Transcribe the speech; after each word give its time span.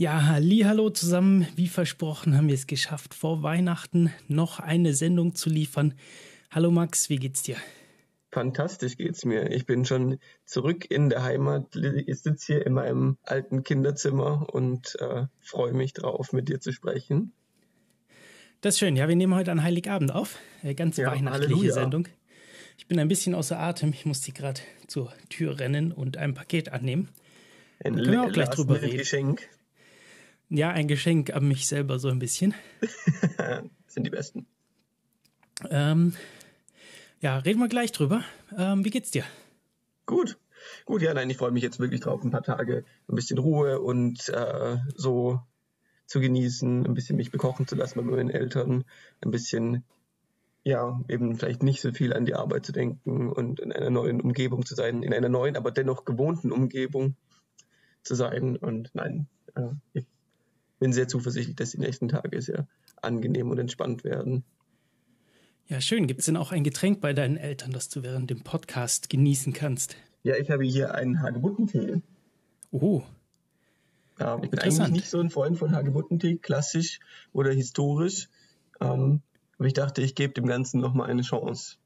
Ja, 0.00 0.26
hallo 0.26 0.90
zusammen. 0.90 1.48
Wie 1.56 1.66
versprochen 1.66 2.36
haben 2.36 2.46
wir 2.46 2.54
es 2.54 2.68
geschafft, 2.68 3.14
vor 3.14 3.42
Weihnachten 3.42 4.12
noch 4.28 4.60
eine 4.60 4.94
Sendung 4.94 5.34
zu 5.34 5.50
liefern. 5.50 5.94
Hallo 6.52 6.70
Max, 6.70 7.10
wie 7.10 7.16
geht's 7.16 7.42
dir? 7.42 7.56
Fantastisch 8.30 8.96
geht's 8.96 9.24
mir. 9.24 9.50
Ich 9.50 9.66
bin 9.66 9.84
schon 9.84 10.20
zurück 10.44 10.88
in 10.88 11.10
der 11.10 11.24
Heimat. 11.24 11.74
Ich 11.74 12.22
sitze 12.22 12.46
hier 12.46 12.64
in 12.64 12.74
meinem 12.74 13.18
alten 13.24 13.64
Kinderzimmer 13.64 14.46
und 14.54 14.94
äh, 15.00 15.26
freue 15.40 15.72
mich 15.72 15.94
drauf, 15.94 16.32
mit 16.32 16.48
dir 16.48 16.60
zu 16.60 16.70
sprechen. 16.70 17.32
Das 18.60 18.74
ist 18.74 18.78
schön. 18.78 18.94
Ja, 18.94 19.08
wir 19.08 19.16
nehmen 19.16 19.34
heute 19.34 19.50
an 19.50 19.64
Heiligabend 19.64 20.14
auf. 20.14 20.38
Eine 20.62 20.76
ganz 20.76 20.96
ja, 20.96 21.10
weihnachtliche 21.10 21.54
Halleluja. 21.56 21.74
Sendung. 21.74 22.06
Ich 22.76 22.86
bin 22.86 23.00
ein 23.00 23.08
bisschen 23.08 23.34
außer 23.34 23.58
Atem. 23.58 23.92
Ich 23.92 24.06
musste 24.06 24.30
gerade 24.30 24.60
zur 24.86 25.12
Tür 25.28 25.58
rennen 25.58 25.90
und 25.90 26.18
ein 26.18 26.34
Paket 26.34 26.68
annehmen. 26.68 27.08
Ein 27.82 27.96
können 27.96 28.12
wir 28.12 28.22
auch 28.22 28.32
gleich 28.32 28.50
drüber 28.50 28.80
reden. 28.80 28.96
Geschenk. 28.96 29.48
Ja, 30.50 30.70
ein 30.70 30.88
Geschenk 30.88 31.34
an 31.34 31.46
mich 31.46 31.66
selber 31.66 31.98
so 31.98 32.08
ein 32.08 32.18
bisschen. 32.18 32.54
sind 33.86 34.04
die 34.04 34.10
besten. 34.10 34.46
Ähm, 35.68 36.14
ja, 37.20 37.38
reden 37.38 37.60
wir 37.60 37.68
gleich 37.68 37.92
drüber. 37.92 38.22
Ähm, 38.56 38.84
wie 38.84 38.90
geht's 38.90 39.10
dir? 39.10 39.24
Gut. 40.06 40.38
Gut, 40.86 41.02
ja, 41.02 41.12
nein, 41.14 41.28
ich 41.30 41.36
freue 41.36 41.50
mich 41.50 41.62
jetzt 41.62 41.80
wirklich 41.80 42.00
drauf, 42.00 42.22
ein 42.22 42.30
paar 42.30 42.42
Tage 42.42 42.84
ein 43.08 43.14
bisschen 43.14 43.38
Ruhe 43.38 43.80
und 43.80 44.28
äh, 44.28 44.78
so 44.94 45.40
zu 46.06 46.20
genießen, 46.20 46.86
ein 46.86 46.94
bisschen 46.94 47.16
mich 47.16 47.30
bekochen 47.30 47.66
zu 47.66 47.76
lassen 47.76 47.98
bei 47.98 48.02
meinen 48.02 48.30
Eltern, 48.30 48.84
ein 49.20 49.30
bisschen, 49.30 49.84
ja, 50.64 51.00
eben 51.08 51.36
vielleicht 51.36 51.62
nicht 51.62 51.80
so 51.80 51.92
viel 51.92 52.14
an 52.14 52.24
die 52.24 52.34
Arbeit 52.34 52.64
zu 52.64 52.72
denken 52.72 53.30
und 53.30 53.60
in 53.60 53.72
einer 53.72 53.90
neuen 53.90 54.20
Umgebung 54.20 54.64
zu 54.64 54.74
sein, 54.74 55.02
in 55.02 55.12
einer 55.12 55.28
neuen, 55.28 55.56
aber 55.56 55.70
dennoch 55.70 56.04
gewohnten 56.04 56.50
Umgebung 56.50 57.16
zu 58.02 58.14
sein. 58.14 58.56
Und 58.56 58.90
nein, 58.94 59.28
äh, 59.54 59.68
ich 59.92 60.06
bin 60.78 60.92
sehr 60.92 61.08
zuversichtlich, 61.08 61.56
dass 61.56 61.70
die 61.70 61.78
nächsten 61.78 62.08
Tage 62.08 62.40
sehr 62.40 62.66
angenehm 63.02 63.50
und 63.50 63.58
entspannt 63.58 64.04
werden. 64.04 64.44
Ja, 65.68 65.80
schön. 65.80 66.06
Gibt 66.06 66.20
es 66.20 66.26
denn 66.26 66.36
auch 66.36 66.50
ein 66.50 66.64
Getränk 66.64 67.00
bei 67.00 67.12
deinen 67.12 67.36
Eltern, 67.36 67.72
das 67.72 67.88
du 67.88 68.02
während 68.02 68.30
dem 68.30 68.42
Podcast 68.42 69.10
genießen 69.10 69.52
kannst? 69.52 69.96
Ja, 70.22 70.36
ich 70.36 70.50
habe 70.50 70.64
hier 70.64 70.94
einen 70.94 71.20
Hagebuttentee. 71.20 72.00
Oh. 72.70 73.02
Ähm, 74.18 74.40
ich 74.42 74.50
bin 74.50 74.60
eigentlich 74.60 74.88
nicht 74.88 75.10
so 75.10 75.20
ein 75.20 75.30
Freund 75.30 75.58
von 75.58 75.72
Hagebuttentee, 75.72 76.36
klassisch 76.36 77.00
oder 77.32 77.52
historisch. 77.52 78.28
Ähm, 78.80 79.20
aber 79.58 79.66
ich 79.66 79.74
dachte, 79.74 80.02
ich 80.02 80.14
gebe 80.14 80.32
dem 80.32 80.46
Ganzen 80.46 80.80
nochmal 80.80 81.10
eine 81.10 81.22
Chance. 81.22 81.76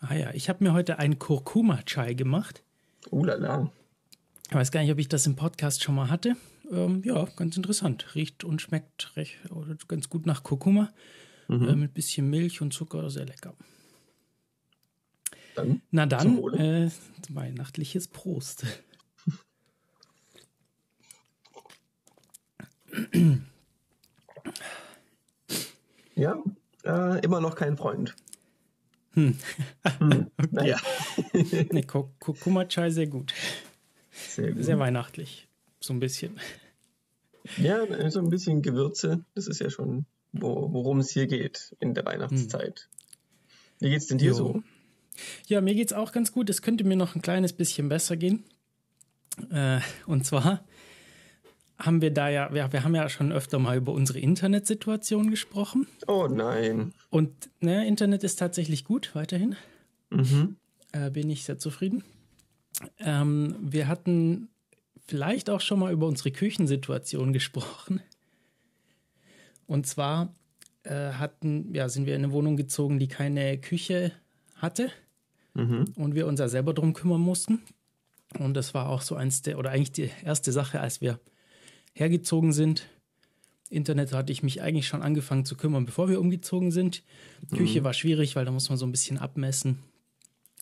Ah 0.00 0.14
ja, 0.14 0.30
ich 0.32 0.48
habe 0.48 0.64
mir 0.64 0.72
heute 0.72 0.98
einen 0.98 1.18
Kurkuma-Chai 1.18 2.14
gemacht. 2.14 2.62
Uh 3.10 3.24
la 3.24 3.34
la. 3.34 3.72
Ich 4.48 4.54
weiß 4.54 4.70
gar 4.70 4.82
nicht, 4.82 4.92
ob 4.92 4.98
ich 4.98 5.08
das 5.08 5.26
im 5.26 5.36
Podcast 5.36 5.82
schon 5.82 5.94
mal 5.94 6.10
hatte. 6.10 6.36
Ähm, 6.72 7.02
ja, 7.04 7.26
ganz 7.36 7.56
interessant. 7.56 8.14
Riecht 8.14 8.44
und 8.44 8.62
schmeckt 8.62 9.14
recht, 9.16 9.38
ganz 9.88 10.08
gut 10.08 10.24
nach 10.26 10.42
Kurkuma. 10.42 10.90
Mhm. 11.48 11.68
Äh, 11.68 11.76
mit 11.76 11.92
bisschen 11.94 12.30
Milch 12.30 12.62
und 12.62 12.72
Zucker, 12.72 13.10
sehr 13.10 13.26
lecker. 13.26 13.54
Dann, 15.54 15.82
Na 15.90 16.06
dann, 16.06 16.38
äh, 16.54 16.90
weihnachtliches 17.28 18.08
Prost. 18.08 18.64
ja, 26.14 26.42
äh, 26.84 27.20
immer 27.22 27.40
noch 27.42 27.54
kein 27.54 27.76
Freund. 27.76 28.16
Hm. 29.12 29.36
hm. 29.98 30.30
Naja. 30.50 30.78
nee, 31.34 31.82
Kurkuma-Chai 31.82 32.90
sehr 32.90 33.08
gut. 33.08 33.34
Sehr 34.10 34.52
gut. 34.52 34.64
Sehr 34.64 34.78
weihnachtlich. 34.78 35.48
So 35.82 35.92
ein 35.92 36.00
bisschen. 36.00 36.38
Ja, 37.56 38.10
so 38.10 38.20
ein 38.20 38.30
bisschen 38.30 38.62
Gewürze. 38.62 39.24
Das 39.34 39.48
ist 39.48 39.60
ja 39.60 39.68
schon 39.68 40.06
wo, 40.32 40.72
worum 40.72 41.00
es 41.00 41.10
hier 41.10 41.26
geht 41.26 41.76
in 41.80 41.94
der 41.94 42.04
Weihnachtszeit. 42.04 42.88
Wie 43.80 43.90
geht's 43.90 44.06
denn 44.06 44.18
dir 44.18 44.30
jo. 44.30 44.34
so? 44.34 44.62
Ja, 45.46 45.60
mir 45.60 45.74
geht's 45.74 45.92
auch 45.92 46.12
ganz 46.12 46.32
gut. 46.32 46.48
Es 46.48 46.62
könnte 46.62 46.84
mir 46.84 46.96
noch 46.96 47.14
ein 47.14 47.22
kleines 47.22 47.52
bisschen 47.52 47.88
besser 47.88 48.16
gehen. 48.16 48.44
Äh, 49.50 49.80
und 50.06 50.24
zwar 50.24 50.64
haben 51.78 52.00
wir 52.00 52.12
da 52.12 52.28
ja, 52.28 52.54
wir, 52.54 52.72
wir 52.72 52.84
haben 52.84 52.94
ja 52.94 53.08
schon 53.08 53.32
öfter 53.32 53.58
mal 53.58 53.76
über 53.76 53.92
unsere 53.92 54.20
Internetsituation 54.20 55.30
gesprochen. 55.30 55.86
Oh 56.06 56.28
nein. 56.30 56.94
Und 57.10 57.50
ne, 57.60 57.86
Internet 57.86 58.24
ist 58.24 58.36
tatsächlich 58.38 58.84
gut, 58.84 59.14
weiterhin. 59.14 59.56
Mhm. 60.10 60.56
Äh, 60.92 61.10
bin 61.10 61.28
ich 61.28 61.44
sehr 61.44 61.58
zufrieden. 61.58 62.04
Ähm, 62.98 63.56
wir 63.60 63.88
hatten 63.88 64.48
vielleicht 65.04 65.50
auch 65.50 65.60
schon 65.60 65.80
mal 65.80 65.92
über 65.92 66.06
unsere 66.06 66.30
Küchensituation 66.30 67.32
gesprochen. 67.32 68.00
Und 69.66 69.86
zwar 69.86 70.34
äh, 70.84 71.12
hatten, 71.12 71.74
ja, 71.74 71.88
sind 71.88 72.06
wir 72.06 72.16
in 72.16 72.24
eine 72.24 72.32
Wohnung 72.32 72.56
gezogen, 72.56 72.98
die 72.98 73.08
keine 73.08 73.58
Küche 73.58 74.12
hatte 74.56 74.90
mhm. 75.54 75.92
und 75.96 76.14
wir 76.14 76.26
uns 76.26 76.40
ja 76.40 76.48
selber 76.48 76.74
drum 76.74 76.92
kümmern 76.92 77.20
mussten. 77.20 77.62
Und 78.38 78.54
das 78.54 78.74
war 78.74 78.88
auch 78.88 79.02
so 79.02 79.14
eins 79.14 79.42
der, 79.42 79.58
oder 79.58 79.70
eigentlich 79.70 79.92
die 79.92 80.10
erste 80.24 80.52
Sache, 80.52 80.80
als 80.80 81.00
wir 81.00 81.20
hergezogen 81.92 82.52
sind. 82.52 82.88
Internet 83.68 84.12
hatte 84.12 84.32
ich 84.32 84.42
mich 84.42 84.62
eigentlich 84.62 84.86
schon 84.86 85.02
angefangen 85.02 85.44
zu 85.44 85.56
kümmern, 85.56 85.86
bevor 85.86 86.08
wir 86.08 86.20
umgezogen 86.20 86.70
sind. 86.70 87.02
Mhm. 87.50 87.56
Küche 87.56 87.84
war 87.84 87.92
schwierig, 87.92 88.36
weil 88.36 88.44
da 88.44 88.50
muss 88.50 88.68
man 88.68 88.78
so 88.78 88.86
ein 88.86 88.92
bisschen 88.92 89.18
abmessen, 89.18 89.78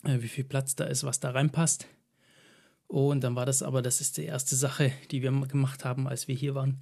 äh, 0.03 0.21
wie 0.21 0.27
viel 0.27 0.43
Platz 0.43 0.75
da 0.75 0.85
ist, 0.85 1.03
was 1.03 1.19
da 1.19 1.31
reinpasst. 1.31 1.87
Und 2.91 3.23
dann 3.23 3.37
war 3.37 3.45
das 3.45 3.63
aber, 3.63 3.81
das 3.81 4.01
ist 4.01 4.17
die 4.17 4.25
erste 4.25 4.53
Sache, 4.57 4.91
die 5.11 5.21
wir 5.21 5.31
gemacht 5.31 5.85
haben, 5.85 6.09
als 6.09 6.27
wir 6.27 6.35
hier 6.35 6.55
waren 6.55 6.81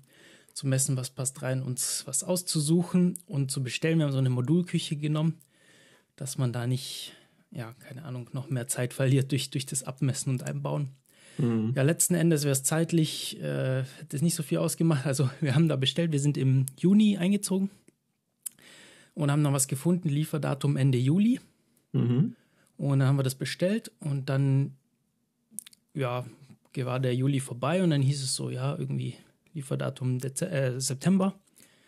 zu 0.56 0.66
messen, 0.66 0.98
was 0.98 1.12
passt 1.12 1.44
rein, 1.44 1.62
uns 1.62 2.02
was 2.08 2.24
auszusuchen 2.24 3.20
und 3.28 3.52
zu 3.52 3.62
bestellen. 3.62 4.00
Wir 4.00 4.06
haben 4.06 4.12
so 4.12 4.18
eine 4.18 4.32
Modulküche 4.32 4.96
genommen, 4.96 5.36
dass 6.16 6.40
man 6.40 6.52
da 6.52 6.66
nicht, 6.66 7.14
ja, 7.52 7.74
keine 7.74 8.06
Ahnung, 8.06 8.28
noch 8.34 8.50
mehr 8.50 8.68
Zeit 8.68 8.96
verliert 8.96 9.32
durch, 9.32 9.52
durch 9.52 9.68
das 9.68 9.84
Abmessen 9.84 10.32
und 10.32 10.42
Einbauen. 10.42 10.90
Mhm. 11.38 11.74
Ja, 11.76 11.84
letzten 11.84 12.16
Endes 12.16 12.42
wäre 12.42 12.54
es 12.54 12.64
zeitlich, 12.64 13.40
äh, 13.40 13.84
das 14.10 14.24
nicht 14.24 14.34
so 14.34 14.42
viel 14.42 14.58
ausgemacht. 14.58 15.06
Also 15.06 15.30
wir 15.42 15.54
haben 15.54 15.70
da 15.70 15.76
bestellt, 15.76 16.12
wir 16.12 16.20
sind 16.20 16.38
im 16.38 16.66
Juni 16.80 17.18
eingezogen 17.18 17.70
und 19.14 19.30
haben 19.30 19.44
dann 19.44 19.54
was 19.54 19.68
gefunden, 19.68 20.10
Lieferdatum 20.10 20.76
Ende 20.76 20.98
Juli. 20.98 21.40
Mhm. 21.92 22.36
Und 22.78 22.98
dann 22.98 23.08
haben 23.08 23.20
wir 23.20 23.24
das 23.24 23.36
bestellt 23.36 23.92
und 24.00 24.28
dann, 24.28 24.74
ja, 25.94 26.26
war 26.76 27.00
der 27.00 27.16
Juli 27.16 27.40
vorbei 27.40 27.84
und 27.84 27.90
dann 27.90 28.02
hieß 28.02 28.24
es 28.24 28.36
so, 28.36 28.50
ja, 28.50 28.78
irgendwie 28.78 29.16
Lieferdatum 29.54 30.20
Dez 30.20 30.42
äh, 30.42 30.80
September. 30.80 31.34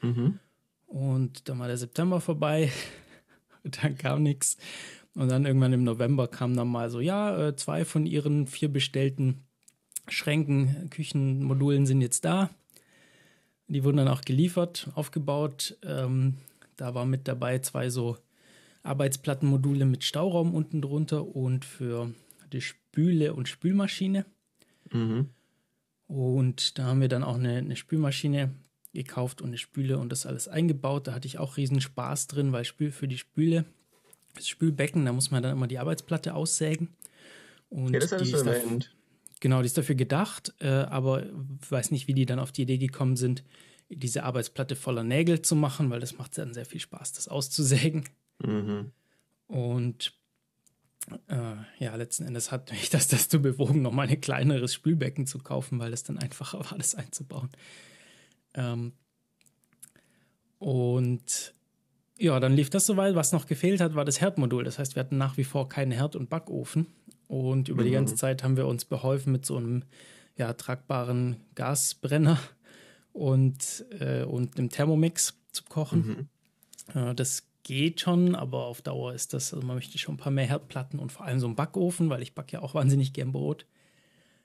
Mhm. 0.02 0.40
Und 0.88 1.48
dann 1.48 1.60
war 1.60 1.68
der 1.68 1.78
September 1.78 2.20
vorbei, 2.20 2.72
dann 3.64 3.98
kam 3.98 4.24
nichts. 4.24 4.58
Und 5.14 5.30
dann 5.30 5.46
irgendwann 5.46 5.74
im 5.74 5.84
November 5.84 6.28
kam 6.28 6.56
dann 6.56 6.68
mal 6.68 6.90
so, 6.90 7.00
ja, 7.00 7.48
äh, 7.48 7.56
zwei 7.56 7.86
von 7.86 8.06
ihren 8.06 8.48
vier 8.48 8.72
bestellten 8.72 9.44
Schränken, 10.08 10.90
Küchenmodulen 10.90 11.86
sind 11.86 12.02
jetzt 12.02 12.26
da. 12.26 12.50
Die 13.68 13.84
wurden 13.84 13.98
dann 13.98 14.08
auch 14.08 14.22
geliefert, 14.22 14.90
aufgebaut. 14.96 15.78
Ähm, 15.84 16.38
da 16.76 16.94
war 16.94 17.06
mit 17.06 17.28
dabei 17.28 17.60
zwei 17.60 17.90
so 17.90 18.18
Arbeitsplattenmodule 18.84 19.86
mit 19.86 20.04
Stauraum 20.04 20.54
unten 20.54 20.82
drunter 20.82 21.26
und 21.36 21.64
für 21.64 22.14
die 22.54 22.62
Spüle 22.62 23.34
und 23.34 23.48
Spülmaschine. 23.48 24.26
Mhm. 24.92 25.30
Und 26.08 26.78
da 26.78 26.86
haben 26.86 27.02
wir 27.02 27.08
dann 27.08 27.24
auch 27.24 27.36
eine, 27.36 27.58
eine 27.58 27.76
Spülmaschine 27.76 28.54
gekauft 28.94 29.42
und 29.42 29.50
eine 29.50 29.58
Spüle 29.58 29.98
und 29.98 30.12
das 30.12 30.26
alles 30.26 30.48
eingebaut. 30.48 31.08
Da 31.08 31.14
hatte 31.14 31.28
ich 31.28 31.40
auch 31.40 31.58
riesen 31.58 31.80
Spaß 31.80 32.28
drin, 32.28 32.52
weil 32.52 32.66
Spül 32.66 32.92
für 32.92 33.08
die 33.08 33.18
Spüle, 33.18 33.66
das 34.36 34.48
Spülbecken, 34.48 35.06
da 35.06 35.14
muss 35.14 35.32
man 35.32 35.42
dann 35.42 35.54
immer 35.54 35.68
die 35.68 35.80
Arbeitsplatte 35.80 36.34
aussägen. 36.34 36.90
Und 37.70 37.94
ja, 37.94 38.00
das 38.00 38.10
die 38.10 38.32
ist 38.32 38.46
dafür, 38.46 38.80
Genau, 39.42 39.62
die 39.62 39.66
ist 39.66 39.78
dafür 39.78 39.96
gedacht, 39.96 40.54
äh, 40.60 40.68
aber 40.68 41.24
ich 41.24 41.72
weiß 41.72 41.90
nicht, 41.90 42.08
wie 42.08 42.14
die 42.14 42.28
dann 42.28 42.38
auf 42.38 42.52
die 42.52 42.62
Idee 42.62 42.78
gekommen 42.78 43.18
sind, 43.18 43.44
diese 43.90 44.24
Arbeitsplatte 44.24 44.76
voller 44.76 45.04
Nägel 45.04 45.42
zu 45.42 45.56
machen, 45.56 45.90
weil 45.90 46.00
das 46.00 46.18
macht 46.18 46.38
dann 46.38 46.54
sehr 46.54 46.66
viel 46.66 46.80
Spaß, 46.80 47.14
das 47.14 47.28
auszusägen. 47.28 48.08
Mhm. 48.40 48.92
Und 49.48 50.14
äh, 51.28 51.84
ja, 51.84 51.96
letzten 51.96 52.26
Endes 52.26 52.52
hat 52.52 52.72
mich 52.72 52.90
das 52.90 53.08
dazu 53.08 53.42
bewogen, 53.42 53.82
nochmal 53.82 54.08
ein 54.08 54.22
kleineres 54.22 54.74
Spülbecken 54.74 55.26
zu 55.26 55.40
kaufen, 55.40 55.80
weil 55.80 55.94
es 55.94 56.04
dann 56.04 56.18
einfacher 56.18 56.60
war, 56.60 56.78
das 56.78 56.96
einzubauen. 56.96 57.50
Ähm, 58.54 58.94
und 60.60 61.54
ja, 62.18 62.40
dann 62.40 62.54
lief 62.54 62.70
das 62.70 62.86
soweit. 62.86 63.16
Was 63.16 63.32
noch 63.32 63.48
gefehlt 63.48 63.82
hat, 63.82 63.96
war 63.96 64.06
das 64.06 64.22
Herdmodul. 64.22 64.64
Das 64.64 64.78
heißt, 64.78 64.96
wir 64.96 65.00
hatten 65.00 65.18
nach 65.18 65.38
wie 65.38 65.44
vor 65.44 65.70
keinen 65.70 65.92
Herd- 65.92 66.16
und 66.16 66.30
Backofen. 66.30 66.86
Und 67.28 67.70
über 67.70 67.82
mhm. 67.82 67.88
die 67.88 67.94
ganze 67.94 68.16
Zeit 68.16 68.44
haben 68.44 68.58
wir 68.58 68.68
uns 68.68 68.86
beholfen 68.86 69.32
mit 69.32 69.46
so 69.46 69.58
einem 69.58 69.84
ja, 70.38 70.54
tragbaren 70.54 71.38
Gasbrenner 71.56 72.40
und, 73.12 73.86
äh, 74.00 74.24
und 74.24 74.58
einem 74.58 74.70
Thermomix 74.70 75.34
zu 75.52 75.64
kochen. 75.64 76.30
Mhm. 76.94 77.00
Äh, 77.00 77.16
das 77.16 77.48
geht 77.72 78.02
schon, 78.02 78.36
aber 78.36 78.66
auf 78.66 78.82
Dauer 78.82 79.14
ist 79.14 79.34
das, 79.34 79.54
also 79.54 79.66
man 79.66 79.78
möchte 79.78 79.98
schon 79.98 80.16
ein 80.16 80.18
paar 80.18 80.32
mehr 80.32 80.46
Herdplatten 80.46 81.00
und 81.00 81.14
vor 81.14 81.26
allem 81.26 81.40
so 81.40 81.46
einen 81.46 81.56
Backofen, 81.56 82.10
weil 82.10 82.22
ich 82.22 82.36
backe 82.36 82.52
ja 82.52 82.62
auch 82.62 82.74
wahnsinnig 82.74 83.14
gern 83.14 83.32
Brot. 83.32 83.66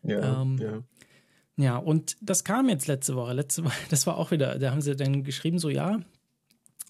Ja, 0.05 0.43
ähm, 0.43 0.59
ja. 0.59 0.83
Ja, 1.57 1.77
und 1.79 2.17
das 2.21 2.45
kam 2.45 2.69
jetzt 2.69 2.87
letzte 2.87 3.17
Woche. 3.17 3.33
Letzte 3.33 3.65
Woche, 3.65 3.75
das 3.91 4.07
war 4.07 4.17
auch 4.17 4.31
wieder, 4.31 4.61
da 4.61 4.71
haben 4.71 4.81
sie 4.81 4.95
dann 4.95 5.25
geschrieben, 5.25 5.59
so 5.59 5.71
ja, 5.71 5.99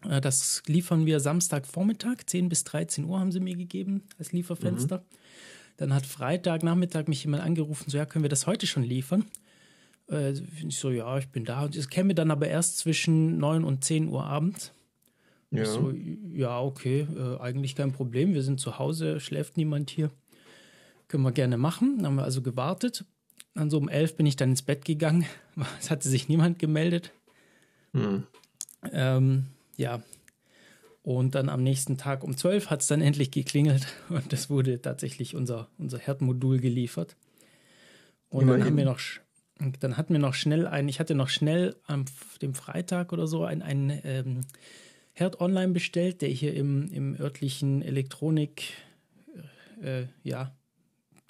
äh, 0.07 0.21
das 0.21 0.63
liefern 0.67 1.07
wir 1.07 1.21
Samstagvormittag, 1.21 2.27
10 2.27 2.51
bis 2.51 2.65
13 2.65 3.07
Uhr 3.07 3.19
haben 3.19 3.33
sie 3.33 3.41
mir 3.41 3.57
gegeben 3.57 4.03
als 4.19 4.33
Lieferfenster. 4.33 4.99
Mhm. 4.99 5.17
Dann 5.79 5.95
hat 5.95 6.05
Freitagnachmittag 6.05 7.07
mich 7.07 7.25
jemand 7.25 7.45
angerufen, 7.45 7.89
so 7.89 7.97
ja, 7.97 8.05
können 8.05 8.25
wir 8.25 8.29
das 8.29 8.47
heute 8.47 8.67
schon 8.67 8.83
liefern? 8.83 9.25
Äh, 10.11 10.33
ich 10.33 10.79
so, 10.79 10.91
ja, 10.91 11.17
ich 11.17 11.29
bin 11.29 11.47
da. 11.47 11.65
Und 11.65 11.77
es 11.77 11.89
käme 11.89 12.15
dann 12.15 12.31
aber 12.31 12.47
erst 12.47 12.77
zwischen 12.77 13.39
9 13.39 13.65
und 13.65 13.85
10 13.85 14.09
Uhr 14.09 14.25
abends. 14.25 14.75
Ja. 15.51 15.63
Ich 15.63 15.69
so, 15.69 15.93
ja, 16.33 16.61
okay, 16.61 17.07
äh, 17.17 17.41
eigentlich 17.41 17.75
kein 17.75 17.93
Problem. 17.93 18.35
Wir 18.35 18.43
sind 18.43 18.61
zu 18.61 18.79
Hause, 18.79 19.21
schläft 19.21 19.57
niemand 19.57 19.91
hier. 19.91 20.11
Können 21.09 21.23
wir 21.23 21.33
gerne 21.33 21.57
machen. 21.57 21.99
Dann 21.99 22.07
haben 22.07 22.17
wir 22.17 22.25
also 22.25 22.43
gewartet. 22.43 23.05
Dann 23.55 23.71
so 23.71 23.79
um 23.79 23.89
11 23.89 24.17
bin 24.17 24.27
ich 24.27 24.37
dann 24.37 24.51
ins 24.51 24.63
Bett 24.63 24.85
gegangen. 24.85 25.25
Es 25.81 25.91
hatte 25.91 26.09
sich 26.09 26.29
niemand 26.29 26.59
gemeldet. 26.59 27.13
Hm. 27.93 28.25
Ähm, 28.93 29.47
ja. 29.77 30.03
Und 31.03 31.37
dann 31.37 31.49
am 31.49 31.63
nächsten 31.63 31.97
Tag 31.97 32.25
um 32.25 32.37
12 32.37 32.69
hat 32.69 32.81
es 32.81 32.89
dann 32.89 33.01
endlich 33.01 33.31
geklingelt 33.31 33.87
und 34.09 34.33
es 34.33 34.51
wurde 34.51 34.83
tatsächlich 34.83 35.37
unser, 35.37 35.69
unser 35.79 35.99
Herdmodul 35.99 36.59
geliefert. 36.59 37.17
Und 38.29 38.43
Immerhin. 38.43 38.61
dann 38.61 38.69
haben 38.69 38.77
wir 38.77 38.85
noch, 38.85 39.01
dann 39.81 39.97
hatten 39.97 40.13
wir 40.13 40.21
noch 40.21 40.35
schnell 40.35 40.67
ein, 40.67 40.89
ich 40.89 40.99
hatte 40.99 41.15
noch 41.15 41.29
schnell 41.29 41.77
am 41.87 42.07
dem 42.43 42.55
Freitag 42.55 43.13
oder 43.13 43.29
so 43.29 43.45
ein, 43.45 43.63
ein 43.63 44.01
ähm, 44.05 44.41
Herd 45.19 45.41
online 45.41 45.73
bestellt, 45.73 46.21
der 46.21 46.29
hier 46.29 46.53
im, 46.53 46.93
im 46.93 47.19
örtlichen 47.19 47.81
Elektronik, 47.81 48.75
äh, 49.81 50.05
ja, 50.23 50.55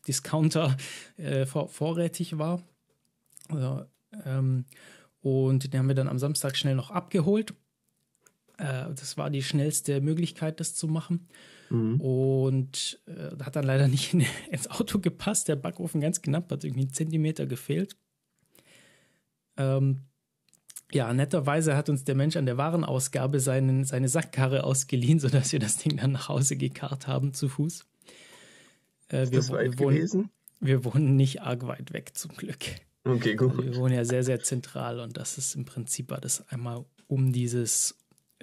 Discounter 0.09 0.77
äh, 1.19 1.47
vor, 1.47 1.69
vorrätig 1.69 2.37
war. 2.37 2.65
Also, 3.49 3.85
ähm, 4.25 4.65
und 5.21 5.73
den 5.73 5.79
haben 5.79 5.87
wir 5.87 5.95
dann 5.95 6.09
am 6.09 6.19
Samstag 6.19 6.57
schnell 6.57 6.75
noch 6.75 6.91
abgeholt. 6.91 7.55
Äh, 8.59 8.87
das 8.93 9.17
war 9.19 9.31
die 9.31 9.45
schnellste 9.45 10.01
Möglichkeit, 10.01 10.59
das 10.59 10.75
zu 10.75 10.89
machen. 10.89 11.29
Mhm. 11.71 12.01
Und 12.01 13.01
äh, 13.07 13.41
hat 13.41 13.55
dann 13.55 13.65
leider 13.65 13.87
nicht 13.87 14.15
in, 14.15 14.25
ins 14.51 14.69
Auto 14.69 14.99
gepasst. 14.99 15.47
Der 15.47 15.55
Backofen 15.55 16.01
ganz 16.01 16.23
knapp, 16.23 16.51
hat 16.51 16.65
irgendwie 16.65 16.83
einen 16.83 16.93
Zentimeter 16.93 17.47
gefehlt. 17.47 17.97
Ähm, 19.57 20.01
ja, 20.93 21.13
netterweise 21.13 21.77
hat 21.77 21.89
uns 21.89 22.05
der 22.05 22.15
Mensch 22.15 22.37
an 22.37 22.47
der 22.47 22.57
Warenausgabe 22.57 23.41
seinen, 23.41 23.85
seine 23.85 24.09
Sackkarre 24.09 24.65
ausgeliehen, 24.65 25.19
sodass 25.21 25.53
wir 25.53 25.59
das 25.59 25.79
Ding 25.79 25.97
dann 25.97 26.13
nach 26.13 26.29
Hause 26.29 26.57
gekarrt 26.57 27.07
haben 27.07 27.35
zu 27.35 27.49
Fuß. 27.49 27.85
Äh, 29.11 29.25
Ist 29.25 29.33
wir, 29.33 29.39
das 29.39 29.51
weit 29.51 29.73
wir 29.73 29.79
wohnen, 29.79 29.97
gewesen? 29.97 30.31
Wir 30.61 30.85
wohnen 30.85 31.17
nicht 31.17 31.43
arg 31.43 31.67
weit 31.67 31.93
weg, 31.93 32.13
zum 32.15 32.35
Glück. 32.37 32.65
Okay, 33.05 33.37
gut. 33.37 33.51
Also 33.51 33.65
wir 33.65 33.77
wohnen 33.77 33.95
ja 33.95 34.05
sehr, 34.05 34.25
sehr 34.25 34.41
zentral 34.41 35.01
und 35.01 35.17
das 35.17 35.39
ist 35.39 35.55
im 35.55 35.65
Prinzip 35.65 36.09
das 36.21 36.49
einmal 36.49 36.85
um 37.07 37.33
dieses, 37.33 37.97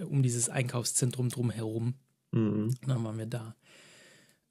um 0.05 0.23
dieses 0.23 0.49
Einkaufszentrum 0.49 1.29
drumherum. 1.29 1.95
Mhm. 2.31 2.73
Dann 2.85 3.03
waren 3.03 3.17
wir 3.17 3.25
da. 3.25 3.55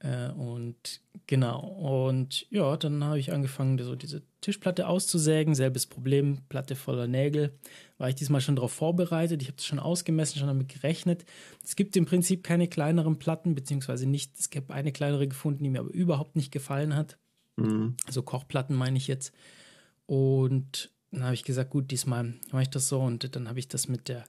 Äh, 0.02 0.30
und 0.32 1.00
genau, 1.26 1.60
und 1.60 2.46
ja, 2.50 2.76
dann 2.76 3.04
habe 3.04 3.20
ich 3.20 3.32
angefangen, 3.32 3.78
so 3.78 3.94
diese 3.94 4.22
Tischplatte 4.40 4.88
auszusägen. 4.88 5.54
Selbes 5.54 5.86
Problem, 5.86 6.38
Platte 6.48 6.74
voller 6.74 7.06
Nägel. 7.06 7.56
War 7.98 8.08
ich 8.08 8.16
diesmal 8.16 8.40
schon 8.40 8.56
darauf 8.56 8.72
vorbereitet. 8.72 9.42
Ich 9.42 9.48
habe 9.48 9.58
es 9.58 9.64
schon 9.64 9.78
ausgemessen, 9.78 10.38
schon 10.38 10.48
damit 10.48 10.68
gerechnet. 10.68 11.24
Es 11.64 11.76
gibt 11.76 11.96
im 11.96 12.04
Prinzip 12.04 12.42
keine 12.42 12.66
kleineren 12.66 13.18
Platten, 13.18 13.54
beziehungsweise 13.54 14.08
nicht. 14.08 14.36
Es 14.38 14.50
gibt 14.50 14.72
eine 14.72 14.92
kleinere 14.92 15.28
gefunden, 15.28 15.62
die 15.62 15.70
mir 15.70 15.80
aber 15.80 15.92
überhaupt 15.92 16.34
nicht 16.34 16.50
gefallen 16.50 16.96
hat. 16.96 17.18
Mhm. 17.56 17.96
Also 18.06 18.22
Kochplatten 18.22 18.74
meine 18.74 18.96
ich 18.96 19.06
jetzt. 19.06 19.32
Und 20.06 20.90
dann 21.12 21.22
habe 21.24 21.34
ich 21.34 21.44
gesagt, 21.44 21.70
gut, 21.70 21.92
diesmal 21.92 22.34
mache 22.50 22.62
ich 22.62 22.70
das 22.70 22.88
so. 22.88 23.00
Und 23.00 23.36
dann 23.36 23.48
habe 23.48 23.60
ich 23.60 23.68
das 23.68 23.86
mit 23.86 24.08
der 24.08 24.24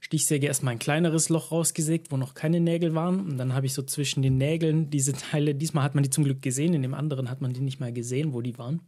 Stichsäge 0.00 0.46
erstmal 0.46 0.72
ein 0.72 0.78
kleineres 0.78 1.28
Loch 1.28 1.50
rausgesägt, 1.50 2.10
wo 2.10 2.16
noch 2.16 2.34
keine 2.34 2.60
Nägel 2.60 2.94
waren. 2.94 3.20
Und 3.20 3.38
dann 3.38 3.54
habe 3.54 3.66
ich 3.66 3.74
so 3.74 3.82
zwischen 3.82 4.22
den 4.22 4.38
Nägeln 4.38 4.90
diese 4.90 5.12
Teile, 5.12 5.54
diesmal 5.54 5.84
hat 5.84 5.94
man 5.94 6.04
die 6.04 6.10
zum 6.10 6.24
Glück 6.24 6.42
gesehen, 6.42 6.74
in 6.74 6.82
dem 6.82 6.94
anderen 6.94 7.30
hat 7.30 7.40
man 7.40 7.52
die 7.52 7.60
nicht 7.60 7.80
mal 7.80 7.92
gesehen, 7.92 8.32
wo 8.32 8.40
die 8.40 8.58
waren. 8.58 8.80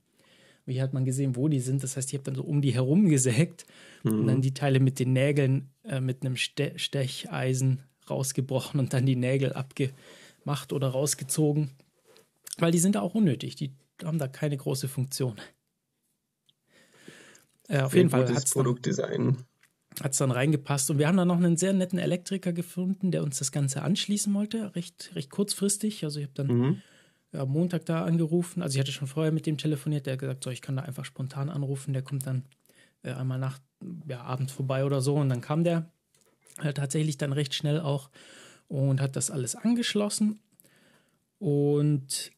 Und 0.67 0.73
hier 0.73 0.83
hat 0.83 0.93
man 0.93 1.05
gesehen, 1.05 1.37
wo 1.37 1.49
die 1.49 1.61
sind. 1.61 1.83
Das 1.83 1.97
heißt, 1.97 2.11
ich 2.11 2.15
habe 2.15 2.25
dann 2.25 2.35
so 2.35 2.43
um 2.43 2.61
die 2.61 2.75
herum 2.75 3.09
gesägt 3.09 3.67
mhm. 4.03 4.21
und 4.21 4.27
dann 4.27 4.43
die 4.43 4.55
Teile 4.55 4.81
mit 4.81 4.99
den 4.99 5.13
Nägeln 5.13 5.71
äh, 5.85 6.01
mit 6.01 6.25
einem 6.25 6.37
Ste 6.37 6.73
Stecheisen 6.77 7.83
rausgebrochen 8.09 8.79
und 8.81 8.93
dann 8.93 9.07
die 9.07 9.17
Nägel 9.17 9.53
abgemacht 9.53 10.73
oder 10.73 10.89
rausgezogen. 10.89 11.71
Weil 12.59 12.73
die 12.73 12.79
sind 12.79 12.97
auch 12.97 13.15
unnötig. 13.15 13.57
Die 13.57 13.75
haben 14.05 14.19
da 14.19 14.29
keine 14.29 14.57
große 14.57 14.89
Funktion. 14.89 15.41
Äh, 17.69 17.81
auf 17.81 17.93
Ein 17.93 17.99
jeden 17.99 18.11
Fall 18.11 18.29
hat 18.29 18.45
es 18.45 18.53
Produktdesign 18.53 19.45
hat 20.03 20.13
es 20.13 20.19
dann 20.19 20.31
reingepasst. 20.31 20.91
Und 20.91 20.99
wir 20.99 21.09
haben 21.09 21.17
dann 21.17 21.29
noch 21.29 21.37
einen 21.37 21.57
sehr 21.57 21.73
netten 21.73 21.99
Elektriker 21.99 22.53
gefunden, 22.53 23.11
der 23.11 23.23
uns 23.23 23.39
das 23.39 23.53
Ganze 23.53 23.83
anschließen 23.83 24.33
wollte, 24.33 24.75
recht, 24.75 25.11
recht 25.15 25.31
kurzfristig. 25.31 26.05
Also 26.05 26.21
ich 26.21 26.27
habe 26.27 26.35
dann 26.35 26.47
mhm. 26.47 26.83
am 27.33 27.49
Montag 27.49 27.87
da 27.87 28.05
angerufen. 28.05 28.63
Also 28.63 28.77
ich 28.77 28.81
hatte 28.81 28.93
schon 28.93 29.09
vorher 29.09 29.33
mit 29.33 29.47
dem 29.47 29.59
telefoniert, 29.59 30.07
der 30.07 30.15
hat 30.15 30.21
gesagt, 30.21 30.45
so, 30.45 30.51
ich 30.51 30.63
kann 30.63 30.77
da 30.77 30.83
einfach 30.83 31.05
spontan 31.05 31.51
anrufen. 31.51 31.93
Der 31.93 32.03
kommt 32.03 32.27
dann 32.27 32.45
äh, 33.03 33.13
einmal 33.13 33.39
nach, 33.39 33.59
ja, 34.07 34.23
abends 34.23 34.53
vorbei 34.53 34.85
oder 34.85 35.01
so. 35.01 35.17
Und 35.17 35.29
dann 35.29 35.41
kam 35.41 35.65
der 35.65 35.91
äh, 36.63 36.73
tatsächlich 36.73 37.19
dann 37.19 37.33
recht 37.33 37.55
schnell 37.55 37.81
auch 37.81 38.11
und 38.69 39.01
hat 39.01 39.17
das 39.17 39.31
alles 39.31 39.57
angeschlossen. 39.57 40.41
Und 41.39 42.31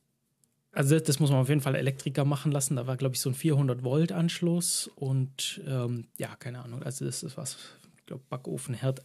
also 0.72 0.98
das 0.98 1.20
muss 1.20 1.30
man 1.30 1.40
auf 1.40 1.48
jeden 1.48 1.60
Fall 1.60 1.74
Elektriker 1.74 2.24
machen 2.24 2.50
lassen. 2.50 2.76
Da 2.76 2.86
war, 2.86 2.96
glaube 2.96 3.14
ich, 3.14 3.20
so 3.20 3.30
ein 3.30 3.34
400 3.34 3.84
Volt 3.84 4.10
Anschluss 4.10 4.90
und 4.96 5.60
ähm, 5.66 6.08
ja, 6.18 6.34
keine 6.36 6.62
Ahnung. 6.62 6.82
Also 6.82 7.04
das 7.04 7.22
ist 7.22 7.36
was, 7.36 7.56
ich 7.98 8.06
glaube, 8.06 8.24
Backofen, 8.28 8.74
Herd. 8.74 9.02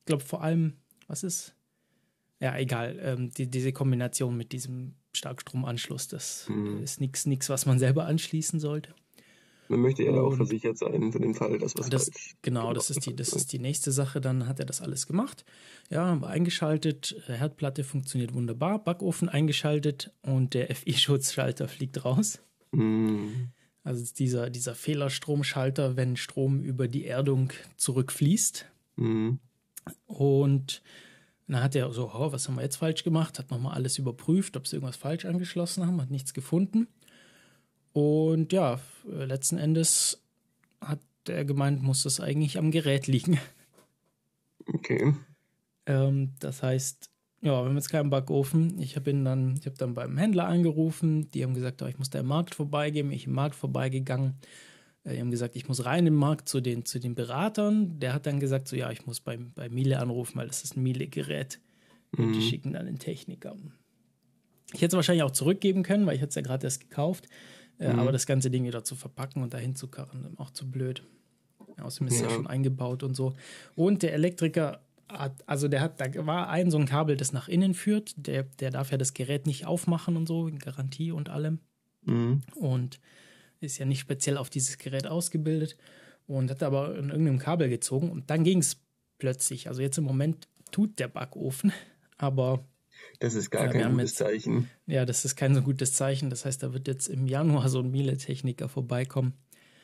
Ich 0.00 0.04
glaube 0.04 0.22
vor 0.22 0.42
allem, 0.42 0.74
was 1.06 1.22
ist? 1.22 1.54
Ja, 2.40 2.56
egal. 2.56 2.98
Ähm, 3.00 3.30
die, 3.30 3.50
diese 3.50 3.72
Kombination 3.72 4.36
mit 4.36 4.52
diesem 4.52 4.94
Starkstromanschluss, 5.14 6.08
das 6.08 6.48
mhm. 6.48 6.82
ist 6.82 7.00
nichts, 7.00 7.48
was 7.48 7.64
man 7.64 7.78
selber 7.78 8.04
anschließen 8.04 8.60
sollte. 8.60 8.94
Man 9.68 9.80
möchte 9.80 10.02
ja 10.02 10.12
auch 10.12 10.34
versichert 10.34 10.78
sein 10.78 11.12
für 11.12 11.20
den 11.20 11.34
Fall, 11.34 11.58
dass 11.58 11.76
was 11.76 11.90
das, 11.90 12.04
falsch 12.04 12.36
Genau, 12.42 12.72
das 12.72 12.90
ist, 12.90 13.04
die, 13.04 13.14
das 13.14 13.34
ist 13.34 13.52
die 13.52 13.58
nächste 13.58 13.92
Sache. 13.92 14.20
Dann 14.20 14.46
hat 14.48 14.58
er 14.58 14.66
das 14.66 14.80
alles 14.80 15.06
gemacht. 15.06 15.44
Ja, 15.90 16.06
haben 16.06 16.22
wir 16.22 16.28
eingeschaltet. 16.28 17.16
Herdplatte 17.26 17.84
funktioniert 17.84 18.32
wunderbar. 18.34 18.82
Backofen 18.82 19.28
eingeschaltet 19.28 20.12
und 20.22 20.54
der 20.54 20.74
FI-Schutzschalter 20.74 21.68
fliegt 21.68 22.04
raus. 22.04 22.40
Mm. 22.72 23.28
Also 23.84 24.04
dieser, 24.14 24.50
dieser 24.50 24.74
Fehlerstromschalter, 24.74 25.96
wenn 25.96 26.16
Strom 26.16 26.60
über 26.60 26.88
die 26.88 27.06
Erdung 27.06 27.52
zurückfließt. 27.76 28.66
Mm. 28.96 29.32
Und 30.06 30.82
dann 31.46 31.62
hat 31.62 31.74
er 31.74 31.90
so, 31.92 32.10
oh, 32.14 32.32
was 32.32 32.46
haben 32.46 32.56
wir 32.56 32.62
jetzt 32.62 32.76
falsch 32.76 33.04
gemacht? 33.04 33.38
Hat 33.38 33.50
nochmal 33.50 33.74
alles 33.74 33.98
überprüft, 33.98 34.56
ob 34.56 34.66
sie 34.66 34.76
irgendwas 34.76 34.96
falsch 34.96 35.24
angeschlossen 35.24 35.86
haben, 35.86 36.00
hat 36.00 36.10
nichts 36.10 36.34
gefunden. 36.34 36.88
Und 37.92 38.52
ja, 38.52 38.80
letzten 39.04 39.58
Endes 39.58 40.22
hat 40.80 41.00
er 41.26 41.44
gemeint, 41.44 41.82
muss 41.82 42.02
das 42.02 42.20
eigentlich 42.20 42.58
am 42.58 42.70
Gerät 42.70 43.06
liegen. 43.06 43.38
Okay. 44.66 45.14
Ähm, 45.86 46.34
das 46.40 46.62
heißt, 46.62 47.10
ja, 47.40 47.62
wir 47.62 47.68
haben 47.68 47.76
jetzt 47.76 47.90
keinen 47.90 48.10
Backofen. 48.10 48.78
Ich 48.80 48.96
habe 48.96 49.14
dann, 49.14 49.56
ich 49.58 49.66
habe 49.66 49.76
dann 49.76 49.94
beim 49.94 50.18
Händler 50.18 50.46
angerufen. 50.46 51.30
Die 51.30 51.44
haben 51.44 51.54
gesagt, 51.54 51.82
oh, 51.82 51.86
ich 51.86 51.98
muss 51.98 52.10
da 52.10 52.20
im 52.20 52.26
Markt 52.26 52.54
vorbeigehen. 52.54 53.10
Ich 53.12 53.26
im 53.26 53.32
Markt 53.32 53.54
vorbeigegangen. 53.54 54.34
Äh, 55.04 55.14
die 55.14 55.20
haben 55.20 55.30
gesagt, 55.30 55.56
ich 55.56 55.68
muss 55.68 55.84
rein 55.84 56.06
im 56.06 56.14
Markt 56.14 56.48
zu 56.48 56.60
den, 56.60 56.84
zu 56.84 56.98
den 56.98 57.14
Beratern. 57.14 58.00
Der 58.00 58.12
hat 58.12 58.26
dann 58.26 58.40
gesagt, 58.40 58.68
so 58.68 58.76
ja, 58.76 58.90
ich 58.90 59.06
muss 59.06 59.20
bei, 59.20 59.36
bei 59.36 59.68
Miele 59.68 60.00
anrufen, 60.00 60.36
weil 60.36 60.48
das 60.48 60.64
ist 60.64 60.76
ein 60.76 60.82
Miele-Gerät. 60.82 61.60
Und 62.16 62.28
mhm. 62.28 62.32
die 62.32 62.42
schicken 62.42 62.72
dann 62.72 62.86
den 62.86 62.98
Techniker. 62.98 63.54
Ich 64.72 64.82
hätte 64.82 64.88
es 64.88 64.96
wahrscheinlich 64.96 65.22
auch 65.22 65.30
zurückgeben 65.30 65.82
können, 65.82 66.06
weil 66.06 66.16
ich 66.16 66.22
es 66.22 66.34
ja 66.34 66.42
gerade 66.42 66.66
erst 66.66 66.80
gekauft. 66.80 67.28
Äh, 67.78 67.92
mhm. 67.92 67.98
Aber 67.98 68.12
das 68.12 68.26
ganze 68.26 68.50
Ding 68.50 68.64
wieder 68.64 68.84
zu 68.84 68.96
verpacken 68.96 69.42
und 69.42 69.54
dahin 69.54 69.74
zu 69.74 69.88
karren, 69.88 70.34
auch 70.36 70.50
zu 70.50 70.70
blöd. 70.70 71.02
Außerdem 71.80 72.08
ist 72.08 72.20
ja. 72.20 72.28
ja 72.28 72.34
schon 72.34 72.46
eingebaut 72.46 73.02
und 73.02 73.14
so. 73.14 73.34
Und 73.76 74.02
der 74.02 74.14
Elektriker 74.14 74.80
hat, 75.08 75.32
also 75.46 75.68
der 75.68 75.80
hat, 75.80 76.00
da 76.00 76.26
war 76.26 76.48
ein 76.48 76.70
so 76.70 76.78
ein 76.78 76.86
Kabel, 76.86 77.16
das 77.16 77.32
nach 77.32 77.48
innen 77.48 77.74
führt. 77.74 78.14
Der, 78.16 78.42
der 78.44 78.70
darf 78.70 78.90
ja 78.90 78.98
das 78.98 79.14
Gerät 79.14 79.46
nicht 79.46 79.66
aufmachen 79.66 80.16
und 80.16 80.26
so, 80.26 80.50
Garantie 80.58 81.12
und 81.12 81.28
allem. 81.28 81.60
Mhm. 82.04 82.42
Und 82.54 83.00
ist 83.60 83.78
ja 83.78 83.86
nicht 83.86 84.00
speziell 84.00 84.36
auf 84.36 84.50
dieses 84.50 84.78
Gerät 84.78 85.06
ausgebildet. 85.06 85.76
Und 86.26 86.50
hat 86.50 86.62
aber 86.62 86.96
in 86.96 87.08
irgendeinem 87.08 87.38
Kabel 87.38 87.70
gezogen 87.70 88.10
und 88.10 88.28
dann 88.28 88.44
ging 88.44 88.58
es 88.58 88.82
plötzlich. 89.18 89.68
Also 89.68 89.80
jetzt 89.80 89.96
im 89.96 90.04
Moment 90.04 90.46
tut 90.70 90.98
der 90.98 91.08
Backofen, 91.08 91.72
aber 92.18 92.64
das 93.18 93.34
ist 93.34 93.50
gar 93.50 93.66
ja, 93.66 93.72
kein 93.72 93.92
gutes 93.92 94.10
jetzt, 94.10 94.18
Zeichen. 94.18 94.70
Ja, 94.86 95.04
das 95.04 95.24
ist 95.24 95.36
kein 95.36 95.54
so 95.54 95.62
gutes 95.62 95.92
Zeichen. 95.94 96.30
Das 96.30 96.44
heißt, 96.44 96.62
da 96.62 96.72
wird 96.72 96.88
jetzt 96.88 97.08
im 97.08 97.26
Januar 97.26 97.68
so 97.68 97.80
ein 97.80 97.90
Miele-Techniker 97.90 98.68
vorbeikommen 98.68 99.34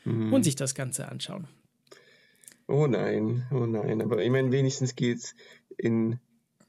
mhm. 0.05 0.33
und 0.33 0.43
sich 0.43 0.55
das 0.55 0.75
Ganze 0.75 1.09
anschauen. 1.09 1.47
Oh 2.67 2.87
nein, 2.87 3.45
oh 3.51 3.65
nein. 3.65 4.01
Aber 4.01 4.23
ich 4.23 4.31
meine, 4.31 4.51
wenigstens 4.51 4.95
geht 4.95 5.17
es 5.19 5.35
in 5.77 6.19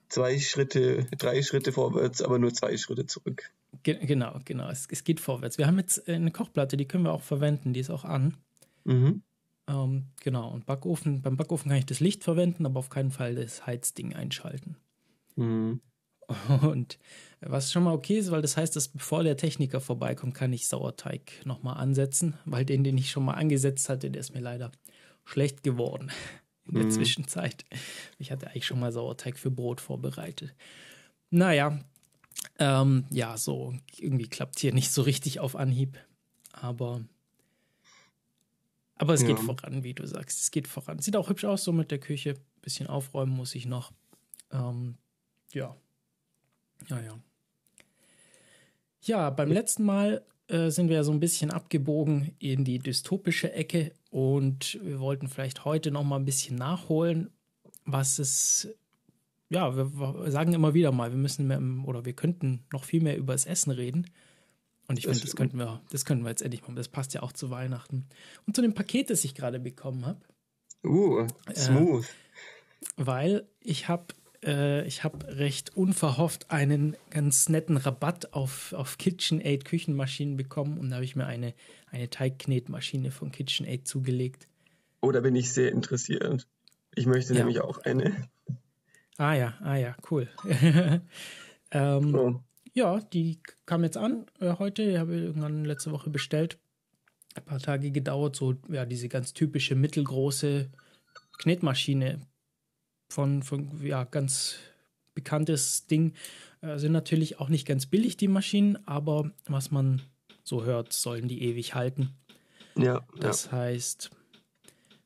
zwei 0.09 0.39
Schritte, 0.39 1.07
drei 1.19 1.43
Schritte 1.43 1.73
vorwärts, 1.73 2.23
aber 2.23 2.39
nur 2.39 2.53
zwei 2.53 2.77
Schritte 2.77 3.07
zurück. 3.07 3.51
Ge 3.83 3.99
genau, 4.05 4.39
genau. 4.45 4.69
Es, 4.71 4.87
es, 4.91 5.05
geht 5.05 5.21
vorwärts. 5.21 5.59
Wir 5.59 5.67
haben 5.67 5.79
jetzt 5.79 6.09
eine 6.09 6.31
Kochplatte, 6.31 6.77
die 6.77 6.87
können 6.87 7.05
wir 7.05 7.13
auch 7.13 7.23
verwenden, 7.23 7.73
die 7.73 7.81
ist 7.81 7.91
auch 7.91 8.05
an. 8.05 8.37
Mhm. 8.85 9.23
Ähm, 9.69 10.07
genau, 10.23 10.51
und 10.51 10.67
Backofen, 10.67 11.23
beim 11.23 11.37
Backofen 11.37 11.71
kann 11.71 11.79
ich 11.79 11.87
das 11.87 12.01
Licht 12.01 12.25
verwenden, 12.25 12.67
aber 12.67 12.79
auf 12.79 12.89
keinen 12.89 13.11
Fall 13.11 13.35
das 13.35 13.67
Heizding 13.67 14.15
einschalten. 14.15 14.77
Mhm. 15.35 15.81
Und 16.63 16.99
was 17.41 17.73
schon 17.73 17.85
mal 17.85 17.95
okay 17.95 18.19
ist, 18.19 18.31
weil 18.31 18.43
das 18.43 18.57
heißt, 18.57 18.75
dass 18.75 18.89
bevor 18.89 19.23
der 19.23 19.37
Techniker 19.37 19.81
vorbeikommt, 19.81 20.35
kann 20.35 20.53
ich 20.53 20.67
Sauerteig 20.67 21.45
nochmal 21.45 21.77
ansetzen, 21.77 22.35
weil 22.45 22.65
den, 22.65 22.85
den 22.85 22.99
ich 22.99 23.11
schon 23.11 23.25
mal 23.25 23.35
angesetzt 23.35 23.89
hatte, 23.89 24.11
der 24.11 24.21
ist 24.21 24.35
mir 24.35 24.41
leider 24.41 24.73
schlecht 25.25 25.63
geworden 25.63 26.11
in 26.67 26.75
der 26.75 26.85
mhm. 26.85 26.91
Zwischenzeit. 26.91 27.65
Ich 28.19 28.31
hatte 28.31 28.49
eigentlich 28.49 28.67
schon 28.67 28.81
mal 28.81 28.93
Sauerteig 28.93 29.39
für 29.39 29.51
Brot 29.51 29.81
vorbereitet. 29.81 30.55
Naja, 31.31 31.79
ähm, 32.59 33.05
ja, 33.11 33.37
so 33.37 33.75
irgendwie 33.99 34.29
klappt 34.29 34.59
hier 34.59 34.73
nicht 34.73 34.91
so 34.91 35.03
richtig 35.03 35.41
auf 35.41 35.57
Anhieb, 35.57 35.99
aber 36.53 37.03
aber 38.99 39.13
es 39.13 39.23
ja. 39.23 39.29
geht 39.29 39.41
voran, 39.41 39.85
wie 39.85 39.95
du 39.95 40.07
sagst. 40.07 40.41
Es 40.41 40.51
geht 40.51 40.67
voran. 40.67 41.01
Sieht 41.01 41.17
auch 41.17 41.29
hübsch 41.29 41.45
aus, 41.45 41.65
so 41.65 41.73
mit 41.73 41.91
der 41.91 41.99
Küche. 41.99 42.35
Bisschen 42.63 42.87
aufräumen 42.87 43.33
muss 43.33 43.55
ich 43.55 43.67
noch. 43.67 43.93
Ähm, 44.51 44.97
ja. 45.53 45.77
Ja, 46.89 47.01
ja. 47.01 47.19
Ja, 49.03 49.31
beim 49.31 49.53
letzten 49.53 49.85
Mal 49.85 50.25
äh, 50.49 50.71
sind 50.71 50.89
wir 50.89 51.05
so 51.05 51.13
ein 51.13 51.21
bisschen 51.21 51.51
abgebogen 51.51 52.35
in 52.39 52.65
die 52.65 52.79
dystopische 52.79 53.53
Ecke 53.53 53.93
und 54.11 54.79
wir 54.83 55.01
wollten 55.01 55.29
vielleicht 55.29 55.65
heute 55.65 55.91
noch 55.91 56.05
mal 56.05 56.17
ein 56.17 56.25
bisschen 56.25 56.57
nachholen, 56.57 57.31
was 57.85 58.19
es 58.19 58.69
ja, 59.49 59.77
wir 59.77 60.31
sagen 60.31 60.53
immer 60.53 60.75
wieder 60.75 60.91
mal, 60.93 61.11
wir 61.11 61.19
müssen 61.19 61.47
mehr 61.47 61.61
oder 61.87 62.05
wir 62.05 62.15
könnten 62.15 62.65
noch 62.73 62.85
viel 62.85 63.01
mehr 63.01 63.17
über 63.17 63.33
das 63.33 63.47
Essen 63.47 63.71
reden. 63.71 64.11
Und 64.89 64.99
ich 64.99 65.07
finde, 65.07 65.21
das 65.21 65.37
könnten 65.37 65.59
wir, 65.59 65.83
das 65.91 66.05
könnten 66.05 66.25
wir 66.25 66.31
jetzt 66.31 66.43
endlich 66.43 66.63
machen. 66.63 66.77
Das 66.77 66.89
passt 66.89 67.15
ja 67.15 67.23
auch 67.23 67.33
zu 67.33 67.51
Weihnachten. 67.51 68.09
Und 68.47 68.55
zu 68.55 68.63
dem 68.63 68.75
Paket, 68.75 69.11
das 69.11 69.25
ich 69.25 69.35
gerade 69.35 69.59
bekommen 69.59 70.07
habe. 70.07 70.21
Uh, 70.85 71.27
smooth. 71.55 72.05
Äh, 72.05 72.09
weil 72.97 73.49
ich 73.61 73.89
habe 73.89 74.15
äh, 74.47 74.87
ich 74.87 75.05
habe 75.05 75.27
recht 75.37 75.77
unverhofft 75.77 76.51
einen 76.51 76.97
ganz 77.11 77.49
netten 77.49 77.77
Rabatt 77.77 78.33
auf, 78.33 78.73
auf 78.73 78.97
KitchenAid 78.99 79.65
Küchenmaschinen 79.65 80.37
bekommen 80.37 80.79
und 80.79 80.91
da 80.91 80.97
habe 80.97 81.05
ich 81.05 81.17
mir 81.17 81.27
eine, 81.27 81.55
eine 81.91 82.09
Teigknetmaschine 82.09 83.11
von 83.11 83.33
KitchenAid 83.33 83.87
zugelegt. 83.87 84.49
Oh, 85.01 85.13
da 85.13 85.21
bin 85.21 85.35
ich 85.35 85.53
sehr 85.53 85.73
interessiert. 85.73 86.47
Ich 86.95 87.07
möchte 87.07 87.35
ja. 87.35 87.41
nämlich 87.41 87.61
auch 87.61 87.79
eine. 87.79 88.29
Ah 89.19 89.35
ja, 89.35 89.55
ah 89.61 89.77
ja, 89.77 89.97
cool. 90.11 90.29
ähm, 91.71 92.15
oh. 92.15 92.41
Ja, 92.73 93.01
die 93.01 93.41
kam 93.65 93.85
jetzt 93.85 93.97
an 93.97 94.27
äh, 94.41 94.55
heute. 94.59 94.99
Habe 94.99 95.17
ich 95.17 95.23
irgendwann 95.23 95.65
letzte 95.65 95.93
Woche 95.93 96.11
bestellt. 96.11 96.59
Ein 97.35 97.45
paar 97.45 97.59
Tage 97.59 97.91
gedauert. 97.91 98.37
So, 98.37 98.55
ja, 98.69 98.85
diese 98.85 99.09
ganz 99.09 99.33
typische 99.33 99.75
mittelgroße 99.75 100.71
Knetmaschine 101.39 102.21
von, 103.09 103.43
von 103.43 103.85
ja, 103.85 104.05
ganz 104.05 104.57
bekanntes 105.15 105.87
Ding. 105.87 106.13
Äh, 106.61 106.79
sind 106.79 106.93
natürlich 106.93 107.41
auch 107.41 107.49
nicht 107.49 107.67
ganz 107.67 107.87
billig, 107.87 108.17
die 108.17 108.29
Maschinen, 108.29 108.79
aber 108.87 109.33
was 109.47 109.71
man 109.71 110.03
so 110.45 110.65
hört, 110.65 110.93
sollen 110.93 111.29
die 111.29 111.43
ewig 111.43 111.75
halten. 111.75 112.11
Ja. 112.77 113.05
Das 113.19 113.47
ja. 113.47 113.53
heißt, 113.53 114.11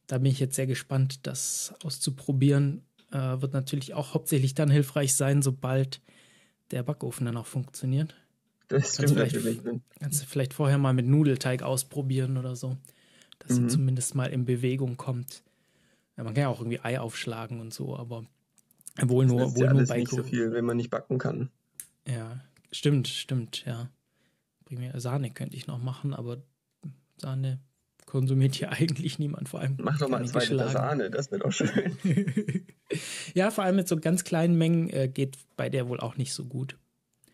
da 0.07 0.19
bin 0.19 0.33
ich 0.33 0.41
jetzt 0.41 0.57
sehr 0.57 0.67
gespannt, 0.67 1.27
das 1.27 1.75
auszuprobieren. 1.85 2.83
Äh, 3.13 3.41
wird 3.41 3.53
natürlich 3.53 3.95
auch 3.95 4.15
hauptsächlich 4.15 4.55
dann 4.55 4.71
hilfreich 4.71 5.15
sein, 5.15 5.43
sobald 5.43 6.01
der 6.71 6.83
Backofen 6.83 7.27
dann 7.27 7.37
auch 7.37 7.47
funktioniert. 7.47 8.15
Das 8.69 8.95
stimmt 8.95 9.17
natürlich. 9.17 9.61
Kannst 9.99 10.23
du 10.23 10.27
vielleicht 10.27 10.55
vorher 10.55 10.79
mal 10.79 10.93
mit 10.93 11.07
Nudelteig 11.07 11.63
ausprobieren 11.63 12.37
oder 12.37 12.55
so, 12.55 12.77
dass 13.41 13.59
mhm. 13.59 13.69
sie 13.69 13.75
zumindest 13.75 14.15
mal 14.15 14.27
in 14.27 14.45
Bewegung 14.45 14.97
kommt. 14.97 15.43
Ja, 16.21 16.25
man 16.25 16.35
kann 16.35 16.43
ja 16.43 16.49
auch 16.49 16.61
irgendwie 16.61 16.81
Ei 16.81 17.01
aufschlagen 17.01 17.61
und 17.61 17.73
so, 17.73 17.97
aber 17.97 18.27
wohl 19.01 19.25
nur, 19.25 19.41
das 19.41 19.57
wohl 19.57 19.65
ja 19.65 19.73
nur 19.73 19.87
bei 19.87 20.01
nicht 20.01 20.11
so 20.11 20.23
viel, 20.23 20.53
wenn 20.53 20.67
man 20.67 20.77
nicht 20.77 20.91
backen 20.91 21.17
kann. 21.17 21.49
Ja, 22.07 22.41
stimmt, 22.71 23.09
stimmt, 23.09 23.65
ja. 23.65 23.89
Primär 24.67 25.01
Sahne 25.01 25.31
könnte 25.31 25.57
ich 25.57 25.67
noch 25.67 25.79
machen, 25.79 26.13
aber 26.13 26.43
Sahne 27.17 27.59
konsumiert 28.05 28.55
hier 28.55 28.71
eigentlich 28.71 29.19
niemand, 29.19 29.49
vor 29.49 29.61
allem. 29.61 29.79
Mach 29.81 29.99
doch 29.99 30.11
mal 30.11 30.23
zwei 30.27 30.45
Liter 30.45 30.69
Sahne, 30.69 31.11
das 31.11 31.31
wäre 31.31 31.41
doch 31.41 31.53
schön. 31.53 31.97
ja, 33.35 33.51
vor 33.51 33.65
allem 33.65 33.77
mit 33.77 33.89
so 33.89 33.97
ganz 33.97 34.23
kleinen 34.23 34.59
Mengen 34.59 34.91
äh, 34.91 35.09
geht 35.09 35.39
bei 35.57 35.71
der 35.71 35.89
wohl 35.89 36.01
auch 36.01 36.19
nicht 36.19 36.35
so 36.35 36.45
gut. 36.45 36.77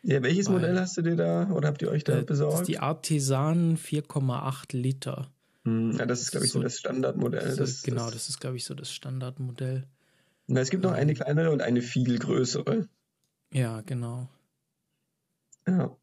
Ja, 0.05 0.23
welches 0.23 0.47
Weil, 0.47 0.61
Modell 0.61 0.79
hast 0.79 0.97
du 0.97 1.03
dir 1.03 1.17
da 1.17 1.51
oder 1.51 1.67
habt 1.67 1.83
ihr 1.83 1.91
euch 1.91 2.05
da 2.05 2.21
äh, 2.21 2.23
besorgt? 2.23 2.53
Das 2.53 2.61
ist 2.61 2.69
die 2.69 2.79
Artisan 2.79 3.77
4,8 3.79 4.77
Liter. 4.77 5.29
Hm, 5.67 5.97
ja, 5.99 6.07
das 6.07 6.23
ist, 6.23 6.31
glaube 6.31 6.47
ich, 6.47 6.53
so, 6.53 6.63
das 6.63 6.79
Standardmodell. 6.79 7.57
Das, 7.57 7.83
genau, 7.83 8.05
das, 8.05 8.15
das 8.15 8.29
ist, 8.31 8.41
glaube 8.41 8.57
ich, 8.57 8.65
so 8.65 8.75
das 8.75 8.93
Standardmodell. 8.93 9.85
Na, 10.47 10.61
es 10.61 10.71
gibt 10.71 10.85
noch 10.85 10.93
eine 10.93 11.13
kleinere 11.15 11.51
und 11.51 11.61
eine 11.61 11.83
viel 11.83 12.19
größere. 12.21 12.89
Ja, 13.53 13.81
genau. 13.81 14.29
Ja. 15.67 15.97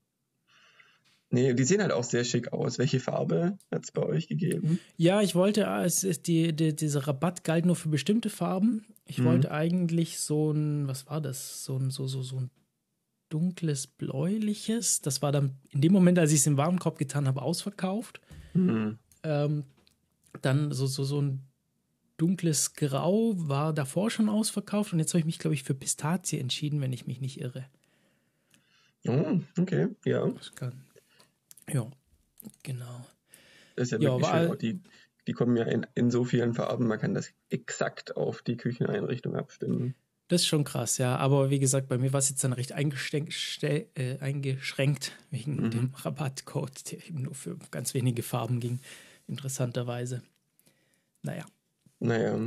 Nee, 1.29 1.53
die 1.53 1.63
sehen 1.63 1.81
halt 1.81 1.93
auch 1.93 2.03
sehr 2.03 2.25
schick 2.25 2.51
aus. 2.51 2.77
Welche 2.77 2.99
Farbe 2.99 3.57
hat 3.71 3.85
es 3.85 3.91
bei 3.91 4.03
euch 4.03 4.27
gegeben? 4.27 4.79
Ja, 4.97 5.21
ich 5.21 5.33
wollte, 5.33 5.67
ah, 5.69 5.83
es 5.85 6.03
ist 6.03 6.27
die, 6.27 6.53
die, 6.53 6.75
dieser 6.75 7.07
Rabatt 7.07 7.45
galt 7.45 7.65
nur 7.65 7.77
für 7.77 7.89
bestimmte 7.89 8.29
Farben. 8.29 8.85
Ich 9.05 9.19
mhm. 9.19 9.25
wollte 9.25 9.51
eigentlich 9.51 10.19
so 10.19 10.51
ein, 10.51 10.89
was 10.89 11.07
war 11.07 11.21
das? 11.21 11.63
So 11.63 11.77
ein, 11.77 11.89
so, 11.89 12.05
so, 12.05 12.21
so 12.21 12.37
ein 12.37 12.51
dunkles, 13.29 13.87
bläuliches. 13.87 15.01
Das 15.01 15.21
war 15.21 15.31
dann 15.31 15.55
in 15.69 15.79
dem 15.79 15.93
Moment, 15.93 16.19
als 16.19 16.33
ich 16.33 16.39
es 16.39 16.47
im 16.47 16.57
Warenkorb 16.57 16.99
getan 16.99 17.27
habe, 17.27 17.41
ausverkauft. 17.41 18.19
Mhm. 18.53 18.99
Ähm, 19.23 19.63
dann 20.41 20.71
so, 20.71 20.87
so, 20.87 21.03
so 21.03 21.21
ein 21.21 21.41
dunkles 22.17 22.73
Grau 22.73 23.33
war 23.35 23.73
davor 23.73 24.09
schon 24.09 24.29
ausverkauft 24.29 24.93
und 24.93 24.99
jetzt 24.99 25.13
habe 25.13 25.19
ich 25.19 25.25
mich, 25.25 25.39
glaube 25.39 25.53
ich, 25.53 25.63
für 25.63 25.73
Pistazie 25.73 26.39
entschieden, 26.39 26.81
wenn 26.81 26.93
ich 26.93 27.07
mich 27.07 27.21
nicht 27.21 27.39
irre. 27.39 27.65
Oh, 29.07 29.39
okay, 29.59 29.89
ja. 30.05 30.31
Kann, 30.55 30.83
ja, 31.69 31.89
genau. 32.63 33.05
Das 33.75 33.91
ist 33.91 33.91
ja, 33.91 33.99
ja 33.99 34.11
wirklich 34.11 34.29
schön. 34.29 34.57
Die, 34.59 34.79
die 35.27 35.33
kommen 35.33 35.57
ja 35.57 35.65
in, 35.65 35.85
in 35.95 36.11
so 36.11 36.23
vielen 36.23 36.53
Farben, 36.53 36.87
man 36.87 36.99
kann 36.99 37.13
das 37.13 37.31
exakt 37.49 38.15
auf 38.15 38.41
die 38.41 38.57
Kücheneinrichtung 38.57 39.35
abstimmen. 39.35 39.95
Das 40.29 40.41
ist 40.41 40.47
schon 40.47 40.63
krass, 40.63 40.97
ja. 40.97 41.17
Aber 41.17 41.49
wie 41.49 41.59
gesagt, 41.59 41.89
bei 41.89 41.97
mir 41.97 42.13
war 42.13 42.19
es 42.19 42.29
jetzt 42.29 42.43
dann 42.43 42.53
recht 42.53 42.71
äh, 42.71 44.17
eingeschränkt 44.19 45.11
wegen 45.31 45.55
mhm. 45.57 45.71
dem 45.71 45.93
Rabattcode, 45.95 46.91
der 46.91 47.05
eben 47.05 47.23
nur 47.23 47.35
für 47.35 47.57
ganz 47.71 47.93
wenige 47.93 48.23
Farben 48.23 48.59
ging 48.61 48.79
interessanterweise. 49.27 50.21
Naja. 51.21 51.45
Naja. 51.99 52.37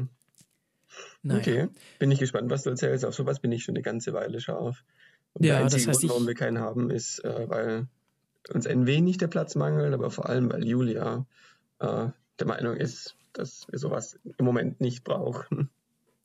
naja. 1.22 1.40
Okay, 1.40 1.68
bin 1.98 2.10
ich 2.10 2.18
gespannt, 2.18 2.50
was 2.50 2.62
du 2.62 2.70
erzählst. 2.70 3.04
Auf 3.04 3.14
sowas 3.14 3.40
bin 3.40 3.52
ich 3.52 3.64
schon 3.64 3.74
eine 3.74 3.82
ganze 3.82 4.12
Weile 4.12 4.40
scharf. 4.40 4.84
Und 5.32 5.44
ja, 5.44 5.54
der 5.54 5.64
einzige 5.64 5.86
das 5.86 5.88
heißt, 5.88 6.00
Grund, 6.00 6.10
warum 6.10 6.26
wir 6.26 6.34
keinen 6.34 6.58
haben, 6.58 6.90
ist, 6.90 7.24
äh, 7.24 7.48
weil 7.48 7.88
uns 8.52 8.66
ein 8.66 8.86
wenig 8.86 9.18
der 9.18 9.28
Platz 9.28 9.54
mangelt, 9.54 9.92
aber 9.92 10.10
vor 10.10 10.28
allem, 10.28 10.52
weil 10.52 10.64
Julia 10.66 11.26
äh, 11.78 12.08
der 12.38 12.46
Meinung 12.46 12.76
ist, 12.76 13.16
dass 13.32 13.66
wir 13.70 13.78
sowas 13.78 14.18
im 14.38 14.44
Moment 14.44 14.80
nicht 14.80 15.04
brauchen. 15.04 15.70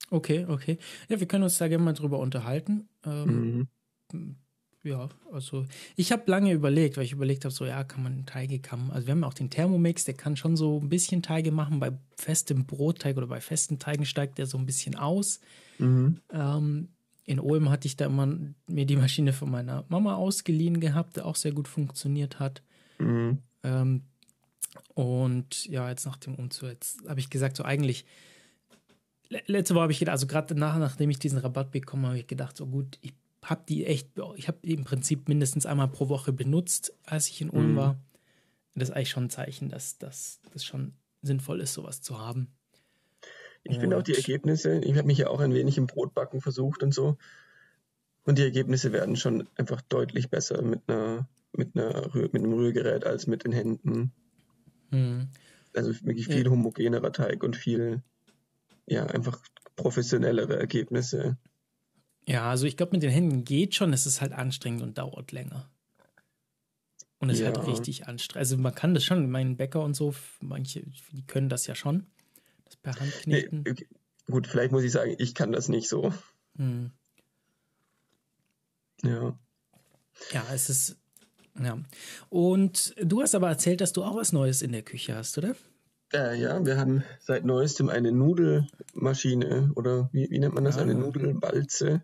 Okay, 0.10 0.46
okay. 0.48 0.78
Ja, 1.08 1.20
wir 1.20 1.28
können 1.28 1.44
uns 1.44 1.58
da 1.58 1.68
gerne 1.68 1.84
mal 1.84 1.94
drüber 1.94 2.20
unterhalten. 2.20 2.90
Ähm, 3.06 3.68
mhm 4.12 4.38
ja, 4.84 5.10
also 5.32 5.66
ich 5.96 6.12
habe 6.12 6.30
lange 6.30 6.52
überlegt, 6.52 6.98
weil 6.98 7.04
ich 7.04 7.12
überlegt 7.12 7.46
habe, 7.46 7.54
so 7.54 7.66
ja, 7.66 7.84
kann 7.84 8.04
man 8.04 8.26
Teige 8.26 8.60
kammen. 8.60 8.90
Also 8.92 9.08
wir 9.08 9.12
haben 9.12 9.24
auch 9.24 9.34
den 9.34 9.50
Thermomix, 9.50 10.06
der 10.06 10.16
kann 10.16 10.36
schon 10.36 10.58
so 10.58 10.80
ein 10.80 10.90
bisschen 10.90 11.22
Teige 11.22 11.52
machen. 11.52 11.80
Bei 11.80 11.92
festem 12.18 12.66
Brotteig 12.66 13.18
oder 13.18 13.28
bei 13.28 13.42
festen 13.42 13.78
Teigen 13.78 14.06
steigt 14.06 14.40
der 14.40 14.48
so 14.48 14.58
ein 14.58 14.66
bisschen 14.66 14.96
aus. 14.96 15.40
Mhm. 15.78 16.20
Ähm, 16.32 16.90
in 17.26 17.40
Ulm 17.40 17.70
hatte 17.70 17.88
ich 17.88 17.96
da 17.96 18.06
immer 18.06 18.28
mir 18.68 18.86
die 18.86 18.96
Maschine 18.96 19.34
von 19.34 19.52
meiner 19.52 19.86
Mama 19.88 20.16
ausgeliehen 20.16 20.80
gehabt, 20.80 21.16
der 21.16 21.28
auch 21.28 21.36
sehr 21.36 21.52
gut 21.52 21.68
funktioniert 21.68 22.40
hat. 22.40 22.64
Mhm. 22.98 23.38
Ähm, 23.64 24.02
und 24.96 25.66
ja, 25.68 25.90
jetzt 25.90 26.06
nach 26.06 26.18
dem 26.18 26.36
Umzug, 26.36 26.70
jetzt 26.70 27.08
habe 27.08 27.20
ich 27.20 27.30
gesagt, 27.30 27.56
so 27.56 27.64
eigentlich, 27.64 28.06
letzte 29.30 29.76
Woche 29.76 29.84
habe 29.84 29.92
ich 29.92 30.00
gedacht, 30.00 30.14
also 30.14 30.28
gerade 30.28 30.56
nach, 30.56 30.78
nachdem 30.80 31.10
ich 31.12 31.20
diesen 31.20 31.38
Rabatt 31.38 31.72
bekommen 31.72 32.04
habe, 32.04 32.14
habe 32.14 32.20
ich 32.20 32.28
gedacht, 32.28 32.58
so 32.58 32.66
gut, 32.66 32.98
ich 33.02 33.14
habe 33.44 33.64
die 33.68 33.86
echt, 33.86 34.10
ich 34.36 34.48
habe 34.48 34.60
die 34.64 34.74
im 34.74 34.84
Prinzip 34.84 35.28
mindestens 35.28 35.66
einmal 35.66 35.88
pro 35.88 36.10
Woche 36.10 36.32
benutzt, 36.32 36.94
als 37.04 37.28
ich 37.28 37.42
in 37.42 37.50
Ulm 37.50 37.74
mhm. 37.74 37.76
war. 37.76 38.02
Das 38.76 38.90
ist 38.90 38.96
eigentlich 38.96 39.10
schon 39.10 39.26
ein 39.26 39.30
Zeichen, 39.30 39.70
dass 39.70 39.98
das 39.98 40.40
schon 40.58 40.94
sinnvoll 41.22 41.62
ist, 41.62 41.74
sowas 41.74 42.02
zu 42.02 42.20
haben. 42.20 42.48
Ich 43.64 43.78
finde 43.78 43.98
auch 43.98 44.04
die 44.04 44.16
Ergebnisse, 44.16 44.80
ich 44.80 44.98
habe 44.98 45.06
mich 45.06 45.20
ja 45.20 45.28
auch 45.28 45.40
ein 45.40 45.54
wenig 45.54 45.78
im 45.78 45.86
Brotbacken 45.86 46.42
versucht 46.42 46.82
und 46.82 46.94
so. 46.94 47.18
Und 48.24 48.38
die 48.38 48.44
Ergebnisse 48.44 48.92
werden 48.92 49.16
schon 49.16 49.48
einfach 49.56 49.82
deutlich 49.82 50.30
besser 50.30 50.62
mit 50.62 50.82
einer, 50.88 51.28
mit 51.54 51.76
einer 51.76 52.10
mit 52.14 52.36
einem 52.36 52.54
Rührgerät 52.54 53.06
als 53.06 53.28
mit 53.28 53.44
den 53.44 53.52
Händen. 53.52 54.12
Mhm. 54.90 55.28
Also 55.76 55.92
wirklich 56.06 56.28
viel 56.28 56.46
ja. 56.46 56.52
homogenerer 56.52 57.12
Teig 57.12 57.44
und 57.44 57.56
viel, 57.56 58.02
ja, 58.86 59.06
einfach 59.06 59.40
professionellere 59.76 60.58
Ergebnisse. 60.58 61.38
Ja, 62.28 62.50
also 62.50 62.66
ich 62.66 62.78
glaube, 62.78 62.94
mit 62.94 63.04
den 63.04 63.10
Händen 63.10 63.44
geht 63.44 63.76
schon, 63.76 63.94
es 63.94 64.06
ist 64.06 64.22
halt 64.22 64.34
anstrengend 64.34 64.84
und 64.84 64.98
dauert 64.98 65.32
länger. 65.32 65.70
Und 67.20 67.30
es 67.30 67.40
ja. 67.40 67.50
ist 67.50 67.58
halt 67.58 67.68
richtig 67.68 68.08
anstrengend. 68.08 68.38
Also 68.38 68.58
man 68.58 68.74
kann 68.74 68.94
das 68.94 69.04
schon, 69.04 69.30
mein 69.30 69.58
Bäcker 69.58 69.84
und 69.84 69.94
so, 69.96 70.14
manche, 70.40 70.84
die 71.12 71.26
können 71.26 71.50
das 71.50 71.68
ja 71.68 71.76
schon. 71.76 72.08
Das 72.66 72.76
per 72.78 72.96
Hand 73.00 73.12
kneten. 73.22 73.64
Nee, 73.64 73.88
gut, 74.28 74.48
vielleicht 74.48 74.72
muss 74.72 74.84
ich 74.84 74.92
sagen, 74.92 75.16
ich 75.18 75.36
kann 75.36 75.52
das 75.52 75.70
nicht 75.70 75.88
so. 75.88 76.14
Hm. 76.58 76.92
Ja. 79.04 79.38
Ja, 80.32 80.46
es 80.54 80.70
ist. 80.70 80.98
Ja. 81.62 81.80
Und 82.30 82.96
du 83.02 83.22
hast 83.22 83.36
aber 83.36 83.50
erzählt, 83.50 83.82
dass 83.82 83.94
du 83.94 84.04
auch 84.04 84.16
was 84.16 84.32
Neues 84.32 84.62
in 84.62 84.72
der 84.72 84.84
Küche 84.84 85.16
hast, 85.16 85.38
oder? 85.38 85.56
Äh, 86.14 86.40
ja, 86.40 86.66
wir 86.66 86.78
haben 86.78 87.04
seit 87.20 87.46
neuestem 87.46 87.90
eine 87.90 88.12
Nudelmaschine 88.12 89.72
oder 89.76 90.10
wie, 90.12 90.30
wie 90.30 90.40
nennt 90.40 90.56
man 90.56 90.66
das? 90.66 90.78
Ah. 90.78 90.82
Eine 90.82 90.96
Nudelbalze. 90.96 92.02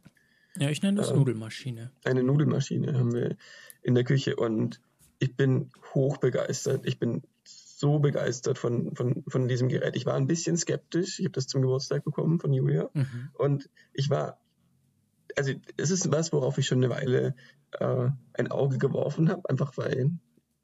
Ja, 0.57 0.69
ich 0.69 0.81
nenne 0.81 0.97
das 0.97 1.11
äh, 1.11 1.15
Nudelmaschine. 1.15 1.91
Eine 2.03 2.23
Nudelmaschine 2.23 2.97
haben 2.97 3.13
wir 3.13 3.35
in 3.83 3.95
der 3.95 4.03
Küche 4.03 4.35
und 4.35 4.81
ich 5.19 5.35
bin 5.35 5.71
hochbegeistert. 5.93 6.85
Ich 6.85 6.99
bin 6.99 7.23
so 7.43 7.99
begeistert 7.99 8.57
von, 8.57 8.95
von, 8.95 9.23
von 9.27 9.47
diesem 9.47 9.69
Gerät. 9.69 9.95
Ich 9.95 10.05
war 10.05 10.15
ein 10.15 10.27
bisschen 10.27 10.57
skeptisch. 10.57 11.19
Ich 11.19 11.25
habe 11.25 11.33
das 11.33 11.47
zum 11.47 11.61
Geburtstag 11.61 12.03
bekommen 12.03 12.39
von 12.39 12.51
Julia. 12.51 12.89
Mhm. 12.93 13.29
Und 13.33 13.69
ich 13.93 14.09
war, 14.09 14.39
also 15.35 15.53
es 15.77 15.91
ist 15.91 16.11
was, 16.11 16.33
worauf 16.33 16.57
ich 16.57 16.65
schon 16.65 16.83
eine 16.83 16.89
Weile 16.89 17.35
äh, 17.73 18.09
ein 18.33 18.49
Auge 18.49 18.79
geworfen 18.79 19.29
habe, 19.29 19.47
einfach 19.47 19.77
weil, 19.77 20.11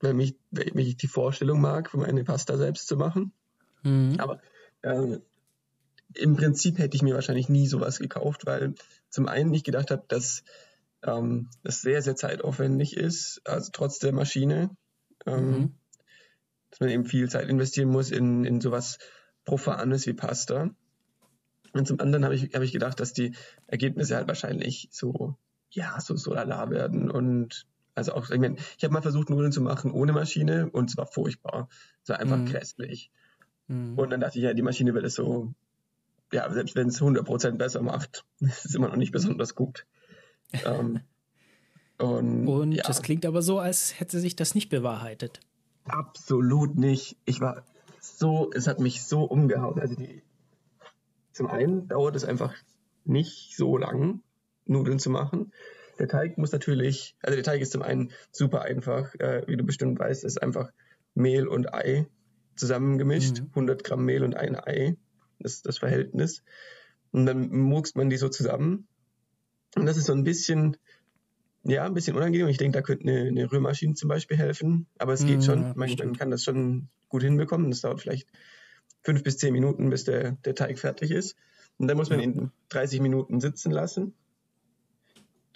weil, 0.04 0.14
mich, 0.14 0.36
weil 0.52 0.72
mich 0.74 0.98
die 0.98 1.08
Vorstellung 1.08 1.62
mag, 1.62 1.94
meine 1.94 2.24
Pasta 2.24 2.58
selbst 2.58 2.88
zu 2.88 2.98
machen. 2.98 3.32
Mhm. 3.84 4.16
Aber 4.20 4.42
äh, 4.82 5.20
im 6.16 6.36
Prinzip 6.36 6.78
hätte 6.78 6.96
ich 6.96 7.02
mir 7.02 7.16
wahrscheinlich 7.16 7.50
nie 7.50 7.68
sowas 7.68 8.00
gekauft, 8.00 8.46
weil 8.46 8.76
zum 9.10 9.28
einen 9.28 9.54
ich 9.54 9.64
gedacht 9.64 9.92
habe, 9.92 10.04
dass 10.08 10.44
ähm, 11.04 11.50
das 11.64 11.82
sehr, 11.82 12.02
sehr 12.02 12.16
zeitaufwendig 12.16 12.98
ist, 12.98 13.42
also 13.46 13.72
trotz 13.72 14.00
der 14.00 14.14
Maschine. 14.14 14.76
Ähm, 15.26 15.50
mhm. 15.50 15.74
Dass 16.70 16.80
man 16.80 16.90
eben 16.90 17.06
viel 17.06 17.30
Zeit 17.30 17.50
investieren 17.50 17.90
muss 17.90 18.12
in, 18.12 18.46
in 18.46 18.60
sowas 18.60 18.98
Profanes 19.46 20.08
wie 20.08 20.14
Pasta. 20.14 20.72
Und 21.72 21.88
zum 21.88 22.00
anderen 22.00 22.26
habe 22.26 22.36
ich, 22.36 22.54
hab 22.54 22.62
ich 22.62 22.72
gedacht, 22.72 23.00
dass 23.00 23.14
die 23.14 23.36
Ergebnisse 23.68 24.16
halt 24.16 24.28
wahrscheinlich 24.28 24.90
so, 24.92 25.36
ja, 25.70 26.00
so, 26.00 26.16
so 26.16 26.34
lala 26.34 26.70
werden. 26.70 27.10
Und 27.10 27.68
also 27.96 28.14
auch, 28.14 28.30
ich 28.30 28.40
meine, 28.40 28.56
ich 28.78 28.84
habe 28.84 28.94
mal 28.94 29.02
versucht, 29.02 29.30
Nudeln 29.30 29.52
zu 29.52 29.62
machen 29.62 29.92
ohne 29.92 30.14
Maschine 30.14 30.70
und 30.70 30.90
es 30.90 30.98
war 30.98 31.06
furchtbar. 31.06 31.70
Es 32.04 32.10
war 32.10 32.20
einfach 32.20 32.38
mhm. 32.38 32.46
grässlich. 32.46 33.12
Mhm. 33.68 33.98
Und 33.98 34.10
dann 34.10 34.20
dachte 34.20 34.40
ich, 34.40 34.44
ja, 34.44 34.54
die 34.54 34.62
Maschine 34.62 34.94
wird 34.94 35.06
es 35.06 35.16
so, 35.16 35.54
ja, 36.32 36.52
selbst 36.52 36.76
wenn 36.76 36.88
es 36.88 37.02
100% 37.02 37.52
besser 37.58 37.82
macht, 37.82 38.26
ist 38.40 38.66
es 38.66 38.76
immer 38.76 38.90
noch 38.90 38.96
nicht 38.96 39.12
besonders 39.12 39.56
gut. 39.56 39.86
ähm, 40.66 41.02
und 42.00 42.48
und 42.48 42.72
ja. 42.72 42.84
das 42.84 43.02
klingt 43.02 43.26
aber 43.26 43.42
so, 43.42 43.60
als 43.60 44.00
hätte 44.00 44.20
sich 44.20 44.36
das 44.36 44.56
nicht 44.56 44.70
bewahrheitet. 44.70 45.40
Absolut 45.86 46.76
nicht. 46.76 47.18
Ich 47.26 47.40
war 47.40 47.64
so, 48.02 48.52
es 48.54 48.68
hat 48.68 48.80
mich 48.80 49.04
so 49.04 49.24
umgehauen. 49.24 49.80
Also 49.80 49.96
die, 49.96 50.24
zum 51.32 51.48
einen 51.48 51.88
dauert 51.88 52.16
es 52.16 52.26
einfach 52.26 52.54
nicht 53.06 53.56
so 53.56 53.78
lang, 53.78 54.22
Nudeln 54.66 55.00
zu 55.00 55.10
machen. 55.10 55.52
Der 56.00 56.08
Teig 56.08 56.38
muss 56.38 56.52
natürlich, 56.52 57.16
also 57.22 57.36
der 57.36 57.44
Teig 57.44 57.62
ist 57.62 57.72
zum 57.72 57.82
einen 57.82 58.12
super 58.32 58.64
einfach, 58.64 59.14
äh, 59.16 59.44
wie 59.48 59.58
du 59.58 59.64
bestimmt 59.64 60.00
weißt, 60.00 60.24
ist 60.24 60.42
einfach 60.42 60.72
Mehl 61.14 61.48
und 61.48 61.74
Ei 61.74 62.08
zusammengemischt, 62.56 63.42
mhm. 63.42 63.50
100 63.50 63.84
Gramm 63.84 64.06
Mehl 64.06 64.24
und 64.24 64.36
ein 64.36 64.56
Ei, 64.56 64.96
das 65.40 65.54
ist 65.56 65.66
das 65.66 65.78
Verhältnis. 65.78 66.44
Und 67.12 67.26
dann 67.26 67.50
murkst 67.50 67.96
man 67.96 68.10
die 68.10 68.18
so 68.18 68.30
zusammen. 68.30 68.88
Und 69.76 69.86
das 69.86 69.98
ist 69.98 70.06
so 70.06 70.14
ein 70.14 70.24
bisschen, 70.24 70.78
ja, 71.64 71.86
ein 71.86 71.94
bisschen 71.94 72.16
unangenehm. 72.16 72.48
Ich 72.48 72.58
denke, 72.58 72.78
da 72.78 72.82
könnte 72.82 73.08
eine, 73.08 73.28
eine 73.28 73.52
Rührmaschine 73.52 73.94
zum 73.94 74.10
Beispiel 74.10 74.38
helfen. 74.38 74.88
Aber 74.98 75.14
es 75.14 75.26
geht 75.26 75.38
mhm, 75.38 75.42
schon. 75.42 75.62
Man, 75.76 75.96
man, 75.96 76.18
kann 76.18 76.32
das 76.32 76.44
schon 76.44 76.90
gut 77.10 77.24
hinbekommen. 77.24 77.70
Das 77.70 77.82
dauert 77.82 78.02
vielleicht 78.02 78.30
fünf 79.04 79.24
bis 79.24 79.38
zehn 79.38 79.54
Minuten, 79.54 79.90
bis 79.90 80.06
der, 80.06 80.34
der 80.44 80.56
Teig 80.56 80.80
fertig 80.80 81.12
ist. 81.12 81.36
Und 81.78 81.88
dann 81.88 81.98
muss 81.98 82.10
man 82.10 82.20
ihn 82.20 82.52
30 82.70 83.02
Minuten 83.02 83.40
sitzen 83.42 83.72
lassen. 83.72 84.14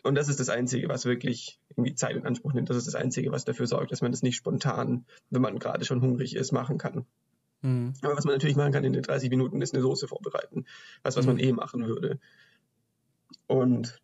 Und 0.04 0.16
das 0.16 0.30
ist 0.30 0.40
das 0.40 0.50
Einzige, 0.50 0.90
was 0.90 1.06
wirklich 1.06 1.60
irgendwie 1.70 1.96
Zeit 1.96 2.16
in 2.16 2.26
Anspruch 2.26 2.54
nimmt. 2.54 2.70
Das 2.70 2.78
ist 2.78 2.88
das 2.88 2.96
Einzige, 2.96 3.32
was 3.32 3.46
dafür 3.46 3.68
sorgt, 3.68 3.92
dass 3.92 4.02
man 4.02 4.12
das 4.12 4.22
nicht 4.22 4.36
spontan, 4.36 5.06
wenn 5.30 5.42
man 5.42 5.60
gerade 5.60 5.86
schon 5.86 6.02
hungrig 6.02 6.36
ist, 6.36 6.52
machen 6.52 6.78
kann. 6.78 7.06
Mhm. 7.62 7.94
Aber 8.02 8.16
was 8.16 8.26
man 8.26 8.36
natürlich 8.36 8.56
machen 8.56 8.72
kann 8.72 8.84
in 8.84 8.94
den 8.94 9.04
30 9.04 9.30
Minuten, 9.30 9.62
ist 9.62 9.74
eine 9.74 9.82
Soße 9.82 10.08
vorbereiten. 10.08 10.66
Was, 11.04 11.18
was 11.18 11.26
mhm. 11.26 11.34
man 11.34 11.40
eh 11.40 11.52
machen 11.52 11.86
würde. 11.86 12.20
Und, 13.48 14.00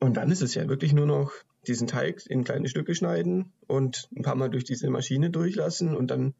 und 0.00 0.16
dann 0.16 0.30
ist 0.30 0.42
es 0.42 0.54
ja 0.54 0.68
wirklich 0.68 0.92
nur 0.92 1.06
noch 1.06 1.32
diesen 1.66 1.86
Teig 1.86 2.24
in 2.26 2.44
kleine 2.44 2.68
Stücke 2.68 2.94
schneiden 2.94 3.52
und 3.66 4.08
ein 4.16 4.22
paar 4.22 4.36
Mal 4.36 4.48
durch 4.48 4.64
diese 4.64 4.88
Maschine 4.90 5.30
durchlassen 5.30 5.94
und 5.94 6.10
dann 6.10 6.34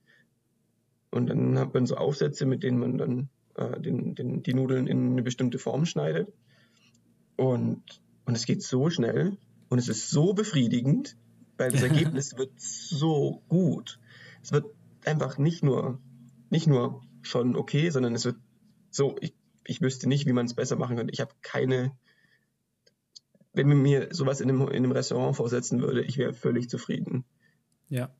und 1.10 1.28
dann 1.28 1.58
hat 1.58 1.74
man 1.74 1.86
so 1.86 1.96
Aufsätze, 1.96 2.46
mit 2.46 2.62
denen 2.62 2.78
man 2.78 2.98
dann 2.98 3.28
äh, 3.54 3.80
den, 3.80 4.14
den, 4.14 4.42
die 4.42 4.54
Nudeln 4.54 4.86
in 4.86 5.12
eine 5.12 5.22
bestimmte 5.22 5.58
Form 5.58 5.86
schneidet. 5.86 6.32
Und, 7.36 7.82
und 8.28 8.34
es 8.34 8.44
geht 8.44 8.62
so 8.62 8.90
schnell 8.90 9.38
und 9.70 9.78
es 9.78 9.88
ist 9.88 10.10
so 10.10 10.34
befriedigend, 10.34 11.16
weil 11.56 11.72
das 11.72 11.82
Ergebnis 11.90 12.36
wird 12.36 12.52
so 12.60 13.42
gut. 13.48 13.98
Es 14.42 14.52
wird 14.52 14.66
einfach 15.06 15.38
nicht 15.38 15.64
nur, 15.64 15.98
nicht 16.50 16.66
nur 16.66 17.02
schon 17.22 17.56
okay, 17.56 17.88
sondern 17.88 18.14
es 18.14 18.26
wird 18.26 18.36
so, 18.90 19.16
ich, 19.22 19.34
ich 19.64 19.80
wüsste 19.80 20.10
nicht, 20.10 20.26
wie 20.26 20.34
man 20.34 20.44
es 20.44 20.52
besser 20.52 20.76
machen 20.76 20.98
könnte. 20.98 21.12
Ich 21.14 21.20
habe 21.20 21.32
keine, 21.40 21.96
wenn 23.54 23.66
man 23.66 23.80
mir 23.80 24.08
sowas 24.10 24.42
in 24.42 24.50
einem, 24.50 24.60
in 24.68 24.76
einem 24.76 24.92
Restaurant 24.92 25.34
vorsetzen 25.34 25.80
würde, 25.80 26.04
ich 26.04 26.18
wäre 26.18 26.34
völlig 26.34 26.68
zufrieden. 26.68 27.24
Ja. 27.88 28.14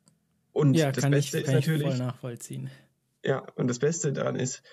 Und 0.53 0.73
ja, 0.73 0.91
das 0.91 1.07
Beste 1.07 1.37
ich, 1.37 1.45
ist 1.45 1.53
natürlich. 1.53 1.87
voll 1.87 1.97
nachvollziehen. 1.97 2.71
Ja, 3.23 3.45
und 3.53 3.67
das 3.67 3.77
Beste 3.77 4.11
daran 4.11 4.37
ist, 4.37 4.63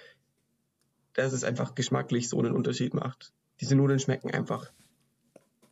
dass 1.13 1.35
es 1.35 1.45
einfach 1.45 1.75
geschmacklich 1.75 2.31
so 2.31 2.39
einen 2.39 2.55
Unterschied 2.55 2.95
macht. 2.95 3.35
Diese 3.61 3.77
Nudeln 3.77 3.99
schmecken 3.99 4.31
einfach 4.31 4.73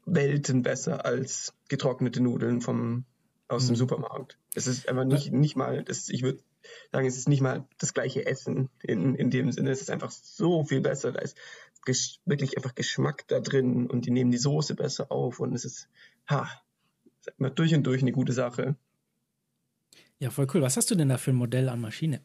Welten 0.07 0.63
besser 0.63 1.05
als 1.05 1.55
getrocknete 1.69 2.23
Nudeln 2.23 2.61
vom, 2.61 3.05
aus 3.49 3.65
mhm. 3.65 3.69
dem 3.69 3.77
Supermarkt. 3.77 4.39
Es 4.55 4.67
ist 4.67 4.89
einfach 4.89 5.05
nicht, 5.05 5.33
nicht 5.33 5.57
mal, 5.57 5.85
das, 5.85 6.09
ich 6.09 6.23
würde 6.23 6.43
sagen, 6.93 7.07
es 7.07 7.17
ist 7.17 7.29
nicht 7.29 7.41
mal 7.41 7.67
das 7.79 7.95
gleiche 7.95 8.27
Essen 8.27 8.71
in, 8.83 9.15
in 9.15 9.31
dem 9.31 9.53
Sinne. 9.53 9.71
Es 9.71 9.81
ist 9.81 9.91
einfach 9.91 10.11
so 10.11 10.65
viel 10.65 10.81
besser. 10.81 11.13
Da 11.13 11.21
ist 11.21 11.37
wirklich 12.25 12.57
einfach 12.57 12.75
Geschmack 12.75 13.25
da 13.29 13.41
drin 13.41 13.87
und 13.87 14.07
die 14.07 14.11
nehmen 14.11 14.31
die 14.31 14.39
Soße 14.39 14.75
besser 14.75 15.11
auf 15.13 15.41
und 15.41 15.55
es 15.55 15.65
ist, 15.65 15.89
ha, 16.29 16.49
durch 17.55 17.75
und 17.75 17.87
durch 17.87 18.03
eine 18.03 18.13
gute 18.13 18.33
Sache. 18.33 18.77
Ja, 20.19 20.31
voll 20.31 20.47
cool. 20.55 20.63
Was 20.63 20.77
hast 20.77 20.91
du 20.91 20.95
denn 20.95 21.09
da 21.09 21.19
für 21.19 21.33
ein 21.33 21.37
Modell 21.37 21.69
an 21.69 21.81
Maschine? 21.81 22.21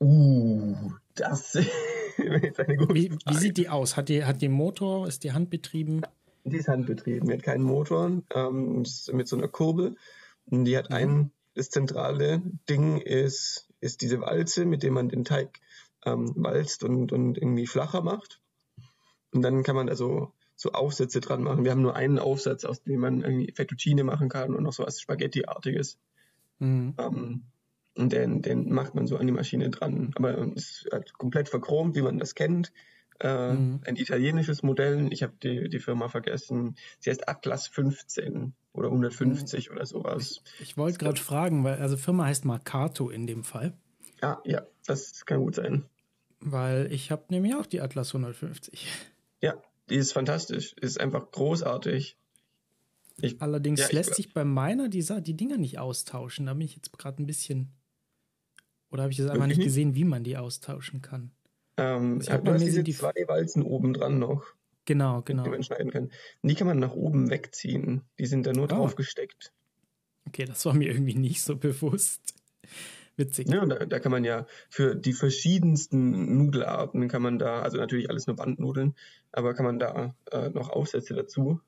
Uh, 0.00 0.92
das 1.14 1.54
ist 2.16 2.60
eine 2.60 2.76
gute 2.76 2.94
wie, 2.94 3.08
Frage. 3.08 3.22
Wie 3.26 3.34
sieht 3.34 3.56
die 3.56 3.68
aus? 3.68 3.96
Hat 3.96 4.08
die, 4.08 4.24
hat 4.24 4.40
die 4.42 4.48
Motor? 4.48 5.08
Ist 5.08 5.24
die 5.24 5.32
handbetrieben? 5.32 6.02
Die 6.46 6.58
ist 6.58 6.68
handbetrieben. 6.68 7.28
Die 7.28 7.34
hat 7.34 7.42
keinen 7.42 7.64
Motor. 7.64 8.22
Ähm, 8.32 8.84
mit 9.12 9.28
so 9.28 9.36
einer 9.36 9.48
Kurbel. 9.48 9.96
Und 10.46 10.64
die 10.64 10.76
hat 10.76 10.90
mhm. 10.90 10.96
ein, 10.96 11.30
das 11.54 11.70
zentrale 11.70 12.40
Ding 12.68 12.98
ist, 12.98 13.68
ist 13.80 14.00
diese 14.00 14.20
Walze, 14.20 14.64
mit 14.64 14.82
der 14.84 14.92
man 14.92 15.08
den 15.08 15.24
Teig 15.24 15.60
ähm, 16.04 16.32
walzt 16.36 16.84
und, 16.84 17.12
und 17.12 17.36
irgendwie 17.36 17.66
flacher 17.66 18.00
macht. 18.00 18.40
Und 19.32 19.42
dann 19.42 19.64
kann 19.64 19.74
man 19.74 19.88
also 19.88 20.32
so 20.54 20.70
Aufsätze 20.70 21.20
dran 21.20 21.42
machen. 21.42 21.64
Wir 21.64 21.72
haben 21.72 21.82
nur 21.82 21.96
einen 21.96 22.20
Aufsatz, 22.20 22.64
aus 22.64 22.82
dem 22.82 23.00
man 23.00 23.22
irgendwie 23.22 23.52
Fettuccine 23.52 24.04
machen 24.04 24.28
kann 24.28 24.54
und 24.54 24.62
noch 24.62 24.72
so 24.72 24.84
was 24.84 25.00
Spaghetti-artiges. 25.00 25.98
Mhm. 26.60 26.94
Ähm, 26.96 27.42
und 27.96 28.12
den, 28.12 28.42
den 28.42 28.72
macht 28.72 28.94
man 28.94 29.06
so 29.06 29.16
an 29.16 29.26
die 29.26 29.32
Maschine 29.32 29.70
dran. 29.70 30.12
Aber 30.14 30.38
es 30.54 30.82
ist 30.82 30.88
halt 30.92 31.12
komplett 31.14 31.48
verchromt, 31.48 31.96
wie 31.96 32.02
man 32.02 32.18
das 32.18 32.36
kennt. 32.36 32.72
Äh, 33.20 33.52
mhm. 33.54 33.80
Ein 33.84 33.96
italienisches 33.96 34.62
Modell, 34.62 35.12
ich 35.12 35.22
habe 35.22 35.34
die, 35.42 35.68
die 35.68 35.78
Firma 35.78 36.08
vergessen. 36.08 36.76
Sie 36.98 37.10
heißt 37.10 37.28
Atlas 37.28 37.66
15 37.66 38.54
oder 38.72 38.88
150 38.88 39.68
mhm. 39.68 39.76
oder 39.76 39.86
sowas. 39.86 40.42
Ich, 40.56 40.70
ich 40.70 40.76
wollte 40.76 40.98
gerade 40.98 41.20
fragen, 41.20 41.64
weil 41.64 41.80
also 41.80 41.96
Firma 41.96 42.26
heißt 42.26 42.44
Marcato 42.44 43.08
in 43.10 43.26
dem 43.26 43.44
Fall. 43.44 43.72
Ja, 44.22 44.40
ja, 44.44 44.66
das 44.86 45.24
kann 45.26 45.40
gut 45.40 45.54
sein. 45.54 45.84
Weil 46.40 46.92
ich 46.92 47.10
habe 47.10 47.24
nämlich 47.30 47.54
auch 47.54 47.66
die 47.66 47.80
Atlas 47.80 48.08
150. 48.08 48.86
Ja, 49.40 49.54
die 49.88 49.96
ist 49.96 50.12
fantastisch, 50.12 50.74
ist 50.74 51.00
einfach 51.00 51.30
großartig. 51.30 52.16
Ich, 53.22 53.40
Allerdings 53.40 53.80
ja, 53.80 53.88
lässt 53.92 54.10
ich, 54.10 54.16
sich 54.16 54.34
bei 54.34 54.44
meiner 54.44 54.88
die, 54.88 55.04
die 55.22 55.36
Dinger 55.36 55.56
nicht 55.56 55.78
austauschen. 55.78 56.46
Da 56.46 56.52
bin 56.52 56.66
ich 56.66 56.76
jetzt 56.76 56.92
gerade 56.98 57.22
ein 57.22 57.26
bisschen 57.26 57.72
oder 58.90 59.02
habe 59.02 59.12
ich 59.12 59.18
das 59.18 59.28
einfach 59.30 59.46
nicht 59.46 59.60
gesehen, 59.60 59.94
wie 59.94 60.04
man 60.04 60.24
die 60.24 60.36
austauschen 60.36 61.02
kann? 61.02 61.30
Ähm, 61.76 62.20
ich 62.20 62.28
du 62.28 62.52
hast 62.52 62.64
diese 62.64 62.82
die 62.82 62.94
zwei 62.94 63.12
Walzen 63.26 63.62
oben 63.62 63.92
dran 63.92 64.18
noch. 64.18 64.44
Genau, 64.86 65.22
genau. 65.22 65.42
Die 65.42 65.50
man 65.50 65.62
schneiden 65.62 65.90
kann. 65.90 66.10
die 66.42 66.54
kann 66.54 66.66
man 66.66 66.78
nach 66.78 66.92
oben 66.92 67.28
wegziehen. 67.28 68.02
Die 68.18 68.26
sind 68.26 68.46
da 68.46 68.52
nur 68.52 68.64
oh. 68.64 68.68
drauf 68.68 68.94
gesteckt. 68.94 69.52
Okay, 70.26 70.44
das 70.44 70.64
war 70.64 70.74
mir 70.74 70.88
irgendwie 70.88 71.14
nicht 71.14 71.42
so 71.42 71.56
bewusst. 71.56 72.34
Witzig. 73.16 73.48
Ja, 73.48 73.64
da, 73.64 73.86
da 73.86 73.98
kann 73.98 74.12
man 74.12 74.24
ja 74.24 74.46
für 74.68 74.94
die 74.94 75.14
verschiedensten 75.14 76.36
Nudelarten 76.36 77.08
kann 77.08 77.22
man 77.22 77.38
da, 77.38 77.62
also 77.62 77.78
natürlich 77.78 78.10
alles 78.10 78.26
nur 78.26 78.36
Bandnudeln, 78.36 78.94
aber 79.32 79.54
kann 79.54 79.64
man 79.64 79.78
da 79.78 80.14
äh, 80.30 80.50
noch 80.50 80.68
Aufsätze 80.68 81.14
dazu 81.14 81.60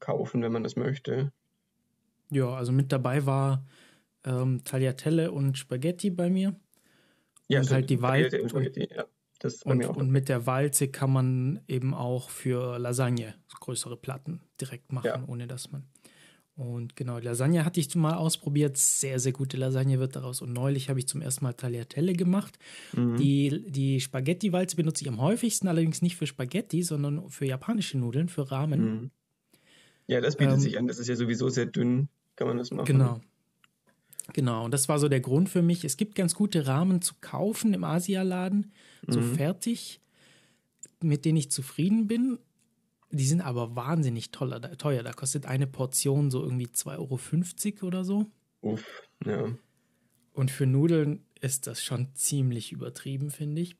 kaufen, 0.00 0.42
wenn 0.42 0.52
man 0.52 0.64
das 0.64 0.74
möchte. 0.74 1.32
Ja, 2.30 2.48
also 2.48 2.72
mit 2.72 2.90
dabei 2.90 3.24
war 3.24 3.64
ähm, 4.24 4.64
Tagliatelle 4.64 5.30
und 5.30 5.56
Spaghetti 5.56 6.10
bei 6.10 6.28
mir. 6.28 6.56
Ja, 7.46 7.60
und 7.60 7.70
halt 7.70 7.88
die 7.88 8.02
Walze. 8.02 8.42
Und, 8.42 8.76
ja, 8.76 9.04
und, 9.64 9.84
und, 9.84 10.10
mit 10.10 10.28
der 10.28 10.46
Walze 10.46 10.88
kann 10.88 11.12
man 11.12 11.60
eben 11.68 11.94
auch 11.94 12.30
für 12.30 12.78
Lasagne 12.78 13.34
größere 13.60 13.96
Platten 13.96 14.40
direkt 14.60 14.92
machen, 14.92 15.06
ja. 15.06 15.24
ohne 15.26 15.46
dass 15.46 15.70
man. 15.70 15.84
Und 16.56 16.96
genau, 16.96 17.18
Lasagne 17.18 17.66
hatte 17.66 17.80
ich 17.80 17.94
mal 17.96 18.14
ausprobiert. 18.14 18.78
Sehr, 18.78 19.18
sehr 19.18 19.32
gute 19.32 19.58
Lasagne 19.58 19.98
wird 19.98 20.16
daraus. 20.16 20.40
Und 20.40 20.54
neulich 20.54 20.88
habe 20.88 20.98
ich 20.98 21.06
zum 21.06 21.20
ersten 21.20 21.44
Mal 21.44 21.52
Tagliatelle 21.52 22.14
gemacht. 22.14 22.58
Mhm. 22.94 23.16
Die, 23.18 23.64
die 23.68 24.00
Spaghetti-Walze 24.00 24.76
benutze 24.76 25.04
ich 25.04 25.08
am 25.10 25.20
häufigsten, 25.20 25.68
allerdings 25.68 26.00
nicht 26.00 26.16
für 26.16 26.26
Spaghetti, 26.26 26.82
sondern 26.82 27.28
für 27.28 27.44
japanische 27.44 27.98
Nudeln, 27.98 28.28
für 28.28 28.50
Ramen. 28.50 28.80
Mhm. 28.80 29.10
Ja, 30.06 30.22
das 30.22 30.36
bietet 30.36 30.54
ähm, 30.54 30.60
sich 30.60 30.78
an. 30.78 30.86
Das 30.86 30.98
ist 30.98 31.08
ja 31.08 31.16
sowieso 31.16 31.50
sehr 31.50 31.66
dünn. 31.66 32.08
Kann 32.36 32.48
man 32.48 32.56
das 32.56 32.70
machen. 32.70 32.86
Genau. 32.86 33.20
Genau, 34.36 34.66
und 34.66 34.74
das 34.74 34.86
war 34.90 34.98
so 34.98 35.08
der 35.08 35.20
Grund 35.20 35.48
für 35.48 35.62
mich. 35.62 35.82
Es 35.82 35.96
gibt 35.96 36.14
ganz 36.14 36.34
gute 36.34 36.66
Rahmen 36.66 37.00
zu 37.00 37.14
kaufen 37.22 37.72
im 37.72 37.84
Asialaden, 37.84 38.70
so 39.06 39.18
mhm. 39.18 39.34
fertig, 39.34 39.98
mit 41.02 41.24
denen 41.24 41.38
ich 41.38 41.50
zufrieden 41.50 42.06
bin. 42.06 42.38
Die 43.10 43.24
sind 43.24 43.40
aber 43.40 43.76
wahnsinnig 43.76 44.32
teuer. 44.32 44.60
teuer. 44.76 45.02
Da 45.02 45.12
kostet 45.14 45.46
eine 45.46 45.66
Portion 45.66 46.30
so 46.30 46.42
irgendwie 46.42 46.66
2,50 46.66 47.76
Euro 47.76 47.86
oder 47.86 48.04
so. 48.04 48.26
Uff, 48.60 48.84
ja. 49.24 49.48
Und 50.34 50.50
für 50.50 50.66
Nudeln 50.66 51.24
ist 51.40 51.66
das 51.66 51.82
schon 51.82 52.14
ziemlich 52.14 52.72
übertrieben, 52.72 53.30
finde 53.30 53.62
ich. 53.62 53.74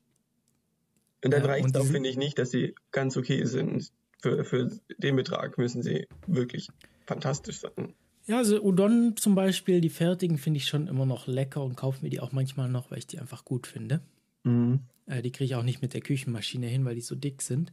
Und 1.23 1.33
dann 1.33 1.43
ja, 1.43 1.49
reicht 1.49 1.67
es 1.67 1.77
auch, 1.77 1.85
finde 1.85 2.09
ich, 2.09 2.17
nicht, 2.17 2.39
dass 2.39 2.51
sie 2.51 2.75
ganz 2.93 3.19
okay 3.19 3.45
sind. 3.45 3.93
Für, 4.23 4.43
für 4.43 4.71
den 4.97 5.17
Betrag 5.17 5.59
müssen 5.59 5.83
sie 5.83 6.09
wirklich 6.27 6.71
fantastisch 7.05 7.59
sein. 7.59 7.95
Ja, 8.27 8.39
also 8.39 8.61
Udon 8.61 9.17
zum 9.17 9.35
Beispiel, 9.35 9.81
die 9.81 9.89
fertigen 9.89 10.39
finde 10.39 10.59
ich 10.59 10.67
schon 10.67 10.89
immer 10.89 11.07
noch 11.07 11.27
lecker 11.27 11.63
und 11.63 11.77
kaufe 11.77 12.03
mir 12.03 12.11
die 12.11 12.21
auch 12.21 12.33
manchmal 12.33 12.69
noch, 12.69 12.91
weil 12.91 12.99
ich 12.99 13.07
die 13.07 13.21
einfach 13.21 13.45
gut 13.45 13.67
finde. 13.67 14.01
Mhm. 14.43 14.81
Äh, 15.07 15.23
die 15.23 15.31
kriege 15.31 15.45
ich 15.45 15.55
auch 15.55 15.63
nicht 15.63 15.81
mit 15.81 15.95
der 15.95 16.01
Küchenmaschine 16.01 16.67
hin, 16.67 16.85
weil 16.85 16.97
die 16.97 17.01
so 17.01 17.15
dick 17.15 17.41
sind. 17.41 17.73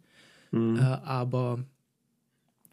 Mhm. 0.52 0.78
Äh, 0.78 0.82
aber 0.82 1.66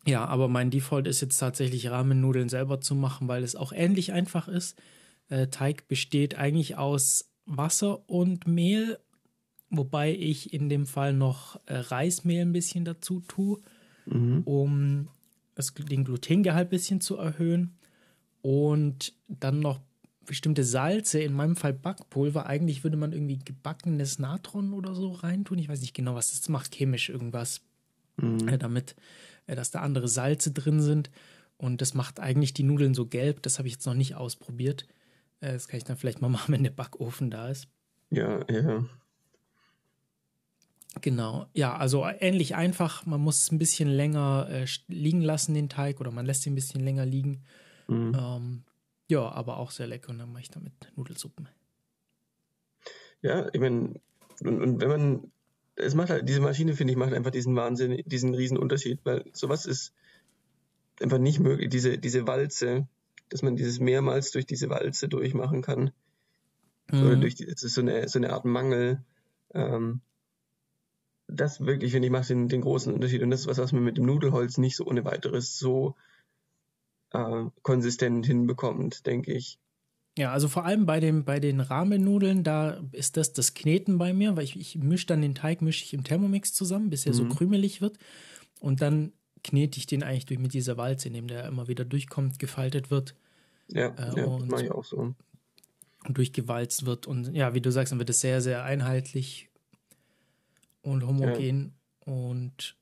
ja, 0.07 0.25
aber 0.25 0.49
mein 0.49 0.71
Default 0.71 1.07
ist 1.07 1.21
jetzt 1.21 1.39
tatsächlich 1.39 1.91
Rahmennudeln 1.91 2.49
selber 2.49 2.81
zu 2.81 2.95
machen, 2.95 3.29
weil 3.29 3.43
es 3.43 3.57
auch 3.57 3.73
ähnlich 3.73 4.13
einfach 4.13 4.49
ist. 4.49 4.79
Äh, 5.29 5.49
Teig 5.49 5.89
besteht 5.89 6.37
eigentlich 6.37 6.77
aus 6.77 7.31
Wasser 7.47 8.09
und 8.09 8.47
Mehl, 8.47 8.99
wobei 9.71 10.15
ich 10.15 10.53
in 10.53 10.69
dem 10.69 10.87
Fall 10.87 11.13
noch 11.13 11.61
äh, 11.67 11.77
Reismehl 11.77 12.43
ein 12.43 12.53
bisschen 12.53 12.85
dazu 12.85 13.21
tue, 13.21 13.61
mhm. 14.07 14.43
um 14.45 15.09
das, 15.61 15.75
den 15.75 16.05
Glutengehalt 16.05 16.67
ein 16.67 16.71
bisschen 16.71 17.01
zu 17.01 17.17
erhöhen 17.17 17.77
und 18.43 19.15
dann 19.29 19.61
noch 19.61 19.81
bestimmte 20.27 20.65
Salze, 20.65 21.21
in 21.21 21.33
meinem 21.33 21.57
Fall 21.57 21.73
Backpulver. 21.73 22.47
Eigentlich 22.47 22.85
würde 22.85 22.97
man 22.97 23.13
irgendwie 23.13 23.39
gebackenes 23.39 24.19
Natron 24.19 24.73
oder 24.73 24.95
so 24.95 25.11
reintun. 25.11 25.59
Ich 25.59 25.69
weiß 25.69 25.81
nicht 25.81 25.95
genau, 25.95 26.15
was 26.15 26.31
das 26.31 26.49
macht, 26.49 26.75
chemisch 26.75 27.09
irgendwas, 27.09 27.63
mhm. 28.17 28.47
äh, 28.47 28.57
damit, 28.57 28.95
äh, 29.47 29.57
dass 29.57 29.71
da 29.71 29.81
andere 29.81 30.09
Salze 30.09 30.53
drin 30.53 30.81
sind. 30.81 31.11
Und 31.57 31.81
das 31.83 31.95
macht 31.95 32.21
eigentlich 32.21 32.55
die 32.55 32.63
Nudeln 32.63 32.95
so 32.95 33.07
gelb. 33.07 33.43
Das 33.43 33.59
habe 33.59 33.69
ich 33.69 33.75
jetzt 33.75 33.87
noch 33.87 33.95
nicht 33.95 34.15
ausprobiert. 34.15 34.87
Äh, 35.41 35.53
das 35.53 35.69
kann 35.69 35.79
ich 35.79 35.85
dann 35.85 35.97
vielleicht 35.97 36.21
mal 36.21 36.29
machen, 36.29 36.53
wenn 36.55 36.63
der 36.63 36.71
Backofen 36.71 37.31
da 37.31 37.49
ist. 37.49 37.67
Ja, 38.11 38.45
ja. 38.49 38.85
Genau, 41.01 41.47
ja, 41.55 41.77
also 41.77 42.05
ähnlich 42.05 42.57
einfach. 42.57 43.07
Man 43.07 43.21
muss 43.21 43.43
es 43.43 43.53
ein 43.53 43.59
bisschen 43.59 43.89
länger 43.89 44.49
äh, 44.51 44.67
liegen 44.89 45.23
lassen, 45.23 45.55
den 45.55 45.69
Teig, 45.69 46.01
oder 46.01 46.11
man 46.11 46.27
lässt 46.27 46.47
ihn 46.47 46.53
ein 46.53 46.57
bisschen 46.57 46.83
länger 46.83 47.07
liegen. 47.07 47.45
Mhm. 47.87 48.17
Ähm, 48.19 48.65
ja, 49.09 49.29
aber 49.29 49.59
auch 49.59 49.71
sehr 49.71 49.87
lecker 49.87 50.11
und 50.11 50.19
dann 50.19 50.33
mache 50.33 50.43
ich 50.43 50.51
damit 50.51 50.73
Nudelsuppen. 50.97 51.49
Ja, 53.23 53.49
ich 53.53 53.61
meine, 53.61 54.01
und, 54.43 54.61
und, 54.61 54.81
wenn 54.81 54.89
man, 54.89 55.33
es 55.77 55.95
macht 55.95 56.11
halt, 56.11 56.29
diese 56.29 56.41
Maschine, 56.41 56.75
finde 56.75 56.93
ich, 56.93 56.99
macht 56.99 57.13
einfach 57.13 57.31
diesen 57.31 57.55
Wahnsinn, 57.55 58.03
diesen 58.07 58.35
riesen 58.35 58.59
Unterschied, 58.59 59.01
weil 59.05 59.25
sowas 59.33 59.67
ist 59.67 59.93
einfach 61.01 61.19
nicht 61.19 61.41
möglich, 61.41 61.69
diese, 61.71 61.99
diese 61.99 62.27
Walze, 62.27 62.89
dass 63.29 63.43
man 63.43 63.57
dieses 63.57 63.79
mehrmals 63.79 64.33
durch 64.33 64.47
diese 64.47 64.71
Walze 64.71 65.09
durchmachen 65.09 65.63
kann. 65.63 65.93
Mhm. 66.91 67.07
Oder 67.07 67.17
durch 67.17 67.37
die, 67.37 67.47
so 67.55 67.81
eine, 67.81 68.09
so 68.09 68.19
eine 68.19 68.33
Art 68.33 68.45
Mangel. 68.45 69.03
Ähm, 69.55 70.01
das 71.33 71.61
wirklich, 71.61 71.93
finde 71.93 72.07
ich, 72.07 72.13
macht 72.13 72.29
den, 72.31 72.49
den 72.49 72.61
großen 72.61 72.93
Unterschied. 72.93 73.23
Und 73.23 73.31
das 73.31 73.41
ist 73.41 73.47
was, 73.47 73.59
was 73.59 73.73
man 73.73 73.85
mit 73.85 73.97
dem 73.97 74.07
Nudelholz 74.07 74.59
nicht 74.59 74.77
so 74.77 74.87
ohne 74.87 75.05
weiteres 75.05 75.59
so 75.59 75.95
äh, 77.13 77.45
konsistent 77.63 78.27
hinbekommt, 78.27 79.07
denke 79.07 79.33
ich. 79.33 79.59
Ja, 80.19 80.33
also 80.33 80.49
vor 80.49 80.65
allem 80.65 80.87
bei, 80.87 81.01
dem, 81.01 81.25
bei 81.25 81.39
den 81.41 81.61
Rahmennudeln, 81.61 82.43
da 82.43 82.83
ist 82.93 83.17
das 83.17 83.33
das 83.33 83.55
Kneten 83.55 83.99
bei 83.99 84.13
mir, 84.13 84.37
weil 84.37 84.45
ich, 84.45 84.59
ich 84.59 84.77
mische 84.77 85.07
dann 85.07 85.23
den 85.23 85.35
Teig, 85.35 85.63
mische 85.63 85.85
ich 85.85 85.95
im 85.95 86.05
Thermomix 86.05 86.53
zusammen, 86.53 86.91
bis 86.91 87.07
er 87.07 87.13
mhm. 87.13 87.17
so 87.17 87.29
krümelig 87.29 87.81
wird. 87.81 87.99
Und 88.59 88.83
dann 88.83 89.13
knete 89.45 89.79
ich 89.79 89.87
den 89.87 90.03
eigentlich 90.03 90.27
durch 90.27 90.41
mit 90.41 90.53
dieser 90.53 90.77
Walze, 90.77 91.09
indem 91.09 91.29
der 91.29 91.47
immer 91.47 91.69
wieder 91.69 91.85
durchkommt, 91.85 92.39
gefaltet 92.39 92.91
wird. 92.91 93.15
Ja, 93.69 93.89
äh, 93.89 94.17
ja 94.17 94.25
und, 94.27 94.49
mache 94.49 94.65
ich 94.65 94.71
auch 94.71 94.85
so. 94.85 94.97
Und 94.97 95.17
durchgewalzt 96.09 96.87
wird. 96.87 97.07
Und 97.07 97.35
ja, 97.35 97.55
wie 97.55 97.61
du 97.61 97.71
sagst, 97.71 97.93
dann 97.93 97.99
wird 97.99 98.11
es 98.11 98.21
sehr, 98.21 98.41
sehr 98.41 98.65
einheitlich 98.65 99.50
und 100.83 101.07
homogen. 101.07 101.75
Ja. 102.07 102.13
Und 102.13 102.77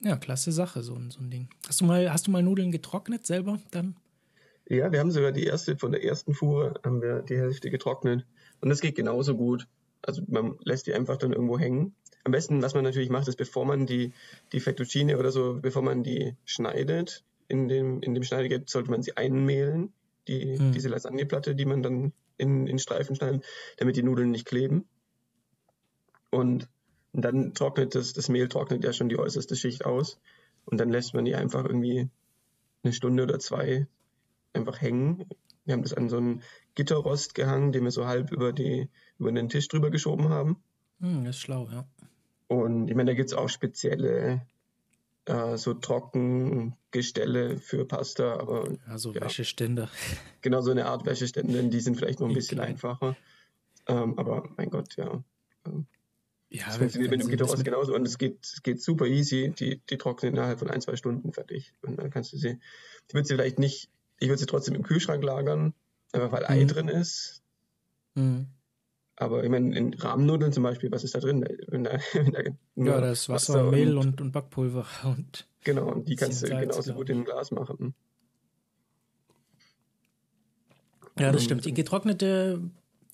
ja, 0.00 0.16
klasse 0.16 0.52
Sache, 0.52 0.82
so, 0.82 0.98
so 1.08 1.20
ein 1.20 1.30
Ding. 1.30 1.48
Hast 1.66 1.80
du 1.80 1.84
mal, 1.84 2.12
hast 2.12 2.26
du 2.26 2.30
mal 2.30 2.42
Nudeln 2.42 2.70
getrocknet 2.70 3.26
selber 3.26 3.60
dann? 3.70 3.96
Ja, 4.68 4.90
wir 4.92 5.00
haben 5.00 5.10
sogar 5.10 5.32
die 5.32 5.44
erste, 5.44 5.76
von 5.76 5.92
der 5.92 6.04
ersten 6.04 6.34
Fuhre 6.34 6.74
haben 6.84 7.00
wir 7.00 7.22
die 7.22 7.36
Hälfte 7.36 7.70
getrocknet. 7.70 8.26
Und 8.60 8.68
das 8.68 8.80
geht 8.80 8.96
genauso 8.96 9.36
gut. 9.36 9.68
Also 10.02 10.22
man 10.28 10.56
lässt 10.64 10.86
die 10.86 10.94
einfach 10.94 11.16
dann 11.16 11.32
irgendwo 11.32 11.58
hängen. 11.58 11.94
Am 12.24 12.32
besten, 12.32 12.60
was 12.62 12.74
man 12.74 12.84
natürlich 12.84 13.10
macht, 13.10 13.28
ist, 13.28 13.36
bevor 13.36 13.64
man 13.64 13.86
die, 13.86 14.12
die 14.52 14.60
Fettuccine 14.60 15.18
oder 15.18 15.30
so, 15.30 15.58
bevor 15.60 15.82
man 15.82 16.02
die 16.02 16.36
schneidet, 16.44 17.24
in 17.48 17.68
dem, 17.68 18.00
in 18.02 18.14
dem 18.14 18.24
Schneidegerät 18.24 18.68
sollte 18.68 18.90
man 18.90 19.02
sie 19.02 19.16
einmehlen, 19.16 19.92
die, 20.26 20.58
hm. 20.58 20.72
diese 20.72 20.88
Lasagneplatte, 20.88 21.54
die 21.54 21.64
man 21.64 21.82
dann 21.82 22.12
in, 22.36 22.66
in 22.66 22.80
Streifen 22.80 23.14
schneidet, 23.14 23.44
damit 23.78 23.96
die 23.96 24.02
Nudeln 24.02 24.32
nicht 24.32 24.46
kleben. 24.46 24.88
Und 26.30 26.68
und 27.16 27.22
dann 27.22 27.54
trocknet 27.54 27.94
das, 27.94 28.12
das 28.12 28.28
Mehl 28.28 28.46
trocknet 28.46 28.84
ja 28.84 28.92
schon 28.92 29.08
die 29.08 29.18
äußerste 29.18 29.56
Schicht 29.56 29.86
aus. 29.86 30.20
Und 30.66 30.78
dann 30.78 30.90
lässt 30.90 31.14
man 31.14 31.24
die 31.24 31.34
einfach 31.34 31.64
irgendwie 31.64 32.10
eine 32.82 32.92
Stunde 32.92 33.22
oder 33.22 33.38
zwei 33.38 33.86
einfach 34.52 34.82
hängen. 34.82 35.24
Wir 35.64 35.72
haben 35.72 35.82
das 35.82 35.94
an 35.94 36.10
so 36.10 36.18
einen 36.18 36.42
Gitterrost 36.74 37.34
gehangen, 37.34 37.72
den 37.72 37.84
wir 37.84 37.90
so 37.90 38.06
halb 38.06 38.32
über, 38.32 38.52
die, 38.52 38.90
über 39.18 39.32
den 39.32 39.48
Tisch 39.48 39.66
drüber 39.68 39.90
geschoben 39.90 40.28
haben. 40.28 40.62
Hm, 41.00 41.24
das 41.24 41.36
ist 41.36 41.40
schlau, 41.40 41.70
ja. 41.72 41.86
Und 42.48 42.90
ich 42.90 42.94
meine, 42.94 43.12
da 43.12 43.14
gibt 43.14 43.30
es 43.30 43.34
auch 43.34 43.48
spezielle 43.48 44.42
äh, 45.24 45.56
so 45.56 45.72
Trockengestelle 45.72 47.56
für 47.56 47.86
Pasta, 47.86 48.38
aber. 48.38 48.68
Ja, 48.86 48.98
so 48.98 49.14
ja. 49.14 49.22
Wäscheständer. 49.22 49.88
Genau, 50.42 50.60
so 50.60 50.70
eine 50.70 50.84
Art 50.84 51.06
Wäscheständer, 51.06 51.62
die 51.62 51.80
sind 51.80 51.96
vielleicht 51.96 52.20
noch 52.20 52.28
ein 52.28 52.34
bisschen 52.34 52.60
einfacher. 52.60 53.16
Ähm, 53.86 54.18
aber 54.18 54.50
mein 54.58 54.68
Gott, 54.68 54.96
ja. 54.96 55.24
Ähm, 55.64 55.86
ja, 56.48 56.66
das 56.66 56.76
funktioniert 56.76 57.10
mit 57.10 57.22
dem 57.22 57.28
Gitterrost 57.28 57.64
genauso 57.64 57.94
und 57.94 58.06
es 58.06 58.18
geht, 58.18 58.44
es 58.44 58.62
geht 58.62 58.80
super 58.80 59.06
easy. 59.06 59.52
Die, 59.58 59.80
die 59.90 59.98
trocknen 59.98 60.34
innerhalb 60.34 60.58
von 60.58 60.70
ein, 60.70 60.80
zwei 60.80 60.96
Stunden 60.96 61.32
fertig. 61.32 61.74
Und 61.82 61.98
dann 61.98 62.10
kannst 62.10 62.32
du 62.32 62.36
sie, 62.36 62.60
ich 63.08 63.14
würde 63.14 63.26
sie 63.26 63.34
vielleicht 63.34 63.58
nicht, 63.58 63.90
ich 64.18 64.28
würde 64.28 64.38
sie 64.38 64.46
trotzdem 64.46 64.74
im 64.74 64.82
Kühlschrank 64.82 65.22
lagern, 65.24 65.74
einfach 66.12 66.30
weil 66.32 66.46
Ei 66.46 66.62
mhm. 66.62 66.68
drin 66.68 66.88
ist. 66.88 67.42
Mhm. 68.14 68.46
Aber 69.16 69.42
ich 69.42 69.50
meine, 69.50 69.76
in 69.76 69.94
Rahmennudeln 69.94 70.52
zum 70.52 70.62
Beispiel, 70.62 70.92
was 70.92 71.02
ist 71.02 71.14
da 71.14 71.20
drin? 71.20 71.44
Wenn 71.66 71.84
da, 71.84 71.98
wenn 72.12 72.32
da 72.32 72.40
ja, 72.42 73.00
da 73.00 73.10
ist 73.10 73.28
Wasser, 73.28 73.54
Wasser 73.54 73.70
Mehl 73.70 73.98
und, 73.98 74.20
und, 74.20 74.30
Backpulver. 74.30 74.86
Und 75.04 75.48
genau, 75.64 75.90
und 75.90 76.08
die 76.08 76.14
kannst 76.14 76.42
du 76.42 76.48
genauso 76.48 76.94
gut 76.94 77.10
in 77.10 77.18
ein 77.18 77.24
Glas 77.24 77.50
machen. 77.50 77.94
Ja, 81.18 81.32
das 81.32 81.42
stimmt. 81.42 81.64
Die 81.64 81.74
getrocknete 81.74 82.60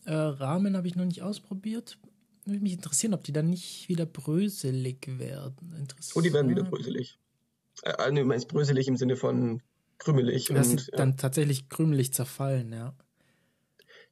äh, 0.05 0.13
Rahmen 0.13 0.77
habe 0.77 0.89
ich 0.89 0.97
noch 0.97 1.05
nicht 1.05 1.23
ausprobiert 1.23 1.99
würde 2.45 2.61
mich 2.61 2.73
interessieren, 2.73 3.15
ob 3.15 3.25
die 3.25 3.33
dann 3.33 3.49
nicht 3.49 3.89
wieder 3.89 4.07
bröselig 4.07 5.07
werden. 5.19 5.75
Interessant. 5.79 6.17
Oh, 6.17 6.21
die 6.21 6.33
werden 6.33 6.51
wieder 6.51 6.65
bröselig. 6.65 7.19
Äh, 7.83 8.13
du 8.13 8.25
meinst 8.25 8.49
bröselig 8.49 8.89
im 8.89 8.97
Sinne 8.97 9.17
von 9.17 9.63
krümelig. 9.99 10.47
Das 10.47 10.69
und, 10.69 10.87
ja. 10.89 10.97
dann 10.97 11.17
tatsächlich 11.17 11.69
krümelig 11.69 12.13
zerfallen, 12.13 12.73
ja. 12.73 12.95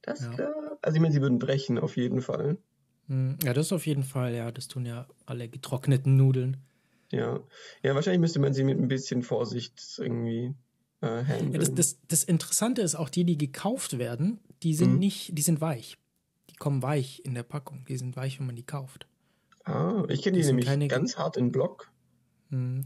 Das, 0.01 0.21
ja. 0.21 0.33
Klar. 0.33 0.77
Also 0.81 0.95
ich 0.95 1.01
meine, 1.01 1.13
sie 1.13 1.21
würden 1.21 1.39
brechen 1.39 1.77
auf 1.77 1.97
jeden 1.97 2.21
Fall. 2.21 2.57
Hm, 3.07 3.37
ja, 3.43 3.53
das 3.53 3.71
auf 3.71 3.85
jeden 3.85 4.03
Fall, 4.03 4.33
ja. 4.33 4.51
Das 4.51 4.67
tun 4.67 4.85
ja 4.85 5.07
alle 5.25 5.47
getrockneten 5.47 6.15
Nudeln. 6.15 6.57
Ja. 7.11 7.41
Ja, 7.83 7.95
wahrscheinlich 7.95 8.21
müsste 8.21 8.39
man 8.39 8.53
sie 8.53 8.63
mit 8.63 8.79
ein 8.79 8.87
bisschen 8.87 9.21
Vorsicht 9.21 9.81
irgendwie 9.97 10.55
äh, 11.01 11.07
handeln. 11.25 11.53
Ja, 11.53 11.59
das, 11.59 11.73
das, 11.73 11.99
das 12.07 12.23
Interessante 12.23 12.81
ist 12.81 12.95
auch, 12.95 13.09
die, 13.09 13.25
die 13.25 13.37
gekauft 13.37 13.97
werden, 13.97 14.39
die 14.63 14.73
sind 14.73 14.93
mhm. 14.93 14.99
nicht, 14.99 15.37
die 15.37 15.41
sind 15.41 15.59
weich 15.59 15.97
kommen 16.61 16.83
weich 16.83 17.23
in 17.25 17.33
der 17.33 17.41
Packung. 17.41 17.85
Die 17.89 17.97
sind 17.97 18.15
weich, 18.15 18.39
wenn 18.39 18.45
man 18.45 18.55
die 18.55 18.65
kauft. 18.65 19.07
Ah, 19.63 20.05
ich 20.09 20.21
kenne 20.21 20.37
die, 20.37 20.43
die 20.43 20.53
nämlich 20.53 20.89
ganz 20.89 21.17
hart 21.17 21.35
in 21.35 21.51
Block. 21.51 21.89
Hm. 22.51 22.85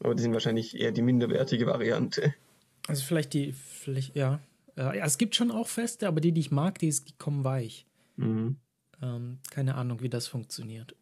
Aber 0.00 0.16
die 0.16 0.22
sind 0.22 0.32
wahrscheinlich 0.32 0.76
eher 0.76 0.90
die 0.90 1.00
minderwertige 1.00 1.66
Variante. 1.66 2.34
Also 2.86 3.02
vielleicht 3.02 3.32
die, 3.32 3.54
vielleicht, 3.54 4.14
ja. 4.14 4.40
Ja. 4.76 4.92
Es 4.92 5.16
gibt 5.16 5.34
schon 5.34 5.50
auch 5.50 5.68
Feste, 5.68 6.06
aber 6.06 6.20
die, 6.20 6.32
die 6.32 6.42
ich 6.42 6.50
mag, 6.50 6.78
die, 6.78 6.90
die 6.90 7.14
kommen 7.16 7.42
weich. 7.42 7.86
Mhm. 8.16 8.58
Ähm, 9.00 9.38
keine 9.50 9.76
Ahnung, 9.76 10.02
wie 10.02 10.10
das 10.10 10.26
funktioniert. 10.26 10.94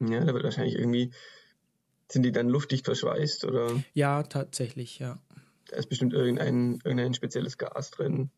Ja, 0.00 0.22
da 0.22 0.34
wird 0.34 0.44
wahrscheinlich 0.44 0.74
irgendwie, 0.74 1.12
sind 2.12 2.24
die 2.24 2.32
dann 2.32 2.50
luftdicht 2.50 2.84
verschweißt 2.84 3.46
oder? 3.46 3.82
Ja, 3.94 4.22
tatsächlich, 4.22 4.98
ja. 4.98 5.18
Da 5.68 5.76
ist 5.76 5.88
bestimmt 5.88 6.12
irgendein, 6.12 6.78
irgendein 6.84 7.14
spezielles 7.14 7.56
Gas 7.56 7.90
drin 7.90 8.30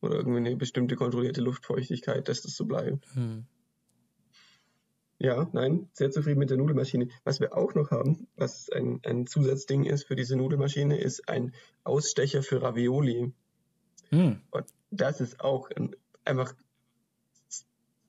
oder 0.00 0.16
irgendwie 0.16 0.38
eine 0.38 0.56
bestimmte 0.56 0.96
kontrollierte 0.96 1.40
Luftfeuchtigkeit, 1.40 2.28
dass 2.28 2.42
das 2.42 2.56
so 2.56 2.64
bleibt. 2.64 3.06
Hm. 3.14 3.46
Ja, 5.18 5.48
nein, 5.52 5.88
sehr 5.94 6.10
zufrieden 6.10 6.38
mit 6.38 6.50
der 6.50 6.58
Nudelmaschine. 6.58 7.08
Was 7.24 7.40
wir 7.40 7.56
auch 7.56 7.74
noch 7.74 7.90
haben, 7.90 8.26
was 8.36 8.68
ein, 8.70 9.00
ein 9.04 9.26
Zusatzding 9.26 9.84
ist 9.84 10.04
für 10.04 10.16
diese 10.16 10.36
Nudelmaschine, 10.36 10.98
ist 10.98 11.28
ein 11.28 11.54
Ausstecher 11.84 12.42
für 12.42 12.60
Ravioli. 12.60 13.32
Hm. 14.10 14.40
Und 14.50 14.66
das 14.90 15.20
ist 15.20 15.40
auch 15.40 15.70
ein, 15.70 15.96
einfach 16.24 16.54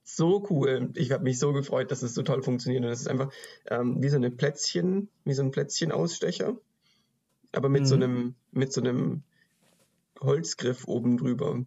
so 0.04 0.46
cool. 0.50 0.90
Ich 0.94 1.12
habe 1.12 1.24
mich 1.24 1.38
so 1.38 1.52
gefreut, 1.52 1.90
dass 1.90 2.02
es 2.02 2.14
so 2.14 2.22
toll 2.22 2.42
funktioniert. 2.42 2.82
Und 2.82 2.90
das 2.90 3.00
ist 3.00 3.08
einfach 3.08 3.32
ähm, 3.66 4.02
wie 4.02 4.08
so 4.08 4.16
eine 4.16 4.30
Plätzchen, 4.30 5.08
wie 5.24 5.34
so 5.34 5.42
ein 5.42 5.50
Plätzchenausstecher, 5.50 6.58
aber 7.52 7.68
mit 7.68 7.82
mhm. 7.82 7.86
so 7.86 7.94
einem, 7.94 8.34
mit 8.50 8.72
so 8.72 8.80
einem 8.80 9.22
Holzgriff 10.20 10.86
oben 10.88 11.16
drüber. 11.16 11.64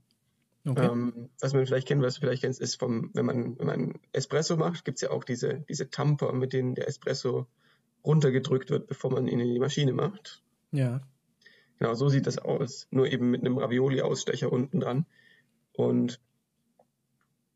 Okay. 0.65 0.86
Ähm, 0.86 1.30
was 1.39 1.54
man 1.54 1.65
vielleicht 1.65 1.88
kennt, 1.88 2.04
was 2.04 2.15
du 2.15 2.21
vielleicht 2.21 2.43
kennst, 2.43 2.62
ist 2.62 2.76
vom, 2.76 3.10
wenn 3.13 3.26
man, 3.26 3.58
wenn 3.58 3.65
man 3.65 4.00
Espresso 4.12 4.58
macht, 4.58 4.86
gibt 4.86 4.97
es 4.97 5.02
ja 5.02 5.10
auch 5.10 5.24
diese, 5.24 5.65
diese 5.67 5.89
Tamper, 5.89 6.34
mit 6.34 6.54
denen 6.54 6.76
der 6.76 6.88
Espresso 6.88 7.47
runtergedrückt 8.06 8.69
wird, 8.69 8.88
bevor 8.88 9.12
man 9.12 9.28
ihn 9.28 9.39
in 9.39 9.54
die 9.54 9.60
Maschine 9.60 9.93
macht. 9.93 10.43
Ja. 10.71 11.02
Genau, 11.80 11.95
so 11.95 12.10
sieht 12.10 12.28
das 12.28 12.38
aus. 12.38 12.88
Nur 12.91 13.08
eben 13.08 13.32
mit 13.32 13.41
einem 13.41 13.58
Ravioli-Ausstecher 13.58 14.52
unten 14.52 14.80
dran. 14.80 15.08
Und, 15.74 16.21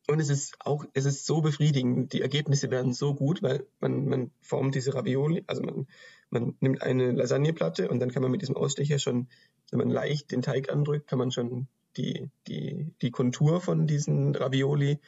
und 0.07 0.19
es 0.19 0.29
ist 0.29 0.55
auch, 0.59 0.83
es 0.93 1.05
ist 1.05 1.27
so 1.27 1.41
befriedigend. 1.41 2.11
Die 2.11 2.21
Ergebnisse 2.21 2.71
werden 2.71 2.93
so 2.93 3.13
gut, 3.13 3.43
weil 3.43 3.67
man, 3.79 4.07
man 4.07 4.31
formt 4.41 4.73
diese 4.73 4.95
Ravioli, 4.95 5.43
also 5.45 5.61
man, 5.61 5.87
man 6.31 6.55
nimmt 6.59 6.81
eine 6.81 7.11
Lasagneplatte 7.11 7.87
und 7.87 7.99
dann 7.99 8.11
kann 8.11 8.23
man 8.23 8.31
mit 8.31 8.41
diesem 8.41 8.57
Ausstecher 8.57 8.97
schon, 8.97 9.27
wenn 9.69 9.79
man 9.79 9.89
leicht 9.91 10.31
den 10.31 10.41
Teig 10.41 10.71
andrückt, 10.71 11.07
kann 11.07 11.19
man 11.19 11.31
schon 11.31 11.67
die, 11.97 12.29
die, 12.47 12.93
die 13.01 13.11
Kontur 13.11 13.61
von 13.61 13.87
diesen 13.87 14.35
Ravioli 14.35 14.99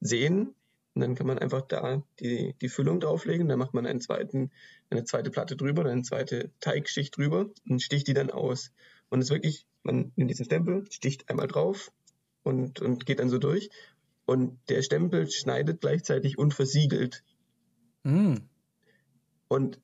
sehen. 0.00 0.54
Und 0.94 1.02
dann 1.02 1.14
kann 1.14 1.26
man 1.26 1.38
einfach 1.38 1.62
da 1.62 2.02
die, 2.20 2.54
die 2.60 2.68
Füllung 2.68 3.00
drauflegen. 3.00 3.48
Dann 3.48 3.58
macht 3.58 3.74
man 3.74 3.86
einen 3.86 4.00
zweiten, 4.00 4.50
eine 4.88 5.04
zweite 5.04 5.30
Platte 5.30 5.56
drüber, 5.56 5.84
dann 5.84 5.92
eine 5.92 6.02
zweite 6.02 6.50
Teigschicht 6.60 7.16
drüber 7.16 7.50
und 7.68 7.82
sticht 7.82 8.08
die 8.08 8.14
dann 8.14 8.30
aus. 8.30 8.72
Und 9.10 9.20
es 9.20 9.26
ist 9.26 9.30
wirklich, 9.30 9.66
man 9.82 10.12
nimmt 10.16 10.30
diesen 10.30 10.46
Stempel, 10.46 10.84
sticht 10.90 11.28
einmal 11.28 11.48
drauf 11.48 11.92
und, 12.42 12.80
und 12.80 13.06
geht 13.06 13.18
dann 13.20 13.28
so 13.28 13.38
durch. 13.38 13.70
Und 14.24 14.58
der 14.68 14.82
Stempel 14.82 15.30
schneidet 15.30 15.80
gleichzeitig 15.80 16.38
und 16.38 16.54
versiegelt. 16.54 17.22
Mm. 18.02 18.36
Und 19.48 19.80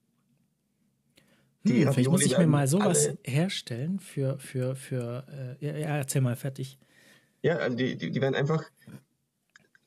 die 1.64 1.84
hm, 1.84 1.92
vielleicht 1.92 2.10
muss 2.10 2.24
ich 2.24 2.36
mir 2.36 2.46
mal 2.46 2.66
sowas 2.66 3.06
alle, 3.08 3.18
herstellen 3.24 4.00
für, 4.00 4.38
für, 4.38 4.74
für, 4.74 5.26
äh, 5.60 5.66
ja, 5.66 5.76
ja, 5.76 5.96
erzähl 5.96 6.20
mal 6.20 6.36
fertig. 6.36 6.78
Ja, 7.42 7.56
also 7.56 7.76
die, 7.76 7.96
die, 7.96 8.10
die 8.10 8.20
werden 8.20 8.34
einfach 8.34 8.64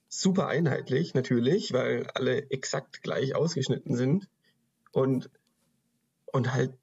super 0.08 0.48
einheitlich, 0.48 1.14
natürlich, 1.14 1.74
weil 1.74 2.08
alle 2.14 2.50
exakt 2.50 3.02
gleich 3.02 3.36
ausgeschnitten 3.36 3.96
sind 3.96 4.30
und, 4.92 5.30
und 6.26 6.54
halt, 6.54 6.74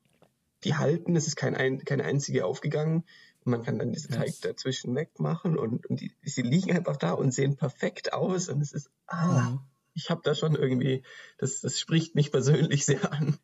die 0.65 0.75
halten, 0.75 1.17
es 1.17 1.27
ist 1.27 1.37
kein, 1.37 1.55
ein, 1.55 1.85
keine 1.85 2.05
einzige 2.05 2.45
aufgegangen. 2.45 3.05
Man 3.45 3.65
kann 3.65 3.79
dann 3.79 3.93
diesen 3.93 4.15
Teig 4.15 4.41
dazwischen 4.43 4.95
wegmachen 4.95 5.59
und, 5.59 5.87
und 5.87 6.01
die, 6.01 6.13
sie 6.23 6.43
liegen 6.43 6.71
einfach 6.77 6.97
da 6.97 7.13
und 7.13 7.35
sehen 7.35 7.57
perfekt 7.57 8.13
aus 8.13 8.49
und 8.49 8.61
es 8.61 8.73
ist, 8.73 8.91
ah, 9.07 9.51
mhm. 9.51 9.61
ich 9.95 10.11
habe 10.11 10.21
da 10.23 10.35
schon 10.35 10.55
irgendwie, 10.55 11.03
das, 11.39 11.61
das 11.61 11.81
spricht 11.81 12.15
mich 12.15 12.31
persönlich 12.31 12.85
sehr 12.87 13.13
an. 13.13 13.39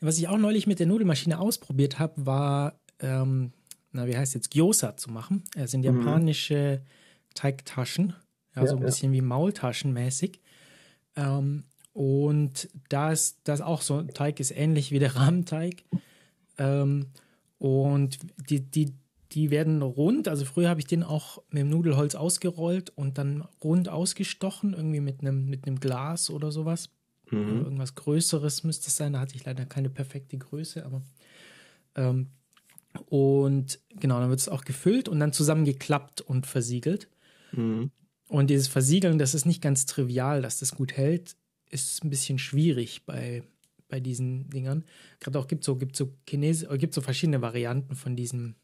Was 0.00 0.18
ich 0.18 0.28
auch 0.28 0.38
neulich 0.38 0.66
mit 0.66 0.78
der 0.78 0.86
Nudelmaschine 0.86 1.38
ausprobiert 1.38 1.98
habe, 1.98 2.26
war, 2.26 2.78
ähm, 3.00 3.52
na, 3.92 4.06
wie 4.06 4.16
heißt 4.16 4.34
jetzt, 4.34 4.50
Gyoza 4.50 4.96
zu 4.96 5.10
machen. 5.10 5.44
Das 5.54 5.70
sind 5.70 5.80
mhm. 5.80 5.98
japanische 5.98 6.80
mhm. 6.82 7.34
Teigtaschen, 7.34 8.14
ja, 8.54 8.62
ja, 8.62 8.68
so 8.68 8.76
ein 8.76 8.80
ja. 8.80 8.86
bisschen 8.86 9.12
wie 9.12 9.20
Maultaschen 9.20 9.92
mäßig. 9.92 10.40
Ähm, 11.16 11.64
und 11.92 12.68
da 12.90 13.12
ist 13.12 13.38
das 13.44 13.62
auch 13.62 13.80
so, 13.80 14.02
Teig 14.02 14.38
ist 14.38 14.50
ähnlich 14.50 14.92
wie 14.92 14.98
der 14.98 15.16
Rahmenteig. 15.16 15.84
Ähm, 16.58 17.06
und 17.58 18.18
die, 18.50 18.60
die, 18.60 18.92
die 19.32 19.50
werden 19.50 19.82
rund, 19.82 20.28
also 20.28 20.44
früher 20.44 20.68
habe 20.68 20.80
ich 20.80 20.86
den 20.86 21.02
auch 21.02 21.42
mit 21.48 21.62
dem 21.62 21.70
Nudelholz 21.70 22.14
ausgerollt 22.14 22.90
und 22.90 23.18
dann 23.18 23.46
rund 23.62 23.88
ausgestochen, 23.88 24.74
irgendwie 24.74 25.00
mit 25.00 25.20
einem, 25.20 25.46
mit 25.46 25.66
einem 25.66 25.80
Glas 25.80 26.30
oder 26.30 26.52
sowas. 26.52 26.90
Mhm. 27.30 27.62
Irgendwas 27.64 27.94
Größeres 27.94 28.64
müsste 28.64 28.88
es 28.88 28.96
sein. 28.96 29.14
Da 29.14 29.20
hatte 29.20 29.36
ich 29.36 29.44
leider 29.44 29.66
keine 29.66 29.90
perfekte 29.90 30.38
Größe, 30.38 30.84
aber. 30.84 31.02
Ähm, 31.94 32.28
und 33.06 33.78
genau, 33.90 34.20
dann 34.20 34.30
wird 34.30 34.40
es 34.40 34.48
auch 34.48 34.64
gefüllt 34.64 35.08
und 35.08 35.20
dann 35.20 35.32
zusammengeklappt 35.32 36.22
und 36.22 36.46
versiegelt. 36.46 37.08
Mhm. 37.52 37.90
Und 38.28 38.50
dieses 38.50 38.68
Versiegeln, 38.68 39.18
das 39.18 39.34
ist 39.34 39.44
nicht 39.44 39.62
ganz 39.62 39.86
trivial, 39.86 40.42
dass 40.42 40.58
das 40.58 40.74
gut 40.74 40.92
hält, 40.92 41.36
ist 41.70 42.04
ein 42.04 42.10
bisschen 42.10 42.38
schwierig 42.38 43.04
bei, 43.04 43.42
bei 43.88 44.00
diesen 44.00 44.48
Dingern. 44.50 44.84
Gerade 45.20 45.38
auch 45.38 45.46
gibt 45.46 45.64
so 45.64 45.76
gibt 45.76 45.96
so 45.96 46.12
Chinesisch, 46.28 46.68
gibt 46.78 46.94
so 46.94 47.00
verschiedene 47.00 47.42
Varianten 47.42 47.96
von 47.96 48.16
diesen 48.16 48.56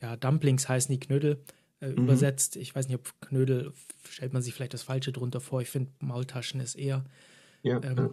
ja 0.00 0.16
Dumplings 0.16 0.68
heißen 0.68 0.92
die 0.92 1.00
Knödel 1.00 1.42
äh, 1.80 1.88
mhm. 1.88 2.04
übersetzt. 2.04 2.56
Ich 2.56 2.74
weiß 2.74 2.88
nicht, 2.88 2.96
ob 2.96 3.20
Knödel 3.20 3.72
stellt 4.08 4.32
man 4.32 4.42
sich 4.42 4.54
vielleicht 4.54 4.74
das 4.74 4.82
Falsche 4.82 5.12
drunter 5.12 5.40
vor. 5.40 5.60
Ich 5.60 5.70
finde 5.70 5.90
Maultaschen 6.00 6.60
ist 6.60 6.76
eher 6.76 7.04
ja, 7.68 7.82
ähm, 7.82 7.96
ja. 7.96 8.10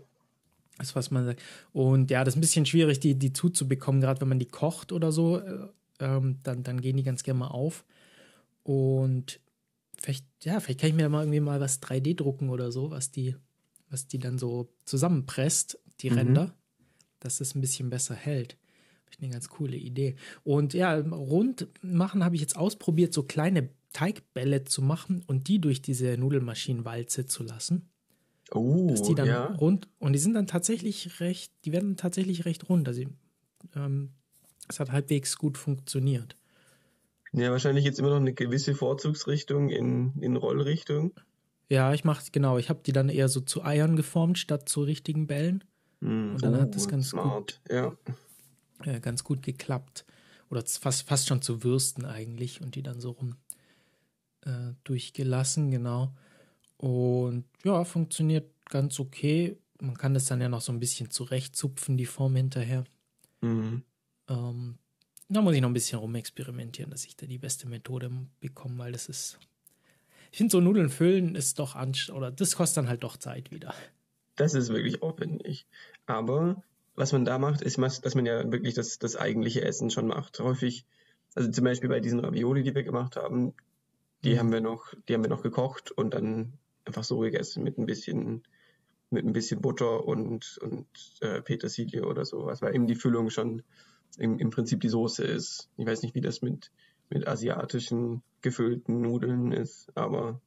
Das, 0.78 0.96
was 0.96 1.10
man 1.10 1.26
sagt. 1.26 1.42
Und 1.72 2.12
ja, 2.12 2.24
das 2.24 2.34
ist 2.34 2.38
ein 2.38 2.42
bisschen 2.42 2.66
schwierig, 2.66 3.00
die, 3.00 3.16
die 3.16 3.32
zuzubekommen, 3.32 4.02
gerade 4.02 4.20
wenn 4.22 4.28
man 4.28 4.40
die 4.40 4.48
kocht 4.48 4.92
oder 4.92 5.12
so. 5.12 5.40
Äh, 5.40 5.68
ähm, 6.00 6.40
dann, 6.44 6.64
dann 6.64 6.82
gehen 6.82 6.98
die 6.98 7.04
ganz 7.04 7.24
gerne 7.24 7.40
mal 7.40 7.48
auf. 7.48 7.86
Und 8.64 9.40
vielleicht, 9.98 10.26
ja, 10.44 10.60
vielleicht 10.60 10.82
kann 10.82 10.90
ich 10.90 10.96
mir 10.96 11.08
mal 11.10 11.24
irgendwie 11.24 11.40
mal 11.40 11.60
was 11.60 11.82
3D 11.82 12.16
drucken 12.16 12.50
oder 12.50 12.72
so, 12.72 12.92
was 12.92 13.12
die, 13.12 13.36
was 13.90 14.08
die 14.08 14.20
dann 14.20 14.38
so 14.38 14.70
zusammenpresst, 14.86 15.80
die 16.02 16.10
mhm. 16.10 16.18
Ränder, 16.18 16.56
dass 17.20 17.38
das 17.38 17.56
ein 17.56 17.62
bisschen 17.62 17.90
besser 17.90 18.16
hält. 18.16 18.58
Finde 19.06 19.12
ich 19.12 19.24
eine 19.24 19.34
ganz 19.34 19.50
coole 19.50 19.78
Idee. 19.78 20.16
Und 20.44 20.74
ja, 20.74 20.96
rund 20.98 21.68
machen 21.82 22.24
habe 22.24 22.36
ich 22.36 22.42
jetzt 22.42 22.58
ausprobiert, 22.58 23.14
so 23.14 23.24
kleine 23.24 23.70
Teigbälle 23.94 24.66
zu 24.66 24.82
machen 24.82 25.24
und 25.26 25.48
die 25.48 25.60
durch 25.60 25.82
diese 25.82 26.18
Nudelmaschinenwalze 26.18 27.28
zu 27.28 27.44
lassen. 27.44 27.90
Oh, 28.52 28.88
dass 28.90 29.02
die 29.02 29.16
dann 29.16 29.28
ja. 29.28 29.46
rund 29.56 29.88
und 30.00 30.14
die 30.14 30.20
sind 30.20 30.34
dann 30.34 30.48
tatsächlich 30.48 31.20
recht, 31.20 31.52
die 31.66 31.72
werden 31.72 31.98
tatsächlich 31.98 32.46
recht 32.46 32.70
rund. 32.70 32.88
Also 32.88 33.04
ähm, 33.76 34.12
es 34.68 34.80
hat 34.80 34.92
halbwegs 34.92 35.38
gut 35.38 35.58
funktioniert. 35.58 36.36
Ja, 37.34 37.52
wahrscheinlich 37.52 37.84
jetzt 37.84 38.00
immer 38.00 38.10
noch 38.10 38.18
eine 38.18 38.34
gewisse 38.34 38.76
Vorzugsrichtung 38.76 39.70
in, 39.70 40.14
in 40.22 40.36
Rollrichtung. 40.36 41.14
Ja, 41.68 41.94
ich 41.94 42.04
mache 42.04 42.24
genau. 42.32 42.58
Ich 42.58 42.70
habe 42.70 42.82
die 42.86 42.94
dann 42.94 43.10
eher 43.10 43.28
so 43.28 43.42
zu 43.42 43.64
Eiern 43.64 43.96
geformt 43.96 44.38
statt 44.38 44.70
zu 44.70 44.84
richtigen 44.84 45.28
Bällen. 45.28 45.64
Mm, 46.00 46.34
und 46.34 46.44
dann 46.44 46.56
oh, 46.56 46.62
hat 46.62 46.76
das 46.76 46.88
ganz 46.88 47.10
smart. 47.10 47.60
gut, 47.68 47.76
ja. 47.76 47.98
Äh, 48.84 49.00
ganz 49.00 49.24
gut 49.24 49.42
geklappt. 49.42 50.06
Oder 50.50 50.64
fast, 50.66 51.08
fast 51.08 51.28
schon 51.28 51.42
zu 51.42 51.64
Würsten 51.64 52.06
eigentlich 52.06 52.62
und 52.62 52.76
die 52.76 52.84
dann 52.84 53.02
so 53.02 53.12
rum 53.12 53.36
äh, 54.42 54.74
durchgelassen, 54.84 55.72
genau. 55.72 56.14
Und 56.78 57.46
ja, 57.64 57.84
funktioniert 57.84 58.52
ganz 58.70 59.00
okay. 59.00 59.58
Man 59.80 59.98
kann 59.98 60.14
das 60.14 60.26
dann 60.26 60.42
ja 60.42 60.50
noch 60.50 60.62
so 60.62 60.72
ein 60.72 60.80
bisschen 60.80 61.12
zurechtzupfen, 61.12 61.98
die 61.98 62.06
Form 62.06 62.36
hinterher. 62.36 62.84
Mhm. 63.42 63.84
Ähm, 64.28 64.78
da 65.30 65.42
muss 65.42 65.56
ich 65.56 65.62
noch 65.62 65.70
ein 65.70 65.74
bisschen 65.74 66.00
rumexperimentieren, 66.00 66.92
dass 66.92 67.06
ich 67.06 67.16
da 67.16 67.26
die 67.26 67.38
beste 67.38 67.68
Methode 67.68 68.12
bekomme, 68.40 68.78
weil 68.78 68.92
das 68.92 69.10
ist. 69.10 69.40
Ich 70.32 70.38
finde, 70.38 70.52
so 70.52 70.60
Nudeln 70.60 70.90
füllen 70.90 71.36
ist 71.36 71.60
doch 71.60 71.76
anstrengend, 71.76 72.18
oder 72.18 72.32
das 72.32 72.56
kostet 72.56 72.78
dann 72.78 72.90
halt 72.90 73.04
doch 73.04 73.18
Zeit 73.18 73.52
wieder. 73.52 73.74
Das 74.36 74.54
ist 74.54 74.70
wirklich 74.70 75.02
aufwendig. 75.02 75.66
Aber 76.06 76.62
was 76.96 77.14
man 77.14 77.26
da 77.26 77.40
macht, 77.40 77.62
ist, 77.62 77.78
dass 77.78 78.16
man 78.16 78.26
ja 78.26 78.52
wirklich 78.52 78.74
das, 78.74 79.00
das 79.00 79.16
eigentliche 79.16 79.62
Essen 79.62 79.90
schon 79.90 80.08
macht. 80.08 80.40
Häufig, 80.40 80.86
also 81.36 81.50
zum 81.50 81.64
Beispiel 81.64 81.90
bei 81.90 82.00
diesen 82.02 82.20
Ravioli, 82.20 82.64
die 82.64 82.76
wir 82.76 82.84
gemacht 82.84 83.16
haben, 83.16 83.54
die 84.24 84.34
mhm. 84.34 84.40
haben 84.40 84.52
wir 84.52 84.62
noch, 84.62 84.94
die 85.08 85.14
haben 85.14 85.24
wir 85.24 85.30
noch 85.30 85.44
gekocht 85.44 85.92
und 85.92 86.14
dann 86.14 86.54
einfach 86.86 87.04
so 87.04 87.20
gegessen 87.20 87.64
mit 87.64 87.78
ein 87.78 87.86
bisschen 87.86 88.44
mit 89.12 89.26
ein 89.26 89.34
bisschen 89.34 89.62
Butter 89.62 90.06
und, 90.06 90.58
und 90.62 90.88
äh, 91.22 91.42
Petersilie 91.42 92.06
oder 92.06 92.26
sowas, 92.26 92.62
weil 92.62 92.76
eben 92.76 92.88
die 92.88 92.96
Füllung 92.96 93.30
schon 93.30 93.64
im, 94.18 94.40
im 94.40 94.50
Prinzip 94.50 94.82
die 94.82 94.90
Soße 94.90 95.24
ist. 95.24 95.70
Ich 95.78 95.86
weiß 95.86 96.02
nicht, 96.02 96.16
wie 96.16 96.22
das 96.22 96.42
mit, 96.42 96.72
mit 97.10 97.28
asiatischen 97.28 98.24
gefüllten 98.42 99.02
Nudeln 99.02 99.52
ist, 99.52 99.92
aber 99.96 100.42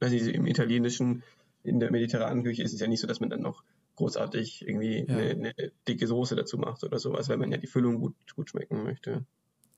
weiß 0.00 0.12
nicht, 0.12 0.26
im 0.26 0.46
italienischen, 0.46 1.22
in 1.62 1.80
der 1.80 1.90
mediterranen 1.90 2.44
Küche 2.44 2.62
ist 2.62 2.72
es 2.72 2.80
ja 2.80 2.88
nicht 2.88 3.00
so, 3.00 3.06
dass 3.06 3.20
man 3.20 3.30
dann 3.30 3.42
noch 3.42 3.62
großartig 3.96 4.66
irgendwie 4.66 5.04
ja. 5.06 5.16
eine, 5.16 5.30
eine, 5.30 5.72
dicke 5.86 6.06
Soße 6.06 6.34
dazu 6.34 6.58
macht 6.58 6.84
oder 6.84 6.98
sowas, 6.98 7.28
wenn 7.28 7.38
man 7.38 7.52
ja 7.52 7.58
die 7.58 7.66
Füllung 7.66 8.00
gut, 8.00 8.14
gut 8.34 8.50
schmecken 8.50 8.82
möchte. 8.82 9.24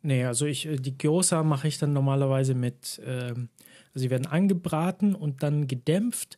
Nee, 0.02 0.24
also 0.24 0.46
ich, 0.46 0.66
äh, 0.66 0.76
die 0.76 0.98
Gyoza 0.98 1.42
mache 1.42 1.68
ich 1.68 1.78
dann 1.78 1.92
normalerweise 1.92 2.54
mit, 2.54 3.00
ähm, 3.04 3.48
also 3.88 4.00
sie 4.00 4.10
werden 4.10 4.26
angebraten 4.26 5.14
und 5.14 5.42
dann 5.42 5.68
gedämpft 5.68 6.36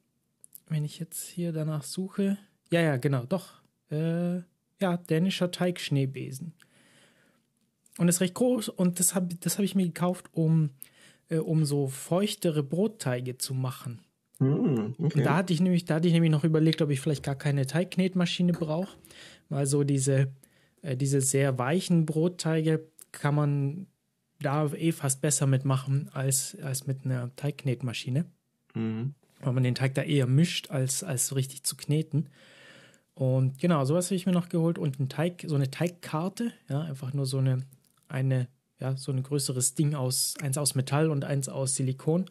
wenn 0.66 0.84
ich 0.84 0.98
jetzt 0.98 1.26
hier 1.26 1.52
danach 1.52 1.84
suche, 1.84 2.38
ja, 2.70 2.81
ja, 2.81 2.96
genau, 2.96 3.24
doch. 3.24 3.62
Äh, 3.90 4.42
ja, 4.81 4.96
dänischer 4.96 5.50
Teig-Schneebesen. 5.50 6.52
Und 7.98 8.09
ist 8.09 8.20
recht 8.20 8.35
groß 8.35 8.68
und 8.68 9.00
das 9.00 9.14
habe 9.14 9.35
das 9.35 9.59
hab 9.59 9.64
ich 9.64 9.74
mir 9.74 9.87
gekauft, 9.87 10.26
um, 10.33 10.70
äh, 11.28 11.38
um 11.38 11.64
so 11.64 11.88
feuchtere 11.88 12.62
Brotteige 12.62 13.38
zu 13.38 13.54
machen. 13.54 14.00
Mm, 14.38 14.94
okay. 14.98 15.18
Und 15.18 15.26
da 15.26 15.37
hatte 15.37 15.52
ich 15.52 15.61
nämlich, 15.61 15.85
da 15.85 15.96
hatte 15.96 16.07
ich 16.07 16.14
nämlich 16.14 16.31
noch 16.31 16.44
überlegt, 16.44 16.81
ob 16.81 16.90
ich 16.90 17.00
vielleicht 17.00 17.24
gar 17.24 17.35
keine 17.35 17.66
Teigknetmaschine 17.66 18.52
brauche, 18.52 18.96
weil 19.48 19.66
so 19.66 19.83
diese, 19.83 20.28
äh, 20.83 20.96
diese 20.96 21.20
sehr 21.20 21.59
weichen 21.59 22.07
Brotteige 22.07 22.87
kann 23.11 23.35
man 23.35 23.87
da 24.40 24.66
eh 24.72 24.92
fast 24.92 25.20
besser 25.20 25.46
mitmachen 25.46 26.09
als, 26.12 26.57
als 26.62 26.87
mit 26.87 27.04
einer 27.04 27.35
Teigknetmaschine. 27.35 28.26
Mhm. 28.74 29.14
Weil 29.40 29.52
man 29.52 29.64
den 29.64 29.74
Teig 29.74 29.94
da 29.94 30.02
eher 30.02 30.26
mischt, 30.26 30.70
als, 30.70 31.02
als 31.02 31.28
so 31.28 31.35
richtig 31.35 31.64
zu 31.64 31.76
kneten. 31.76 32.28
Und 33.18 33.59
genau, 33.59 33.85
sowas 33.85 34.07
habe 34.07 34.14
ich 34.14 34.26
mir 34.26 34.33
noch 34.33 34.48
geholt 34.48 34.78
und 34.78 35.00
ein 35.00 35.09
Teig, 35.09 35.44
so 35.44 35.57
eine 35.57 35.72
Teigkarte, 35.72 36.52
ja, 36.68 36.83
einfach 36.83 37.12
nur 37.14 37.26
so 37.26 37.38
eine, 37.38 37.64
eine, 38.07 38.46
ja, 38.78 38.96
so 38.96 39.11
ein 39.11 39.24
größeres 39.24 39.74
Ding 39.74 39.96
aus, 39.96 40.35
eins 40.40 40.57
aus 40.57 40.76
Metall 40.76 41.11
und 41.11 41.24
eins 41.24 41.48
aus 41.48 41.74
Silikon. 41.74 42.26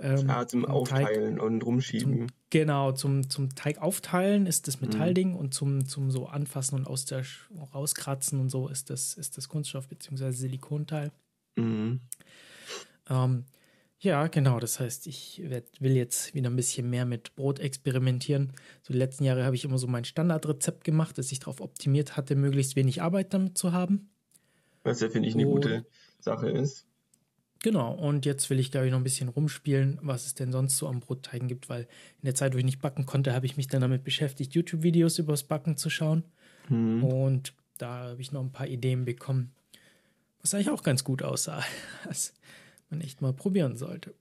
Ähm, 0.00 0.28
ah, 0.28 0.44
zum 0.44 0.64
Aufteilen 0.64 1.36
Teig, 1.36 1.44
und 1.44 1.64
Rumschieben. 1.64 2.18
Zum, 2.18 2.26
genau, 2.50 2.90
zum, 2.90 3.30
zum 3.30 3.54
Teig 3.54 3.78
aufteilen 3.78 4.46
ist 4.46 4.66
das 4.66 4.80
Metallding 4.80 5.30
mhm. 5.30 5.36
und 5.36 5.54
zum, 5.54 5.86
zum 5.86 6.10
so 6.10 6.26
Anfassen 6.26 6.74
und 6.74 6.88
aus 6.88 7.04
der 7.04 7.22
rauskratzen 7.72 8.40
und 8.40 8.48
so 8.48 8.66
ist 8.66 8.90
das, 8.90 9.14
ist 9.14 9.36
das 9.36 9.48
Kunststoff 9.48 9.86
bzw. 9.86 10.32
Silikonteil. 10.32 11.12
Mhm. 11.54 12.00
Ähm, 13.08 13.44
ja, 14.00 14.28
genau. 14.28 14.60
Das 14.60 14.78
heißt, 14.78 15.06
ich 15.06 15.42
werd, 15.44 15.80
will 15.80 15.96
jetzt 15.96 16.34
wieder 16.34 16.50
ein 16.50 16.56
bisschen 16.56 16.88
mehr 16.88 17.04
mit 17.04 17.34
Brot 17.34 17.58
experimentieren. 17.58 18.52
So 18.82 18.92
die 18.92 18.98
letzten 18.98 19.24
Jahre 19.24 19.44
habe 19.44 19.56
ich 19.56 19.64
immer 19.64 19.78
so 19.78 19.86
mein 19.86 20.04
Standardrezept 20.04 20.84
gemacht, 20.84 21.18
das 21.18 21.32
ich 21.32 21.40
darauf 21.40 21.60
optimiert 21.60 22.16
hatte, 22.16 22.36
möglichst 22.36 22.76
wenig 22.76 23.02
Arbeit 23.02 23.34
damit 23.34 23.58
zu 23.58 23.72
haben. 23.72 24.10
Was 24.84 25.00
ja, 25.00 25.10
finde 25.10 25.28
ich, 25.28 25.34
eine 25.34 25.48
und, 25.48 25.54
gute 25.54 25.86
Sache 26.20 26.48
ist. 26.48 26.86
Genau, 27.60 27.92
und 27.92 28.24
jetzt 28.24 28.48
will 28.50 28.60
ich, 28.60 28.70
glaube 28.70 28.86
ich, 28.86 28.92
noch 28.92 29.00
ein 29.00 29.04
bisschen 29.04 29.28
rumspielen, 29.28 29.98
was 30.00 30.26
es 30.26 30.34
denn 30.34 30.52
sonst 30.52 30.76
so 30.76 30.86
am 30.86 31.00
Brotteigen 31.00 31.48
gibt, 31.48 31.68
weil 31.68 31.82
in 31.82 32.26
der 32.26 32.36
Zeit, 32.36 32.54
wo 32.54 32.58
ich 32.58 32.64
nicht 32.64 32.80
backen 32.80 33.04
konnte, 33.04 33.34
habe 33.34 33.46
ich 33.46 33.56
mich 33.56 33.66
dann 33.66 33.80
damit 33.80 34.04
beschäftigt, 34.04 34.54
YouTube-Videos 34.54 35.18
übers 35.18 35.42
Backen 35.42 35.76
zu 35.76 35.90
schauen. 35.90 36.22
Mhm. 36.68 37.02
Und 37.02 37.54
da 37.78 38.10
habe 38.10 38.20
ich 38.20 38.30
noch 38.30 38.42
ein 38.42 38.52
paar 38.52 38.68
Ideen 38.68 39.04
bekommen, 39.04 39.52
was 40.40 40.54
eigentlich 40.54 40.70
auch 40.70 40.84
ganz 40.84 41.02
gut 41.02 41.24
aussah, 41.24 41.64
was 42.04 42.32
man 42.90 43.00
echt 43.00 43.20
mal 43.20 43.32
probieren 43.32 43.76
sollte. 43.76 44.14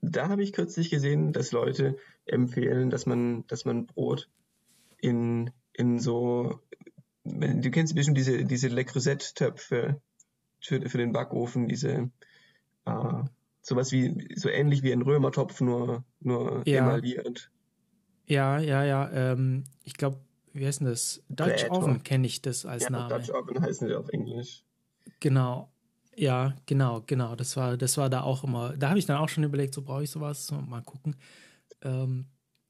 Da 0.00 0.28
habe 0.28 0.42
ich 0.42 0.52
kürzlich 0.52 0.90
gesehen, 0.90 1.32
dass 1.32 1.52
Leute 1.52 1.96
empfehlen, 2.26 2.90
dass 2.90 3.06
man, 3.06 3.46
dass 3.46 3.64
man 3.64 3.86
Brot 3.86 4.28
in, 4.98 5.50
in 5.72 6.00
so, 6.00 6.60
du 7.24 7.70
kennst 7.70 7.94
bestimmt 7.94 8.18
diese, 8.18 8.44
diese 8.44 8.68
Le 8.68 8.84
Creuset-Töpfe 8.84 10.00
für, 10.60 10.88
für 10.88 10.98
den 10.98 11.12
Backofen, 11.12 11.68
diese 11.68 12.10
äh, 12.84 13.22
sowas 13.62 13.92
wie, 13.92 14.28
so 14.36 14.48
ähnlich 14.48 14.82
wie 14.82 14.92
ein 14.92 15.02
Römertopf, 15.02 15.60
nur, 15.60 16.04
nur 16.20 16.62
ja. 16.66 16.80
emailliert. 16.80 17.50
Ja, 18.26 18.58
ja, 18.58 18.84
ja. 18.84 19.10
Ähm, 19.12 19.64
ich 19.84 19.94
glaube, 19.94 20.18
wie 20.52 20.66
heißt 20.66 20.80
denn 20.80 20.88
das? 20.88 21.22
Dutch. 21.28 21.70
Oven 21.70 22.02
kenne 22.02 22.26
ich 22.26 22.42
das 22.42 22.66
als 22.66 22.84
ja, 22.84 22.90
Name. 22.90 23.14
Dutch 23.14 23.30
Oven 23.30 23.60
heißen 23.60 23.88
die 23.88 23.94
auf 23.94 24.08
Englisch. 24.08 24.64
Genau. 25.20 25.71
Ja, 26.14 26.54
genau, 26.66 27.02
genau. 27.06 27.34
Das 27.36 27.56
war, 27.56 27.76
das 27.76 27.96
war 27.96 28.10
da 28.10 28.22
auch 28.22 28.44
immer. 28.44 28.76
Da 28.76 28.90
habe 28.90 28.98
ich 28.98 29.06
dann 29.06 29.16
auch 29.16 29.28
schon 29.28 29.44
überlegt, 29.44 29.74
so 29.74 29.82
brauche 29.82 30.04
ich 30.04 30.10
sowas. 30.10 30.50
Mal 30.50 30.82
gucken. 30.82 31.16
Ähm, 31.82 32.26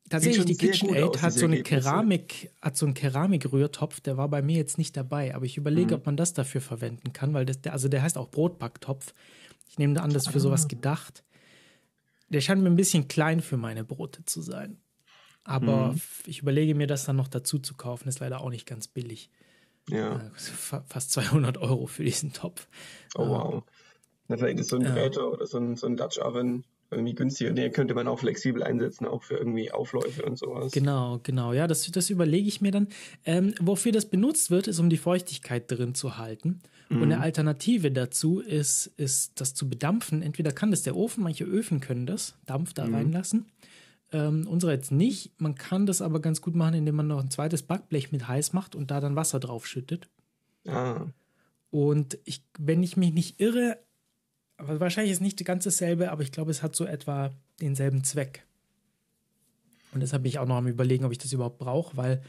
tatsächlich, 0.09 0.44
die 0.44 0.57
KitchenAid 0.57 1.22
hat 1.22 1.33
so 1.33 1.46
eine 1.46 1.62
Keramik, 1.62 2.50
hat 2.61 2.76
so 2.76 2.87
einen 2.87 2.94
Keramikrührtopf, 2.94 4.00
der 4.00 4.16
war 4.16 4.28
bei 4.28 4.42
mir 4.42 4.57
jetzt 4.57 4.78
nicht 4.78 4.96
dabei, 4.96 5.35
aber 5.35 5.44
ich 5.44 5.57
überlege, 5.57 5.94
mhm. 5.94 6.00
ob 6.00 6.07
man 6.07 6.16
das 6.16 6.35
dafür 6.35 6.61
verwenden 6.61 7.12
kann, 7.12 7.35
weil 7.35 7.44
das, 7.44 7.61
der, 7.61 7.72
also 7.72 7.88
der 7.88 8.02
heißt 8.02 8.16
auch 8.16 8.31
Brotbacktopf. 8.31 9.14
Ich 9.68 9.78
nehme 9.78 10.00
an, 10.00 10.12
das 10.12 10.26
ist 10.26 10.33
für 10.33 10.40
sowas 10.40 10.64
ah. 10.64 10.68
gedacht. 10.68 11.24
Der 12.28 12.40
scheint 12.40 12.62
mir 12.62 12.70
ein 12.70 12.76
bisschen 12.76 13.09
klein 13.09 13.40
für 13.40 13.57
meine 13.57 13.85
Brote 13.85 14.24
zu 14.24 14.40
sein. 14.40 14.78
Aber 15.44 15.92
mhm. 15.92 16.00
ich 16.26 16.40
überlege 16.40 16.74
mir, 16.74 16.87
das 16.87 17.05
dann 17.05 17.16
noch 17.16 17.28
dazu 17.28 17.59
zu 17.59 17.74
kaufen. 17.74 18.09
Ist 18.09 18.20
leider 18.20 18.40
auch 18.40 18.50
nicht 18.50 18.66
ganz 18.66 18.87
billig. 18.87 19.31
Ja. 19.88 20.16
Äh, 20.16 20.30
fast 20.86 21.10
200 21.12 21.58
Euro 21.58 21.87
für 21.87 22.04
diesen 22.04 22.33
Topf. 22.33 22.68
Oh, 23.14 23.28
wow. 23.28 23.62
Na, 24.28 24.37
vielleicht 24.37 24.60
ist 24.60 24.70
so 24.70 24.76
ein 24.76 24.85
Gerät 24.85 25.18
oder 25.18 25.46
so 25.46 25.58
ein, 25.58 25.76
so 25.76 25.87
ein 25.87 25.96
Dutch 25.96 26.18
Oven 26.18 26.64
irgendwie 26.92 27.14
günstiger. 27.14 27.52
Den 27.52 27.72
könnte 27.72 27.94
man 27.94 28.06
auch 28.06 28.18
flexibel 28.18 28.62
einsetzen, 28.62 29.06
auch 29.06 29.22
für 29.22 29.37
irgendwie 29.37 29.72
Aufläufe 29.72 30.22
und 30.24 30.38
sowas. 30.38 30.72
Genau, 30.72 31.20
genau. 31.22 31.52
Ja, 31.52 31.66
das, 31.66 31.90
das 31.90 32.10
überlege 32.10 32.48
ich 32.48 32.60
mir 32.60 32.70
dann. 32.70 32.88
Ähm, 33.24 33.54
wofür 33.60 33.92
das 33.92 34.06
benutzt 34.06 34.50
wird, 34.50 34.68
ist, 34.68 34.78
um 34.78 34.90
die 34.90 34.98
Feuchtigkeit 34.98 35.70
drin 35.70 35.94
zu 35.94 36.18
halten. 36.18 36.60
Mhm. 36.88 37.02
Und 37.02 37.12
eine. 37.12 37.20
Alternative 37.20 37.90
dazu 37.90 38.40
ist, 38.40 38.87
ist, 38.96 39.40
das 39.40 39.54
zu 39.54 39.68
bedampfen. 39.68 40.22
Entweder 40.22 40.52
kann 40.52 40.70
das 40.70 40.83
der 40.83 40.96
Ofen, 40.96 41.24
manche 41.24 41.44
Öfen 41.44 41.80
können 41.80 42.06
das, 42.06 42.35
Dampf 42.46 42.74
da 42.74 42.87
mhm. 42.87 42.94
reinlassen. 42.94 43.46
Ähm, 44.13 44.46
unsere 44.46 44.73
jetzt 44.73 44.92
nicht. 44.92 45.33
Man 45.40 45.54
kann 45.54 45.87
das 45.87 46.02
aber 46.02 46.21
ganz 46.21 46.40
gut 46.42 46.54
machen, 46.54 46.75
indem 46.75 46.96
man 46.96 47.06
noch 47.06 47.21
ein 47.21 47.31
zweites 47.31 47.63
Backblech 47.63 48.13
mit 48.13 48.29
heiß 48.29 48.52
macht 48.52 48.75
und 48.75 48.90
da 48.90 49.00
dann 49.00 49.17
Wasser 49.17 49.40
drauf 49.40 49.67
schüttet. 49.67 50.08
Ah. 50.67 51.06
Und 51.71 52.19
ich, 52.25 52.44
wenn 52.58 52.83
ich 52.83 52.98
mich 52.98 53.15
nicht 53.15 53.40
irre, 53.40 53.79
wahrscheinlich 54.58 55.13
ist 55.13 55.23
nicht 55.23 55.42
ganz 55.44 55.65
dasselbe, 55.65 56.13
aber 56.13 56.23
ich 56.23 56.31
glaube, 56.31 56.50
es 56.50 56.63
hat 56.63 56.77
so 56.77 56.85
etwa 56.85 57.31
denselben 57.60 58.04
Zweck. 58.04 58.44
Und 59.94 60.00
deshalb 60.00 60.23
bin 60.23 60.31
ich 60.31 60.38
auch 60.38 60.46
noch 60.46 60.56
am 60.56 60.67
überlegen, 60.67 61.04
ob 61.04 61.13
ich 61.13 61.19
das 61.19 61.33
überhaupt 61.33 61.58
brauche, 61.58 61.96
weil, 61.96 62.23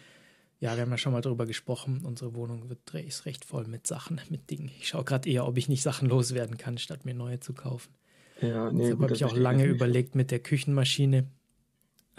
ja, 0.62 0.76
wir 0.76 0.82
haben 0.82 0.92
ja 0.92 0.98
schon 0.98 1.12
mal 1.12 1.22
darüber 1.22 1.46
gesprochen, 1.46 2.02
unsere 2.04 2.34
Wohnung 2.36 2.70
wird 2.70 2.94
ist 2.94 3.26
recht 3.26 3.44
voll 3.44 3.68
mit 3.68 3.86
Sachen, 3.86 4.22
mit 4.30 4.50
Dingen. 4.50 4.72
Ich 4.80 4.88
schaue 4.88 5.04
gerade 5.04 5.30
eher, 5.30 5.46
ob 5.46 5.58
ich 5.58 5.68
nicht 5.68 5.84
Sachen 5.84 6.08
loswerden 6.08 6.58
kann, 6.58 6.78
statt 6.78 7.04
mir 7.04 7.14
neue 7.14 7.42
zu 7.42 7.54
kaufen. 7.54 7.94
Ja, 8.42 8.72
nee, 8.72 8.84
deshalb 8.84 9.02
habe 9.02 9.14
ich 9.14 9.26
auch 9.26 9.36
lange 9.36 9.66
überlegt 9.66 10.16
mit 10.16 10.32
der 10.32 10.40
Küchenmaschine. 10.40 11.28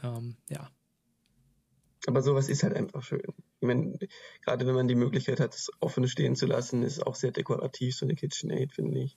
Ähm, 0.03 0.37
ja. 0.49 0.71
Aber 2.07 2.23
sowas 2.23 2.49
ist 2.49 2.63
halt 2.63 2.75
einfach 2.75 3.03
schön. 3.03 3.23
Ich 3.61 3.67
meine, 3.67 3.99
gerade 4.43 4.67
wenn 4.67 4.75
man 4.75 4.89
die 4.89 4.95
Möglichkeit 4.95 5.41
hat, 5.41 5.55
es 5.55 5.71
offen 5.81 6.07
stehen 6.07 6.37
zu 6.37 6.47
lassen, 6.47 6.83
ist 6.83 7.07
auch 7.07 7.15
sehr 7.15 7.31
dekorativ, 7.31 7.97
so 7.97 8.05
eine 8.05 8.15
KitchenAid, 8.15 8.73
finde 8.73 9.01
ich. 9.01 9.17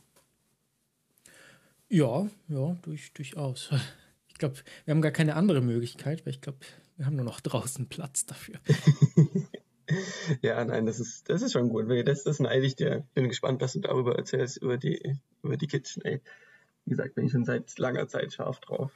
Ja, 1.90 2.28
ja, 2.48 2.78
durch, 2.82 3.14
durchaus. 3.14 3.72
Ich 4.30 4.40
glaube, 4.40 4.58
wir 4.86 4.92
haben 4.94 5.02
gar 5.02 5.12
keine 5.12 5.36
andere 5.36 5.62
Möglichkeit, 5.62 6.24
weil 6.24 6.32
ich 6.32 6.42
glaube, 6.42 6.60
wir 6.96 7.08
haben 7.08 7.16
nur 7.16 7.26
noch 7.26 7.40
draußen 7.40 7.90
Platz 7.90 8.28
dafür. 8.28 8.60
ja, 10.44 10.64
nein, 10.64 10.86
das 10.86 11.00
ist, 11.00 11.28
das 11.28 11.42
ist 11.42 11.54
schon 11.54 11.70
gut. 11.70 11.88
Das, 12.08 12.24
das 12.24 12.40
neide 12.40 12.64
ich 12.64 12.76
dir. 12.76 13.04
Bin 13.16 13.30
gespannt, 13.30 13.62
was 13.62 13.74
du 13.74 13.80
darüber 13.80 14.16
erzählst, 14.16 14.58
über 14.58 14.78
die, 14.78 15.18
über 15.42 15.58
die 15.58 15.66
KitchenAid. 15.66 16.22
Wie 16.86 16.92
gesagt, 16.92 17.16
bin 17.16 17.26
ich 17.26 17.32
schon 17.32 17.46
seit 17.46 17.80
langer 17.80 18.08
Zeit 18.08 18.32
scharf 18.32 18.60
drauf. 18.60 18.92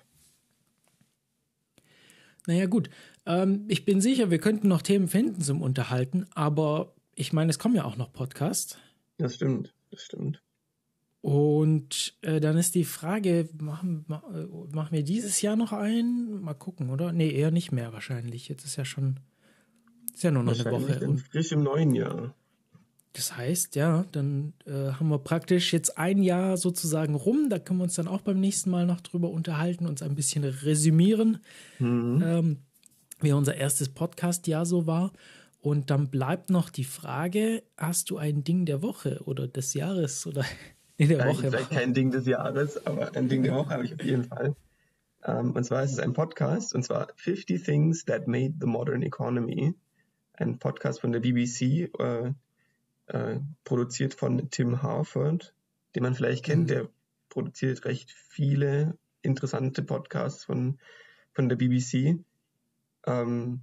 Naja, 2.47 2.65
gut. 2.65 2.89
Ähm, 3.25 3.65
ich 3.67 3.85
bin 3.85 4.01
sicher, 4.01 4.31
wir 4.31 4.39
könnten 4.39 4.67
noch 4.67 4.81
Themen 4.81 5.07
finden 5.07 5.41
zum 5.41 5.61
Unterhalten, 5.61 6.25
aber 6.33 6.93
ich 7.15 7.33
meine, 7.33 7.49
es 7.49 7.59
kommen 7.59 7.75
ja 7.75 7.85
auch 7.85 7.97
noch 7.97 8.11
Podcasts. 8.11 8.77
Das 9.17 9.35
stimmt, 9.35 9.73
das 9.91 10.01
stimmt. 10.01 10.41
Und 11.21 12.17
äh, 12.21 12.39
dann 12.39 12.57
ist 12.57 12.73
die 12.73 12.83
Frage, 12.83 13.47
machen, 13.59 14.05
äh, 14.09 14.75
machen 14.75 14.91
wir 14.91 15.03
dieses 15.03 15.41
Jahr 15.41 15.55
noch 15.55 15.71
einen? 15.71 16.41
Mal 16.41 16.55
gucken, 16.55 16.89
oder? 16.89 17.13
Nee, 17.13 17.29
eher 17.29 17.51
nicht 17.51 17.71
mehr 17.71 17.93
wahrscheinlich. 17.93 18.49
Jetzt 18.49 18.65
ist 18.65 18.75
ja 18.75 18.85
schon, 18.85 19.19
ist 20.11 20.23
ja 20.23 20.31
nur 20.31 20.41
noch 20.41 20.59
eine 20.59 20.71
Woche. 20.71 21.07
Und 21.07 21.19
frisch 21.19 21.51
im 21.51 21.61
neuen 21.61 21.93
Jahr. 21.93 22.33
Das 23.13 23.35
heißt, 23.35 23.75
ja, 23.75 24.05
dann 24.13 24.53
äh, 24.65 24.93
haben 24.93 25.09
wir 25.09 25.19
praktisch 25.19 25.73
jetzt 25.73 25.97
ein 25.97 26.23
Jahr 26.23 26.55
sozusagen 26.55 27.15
rum. 27.15 27.49
Da 27.49 27.59
können 27.59 27.79
wir 27.79 27.83
uns 27.83 27.95
dann 27.95 28.07
auch 28.07 28.21
beim 28.21 28.39
nächsten 28.39 28.69
Mal 28.69 28.85
noch 28.85 29.01
drüber 29.01 29.29
unterhalten, 29.29 29.85
uns 29.85 30.01
ein 30.01 30.15
bisschen 30.15 30.45
resümieren, 30.45 31.39
mhm. 31.79 32.23
ähm, 32.25 32.57
wie 33.19 33.33
unser 33.33 33.55
erstes 33.55 33.89
Podcast-Jahr 33.89 34.65
so 34.65 34.87
war. 34.87 35.11
Und 35.59 35.89
dann 35.89 36.09
bleibt 36.09 36.49
noch 36.49 36.69
die 36.69 36.85
Frage: 36.85 37.63
Hast 37.77 38.09
du 38.09 38.17
ein 38.17 38.45
Ding 38.45 38.65
der 38.65 38.81
Woche 38.81 39.21
oder 39.25 39.47
des 39.47 39.73
Jahres 39.73 40.25
oder 40.25 40.45
in 40.97 41.09
der 41.09 41.27
Woche. 41.27 41.49
Vielleicht 41.49 41.69
kein 41.69 41.93
Ding 41.93 42.11
des 42.11 42.25
Jahres, 42.25 42.85
aber 42.85 43.13
ein 43.15 43.27
Ding 43.27 43.43
der 43.43 43.55
Woche 43.55 43.71
habe 43.71 43.85
ich 43.85 43.93
auf 43.93 44.03
jeden 44.03 44.23
Fall. 44.23 44.55
Um, 45.23 45.35
ähm, 45.35 45.51
und 45.51 45.63
zwar 45.65 45.83
ist 45.83 45.91
es 45.91 45.99
ein 45.99 46.13
Podcast, 46.13 46.73
und 46.73 46.83
zwar 46.83 47.09
50 47.15 47.61
Things 47.61 48.05
That 48.05 48.27
Made 48.27 48.55
the 48.59 48.65
Modern 48.65 49.03
Economy. 49.03 49.75
Ein 50.33 50.57
Podcast 50.57 51.01
von 51.01 51.11
der 51.11 51.19
BBC, 51.19 51.91
äh, 51.99 52.31
äh, 53.11 53.39
produziert 53.63 54.13
von 54.13 54.49
Tim 54.49 54.81
Harford, 54.81 55.53
den 55.95 56.03
man 56.03 56.15
vielleicht 56.15 56.45
kennt. 56.45 56.63
Mhm. 56.63 56.67
Der 56.67 56.89
produziert 57.29 57.85
recht 57.85 58.11
viele 58.11 58.97
interessante 59.21 59.83
Podcasts 59.83 60.43
von, 60.43 60.79
von 61.33 61.49
der 61.49 61.55
BBC. 61.55 62.19
Ähm, 63.05 63.61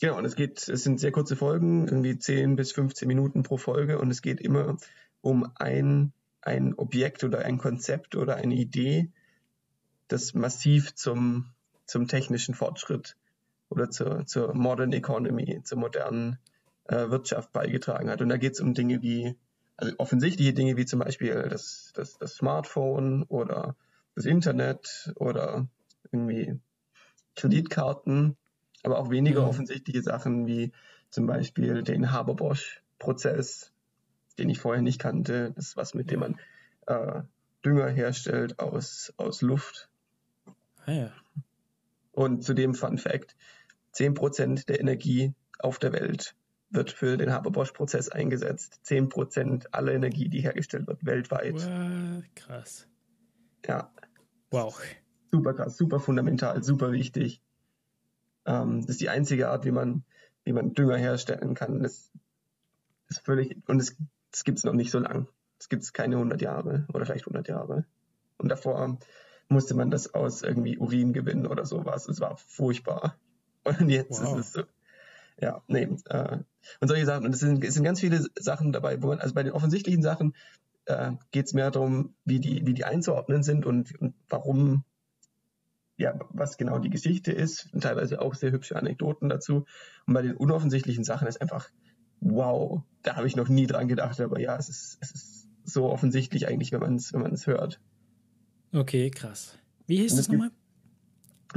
genau, 0.00 0.18
und 0.18 0.24
es 0.24 0.34
geht, 0.34 0.68
es 0.68 0.82
sind 0.82 1.00
sehr 1.00 1.12
kurze 1.12 1.36
Folgen, 1.36 1.86
irgendwie 1.86 2.18
10 2.18 2.56
bis 2.56 2.72
15 2.72 3.06
Minuten 3.06 3.42
pro 3.42 3.56
Folge, 3.56 3.98
und 3.98 4.10
es 4.10 4.22
geht 4.22 4.40
immer 4.40 4.76
um 5.20 5.50
ein 5.54 6.12
ein 6.42 6.74
Objekt 6.74 7.24
oder 7.24 7.44
ein 7.44 7.56
Konzept 7.56 8.16
oder 8.16 8.36
eine 8.36 8.54
Idee, 8.54 9.10
das 10.08 10.34
massiv 10.34 10.94
zum, 10.94 11.46
zum 11.86 12.08
technischen 12.08 12.54
Fortschritt 12.54 13.16
oder 13.70 13.90
zur, 13.90 14.26
zur 14.26 14.54
Modern 14.54 14.92
Economy, 14.92 15.62
zur 15.62 15.78
modernen 15.78 16.38
äh, 16.92 17.10
Wirtschaft 17.10 17.52
beigetragen 17.52 18.10
hat. 18.10 18.22
Und 18.22 18.28
da 18.28 18.36
geht 18.36 18.52
es 18.52 18.60
um 18.60 18.74
Dinge 18.74 19.02
wie, 19.02 19.36
also 19.76 19.94
offensichtliche 19.98 20.52
Dinge 20.52 20.76
wie 20.76 20.86
zum 20.86 21.00
Beispiel 21.00 21.46
das, 21.48 21.92
das, 21.94 22.18
das 22.18 22.34
Smartphone 22.34 23.24
oder 23.24 23.76
das 24.14 24.26
Internet 24.26 25.12
oder 25.16 25.66
irgendwie 26.10 26.60
Kreditkarten, 27.34 28.36
aber 28.82 28.98
auch 28.98 29.10
weniger 29.10 29.40
ja. 29.40 29.46
offensichtliche 29.46 30.02
Sachen 30.02 30.46
wie 30.46 30.72
zum 31.10 31.26
Beispiel 31.26 31.82
den 31.82 32.12
Haber-Bosch-Prozess 32.12 33.72
den 34.38 34.48
ich 34.48 34.58
vorher 34.58 34.82
nicht 34.82 35.00
kannte. 35.00 35.52
Das 35.54 35.68
ist 35.68 35.76
was, 35.76 35.94
mit 35.94 36.10
dem 36.10 36.20
man 36.20 36.40
äh, 36.86 37.22
Dünger 37.64 37.88
herstellt 37.88 38.58
aus, 38.58 39.12
aus 39.16 39.42
Luft. 39.42 39.88
Ah, 40.86 40.92
ja. 40.92 41.12
Und 42.12 42.42
zu 42.42 42.54
dem 42.54 42.74
Fun 42.74 42.98
Fact: 42.98 43.36
10% 43.94 44.66
der 44.66 44.80
Energie 44.80 45.34
auf 45.58 45.78
der 45.78 45.92
Welt 45.92 46.34
wird 46.72 46.90
für 46.90 47.16
den 47.16 47.32
Haber-Bosch-Prozess 47.32 48.08
eingesetzt. 48.08 48.80
10% 48.86 49.66
aller 49.72 49.92
Energie, 49.92 50.28
die 50.28 50.40
hergestellt 50.40 50.86
wird, 50.86 51.04
weltweit. 51.04 51.54
Wow, 51.54 52.22
krass. 52.34 52.88
Ja. 53.66 53.92
Wow. 54.50 54.80
Super 55.30 55.54
krass, 55.54 55.76
super 55.76 56.00
fundamental, 56.00 56.62
super 56.62 56.92
wichtig. 56.92 57.42
Ähm, 58.44 58.80
das 58.80 58.90
ist 58.90 59.00
die 59.00 59.08
einzige 59.08 59.48
Art, 59.50 59.64
wie 59.64 59.70
man, 59.70 60.04
wie 60.44 60.52
man 60.52 60.74
Dünger 60.74 60.96
herstellen 60.96 61.54
kann. 61.54 61.82
Das 61.82 62.10
ist 63.08 63.24
völlig, 63.24 63.56
und 63.68 63.80
es 63.80 63.96
das 64.32 64.44
gibt 64.44 64.58
es 64.58 64.64
noch 64.64 64.72
nicht 64.72 64.90
so 64.90 64.98
lang. 64.98 65.28
Das 65.58 65.68
gibt 65.68 65.84
es 65.84 65.92
keine 65.92 66.16
100 66.16 66.40
Jahre 66.42 66.86
oder 66.92 67.06
vielleicht 67.06 67.26
100 67.26 67.46
Jahre. 67.48 67.84
Und 68.38 68.48
davor 68.48 68.98
musste 69.48 69.74
man 69.74 69.90
das 69.90 70.14
aus 70.14 70.42
irgendwie 70.42 70.78
Urin 70.78 71.12
gewinnen 71.12 71.46
oder 71.46 71.64
sowas. 71.66 72.08
Es 72.08 72.20
war 72.20 72.36
furchtbar. 72.36 73.16
Und 73.64 73.88
jetzt 73.90 74.20
wow. 74.20 74.38
ist 74.38 74.46
es 74.46 74.52
so. 74.54 74.62
Ja, 75.40 75.62
nee. 75.66 75.88
Äh, 76.06 76.38
und 76.80 76.88
solche 76.88 77.06
Sachen. 77.06 77.26
Und 77.26 77.34
es 77.34 77.40
sind, 77.40 77.64
es 77.64 77.74
sind 77.74 77.84
ganz 77.84 78.00
viele 78.00 78.24
Sachen 78.38 78.72
dabei, 78.72 79.02
wo 79.02 79.08
man, 79.08 79.20
also 79.20 79.34
bei 79.34 79.42
den 79.42 79.52
offensichtlichen 79.52 80.02
Sachen 80.02 80.34
äh, 80.86 81.12
geht 81.30 81.46
es 81.46 81.54
mehr 81.54 81.70
darum, 81.70 82.14
wie 82.24 82.40
die, 82.40 82.66
wie 82.66 82.74
die 82.74 82.84
einzuordnen 82.84 83.42
sind 83.42 83.66
und, 83.66 83.98
und 84.00 84.14
warum, 84.28 84.84
ja, 85.96 86.18
was 86.30 86.56
genau 86.56 86.78
die 86.78 86.90
Geschichte 86.90 87.32
ist. 87.32 87.72
Und 87.72 87.82
teilweise 87.82 88.20
auch 88.20 88.34
sehr 88.34 88.52
hübsche 88.52 88.76
Anekdoten 88.76 89.28
dazu. 89.28 89.64
Und 90.06 90.14
bei 90.14 90.22
den 90.22 90.36
unoffensichtlichen 90.36 91.04
Sachen 91.04 91.28
ist 91.28 91.40
einfach, 91.40 91.70
wow, 92.20 92.82
da 93.02 93.16
habe 93.16 93.26
ich 93.26 93.36
noch 93.36 93.48
nie 93.48 93.66
dran 93.66 93.88
gedacht, 93.88 94.20
aber 94.20 94.38
ja, 94.38 94.56
es 94.56 94.68
ist, 94.68 94.98
es 95.00 95.10
ist 95.12 95.48
so 95.64 95.90
offensichtlich 95.90 96.48
eigentlich, 96.48 96.72
wenn 96.72 96.80
man 96.80 96.96
es 96.96 97.12
wenn 97.12 97.36
hört. 97.46 97.80
Okay, 98.72 99.10
krass. 99.10 99.58
Wie 99.86 99.98
hieß 99.98 100.16
das 100.16 100.28
nochmal? 100.28 100.50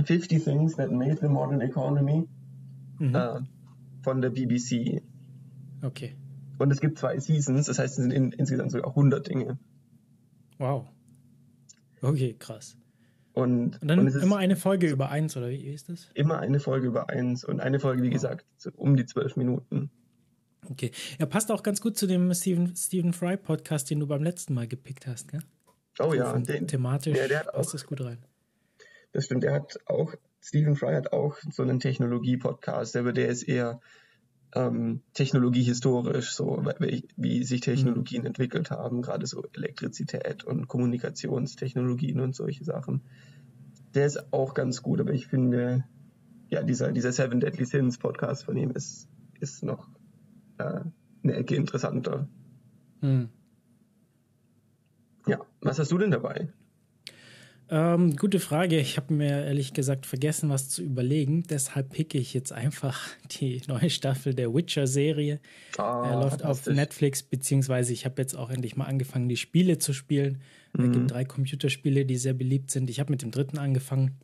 50 0.04 0.44
Things 0.44 0.76
That 0.76 0.92
Made 0.92 1.18
the 1.22 1.28
Modern 1.28 1.62
Economy 1.62 2.28
mhm. 3.00 3.16
äh, 3.16 3.40
von 4.06 4.22
der 4.22 4.30
BBC. 4.30 5.02
Okay. 5.82 6.16
Und 6.58 6.72
es 6.72 6.80
gibt 6.80 7.00
zwei 7.00 7.20
Seasons, 7.20 7.66
das 7.66 7.80
heißt, 7.80 7.98
es 7.98 8.04
sind 8.04 8.12
in, 8.12 8.32
insgesamt 8.32 8.72
sogar 8.72 8.90
100 8.90 9.28
Dinge. 9.28 9.58
Wow. 10.60 10.88
Okay, 12.02 12.36
krass. 12.38 12.78
Und, 13.34 13.82
und 13.82 13.88
dann 13.88 14.00
und 14.00 14.16
immer 14.16 14.38
eine 14.38 14.56
Folge 14.56 14.88
über 14.88 15.10
eins, 15.10 15.36
oder 15.36 15.50
wie 15.50 15.66
ist 15.66 15.90
das? 15.90 16.08
Immer 16.14 16.40
eine 16.40 16.60
Folge 16.60 16.88
über 16.88 17.10
eins 17.10 17.44
und 17.44 17.60
eine 17.60 17.80
Folge, 17.80 18.04
wie 18.04 18.08
wow. 18.08 18.14
gesagt, 18.14 18.46
um 18.76 18.96
die 18.96 19.06
zwölf 19.06 19.36
Minuten. 19.36 19.90
Okay. 20.70 20.92
Er 21.18 21.26
passt 21.26 21.52
auch 21.52 21.64
ganz 21.64 21.82
gut 21.82 21.98
zu 21.98 22.08
dem 22.08 22.34
Stephen, 22.34 22.76
Stephen 22.76 23.12
Fry 23.12 23.38
Podcast, 23.38 23.90
den 23.90 24.00
du 24.00 24.08
beim 24.08 24.24
letzten 24.24 24.54
Mal 24.54 24.68
gepickt 24.68 25.08
hast, 25.08 25.30
gell? 25.30 25.42
Oh 26.00 26.14
ja, 26.14 26.32
so 26.32 26.40
den, 26.40 26.68
thematisch 26.68 27.18
ja, 27.18 27.28
der 27.28 27.40
hat 27.40 27.54
passt 27.54 27.70
auch, 27.70 27.72
das 27.74 27.86
gut 27.86 28.02
rein. 28.02 28.24
Das 29.14 29.26
stimmt, 29.26 29.44
der 29.44 29.54
hat 29.54 29.80
auch, 29.88 30.14
Stephen 30.46 30.76
Fry 30.76 30.94
hat 30.94 31.12
auch 31.12 31.38
so 31.50 31.64
einen 31.64 31.80
Technologie-Podcast, 31.80 32.96
aber 32.98 33.14
der 33.14 33.30
ist 33.30 33.42
eher 33.42 33.82
ähm, 34.54 35.02
technologiehistorisch, 35.16 36.36
so 36.36 36.64
wie, 36.78 37.08
wie 37.18 37.44
sich 37.44 37.62
Technologien 37.62 38.22
mhm. 38.22 38.28
entwickelt 38.28 38.70
haben, 38.70 39.02
gerade 39.02 39.26
so 39.26 39.44
Elektrizität 39.54 40.44
und 40.44 40.68
Kommunikationstechnologien 40.68 42.20
und 42.20 42.36
solche 42.36 42.64
Sachen. 42.64 43.02
Der 43.96 44.06
ist 44.06 44.32
auch 44.32 44.54
ganz 44.54 44.84
gut, 44.84 45.02
aber 45.02 45.14
ich 45.14 45.26
finde, 45.26 45.84
ja, 46.50 46.62
dieser, 46.62 46.92
dieser 46.92 47.12
Seven 47.12 47.40
Deadly 47.40 47.66
Sins 47.66 47.98
Podcast 47.98 48.44
von 48.44 48.56
ihm 48.56 48.70
ist, 48.70 49.10
ist 49.40 49.64
noch 49.64 49.90
äh, 50.60 50.82
eine 51.24 51.34
Ecke 51.34 51.56
interessanter. 51.56 52.30
Hm. 53.02 53.30
Ja, 55.26 55.40
was 55.62 55.80
hast 55.80 55.92
du 55.92 55.98
denn 55.98 56.12
dabei? 56.12 56.54
Ähm, 57.70 58.16
gute 58.16 58.40
Frage. 58.40 58.80
Ich 58.80 58.98
habe 58.98 59.14
mir 59.14 59.46
ehrlich 59.46 59.74
gesagt 59.74 60.06
vergessen, 60.06 60.50
was 60.50 60.70
zu 60.70 60.84
überlegen. 60.84 61.44
Deshalb 61.44 61.90
picke 61.92 62.18
ich 62.18 62.34
jetzt 62.34 62.52
einfach 62.52 63.08
die 63.40 63.62
neue 63.68 63.90
Staffel 63.90 64.34
der 64.34 64.54
Witcher-Serie. 64.54 65.40
Ah, 65.78 66.08
er 66.10 66.22
läuft 66.22 66.44
auf 66.44 66.68
Netflix, 66.68 67.24
beziehungsweise 67.24 67.94
ich 67.94 68.06
habe 68.06 68.22
jetzt 68.22 68.36
auch 68.36 68.50
endlich 68.50 68.76
mal 68.76 68.86
angefangen, 68.86 69.30
die 69.30 69.38
Spiele 69.38 69.80
zu 69.80 69.94
spielen. 69.94 70.42
Mhm. 70.74 70.86
Es 70.86 70.92
gibt 70.92 71.12
drei 71.12 71.26
Computerspiele, 71.26 72.06
die 72.06 72.18
sehr 72.18 72.34
beliebt 72.34 72.70
sind. 72.70 72.90
Ich 72.90 73.00
habe 73.00 73.12
mit 73.12 73.22
dem 73.22 73.32
dritten 73.32 73.58
angefangen. 73.58 74.20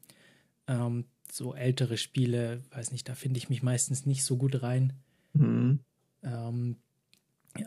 Ähm, 0.68 1.06
so 1.32 1.56
ältere 1.56 1.98
Spiele, 1.98 2.62
weiß 2.72 2.92
nicht, 2.92 3.08
da 3.08 3.16
finde 3.16 3.38
ich 3.38 3.50
mich 3.50 3.64
meistens 3.64 4.06
nicht 4.06 4.24
so 4.24 4.38
gut 4.38 4.62
rein. 4.62 4.94
Mhm. 5.34 5.80
Ähm, 6.24 6.76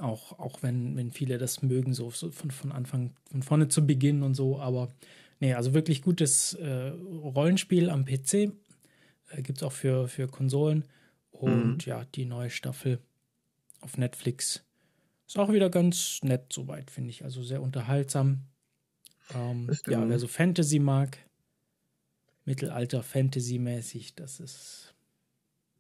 auch, 0.01 0.39
auch 0.39 0.63
wenn, 0.63 0.97
wenn 0.97 1.11
viele 1.11 1.39
das 1.39 1.63
mögen, 1.63 1.93
so, 1.93 2.11
so 2.11 2.31
von, 2.31 2.51
von 2.51 2.73
Anfang, 2.73 3.11
von 3.31 3.43
vorne 3.43 3.69
zu 3.69 3.87
Beginn 3.87 4.23
und 4.23 4.35
so, 4.35 4.59
aber 4.59 4.89
nee, 5.45 5.55
also 5.55 5.75
wirklich 5.75 6.03
gutes 6.03 6.55
äh, 6.55 6.93
Rollenspiel 7.23 7.91
am 7.91 8.05
PC. 8.05 8.35
Äh, 8.35 8.53
Gibt 9.43 9.59
es 9.59 9.63
auch 9.63 9.73
für, 9.73 10.09
für 10.09 10.27
Konsolen. 10.27 10.85
Und 11.31 11.75
mhm. 11.75 11.79
ja, 11.85 12.05
die 12.15 12.25
neue 12.25 12.51
Staffel 12.51 12.99
auf 13.81 13.99
Netflix 13.99 14.65
ist 15.27 15.39
auch 15.39 15.53
wieder 15.53 15.69
ganz 15.69 16.21
nett 16.23 16.53
soweit, 16.53 16.91
finde 16.91 17.11
ich. 17.11 17.25
Also 17.25 17.43
sehr 17.43 17.61
unterhaltsam. 17.61 18.45
Ähm, 19.35 19.71
ja, 19.87 20.09
wer 20.09 20.19
so 20.19 20.29
Fantasy 20.29 20.79
mag, 20.79 21.19
Mittelalter 22.45 23.03
Fantasy-mäßig, 23.03 24.15
das 24.15 24.39
ist. 24.41 24.95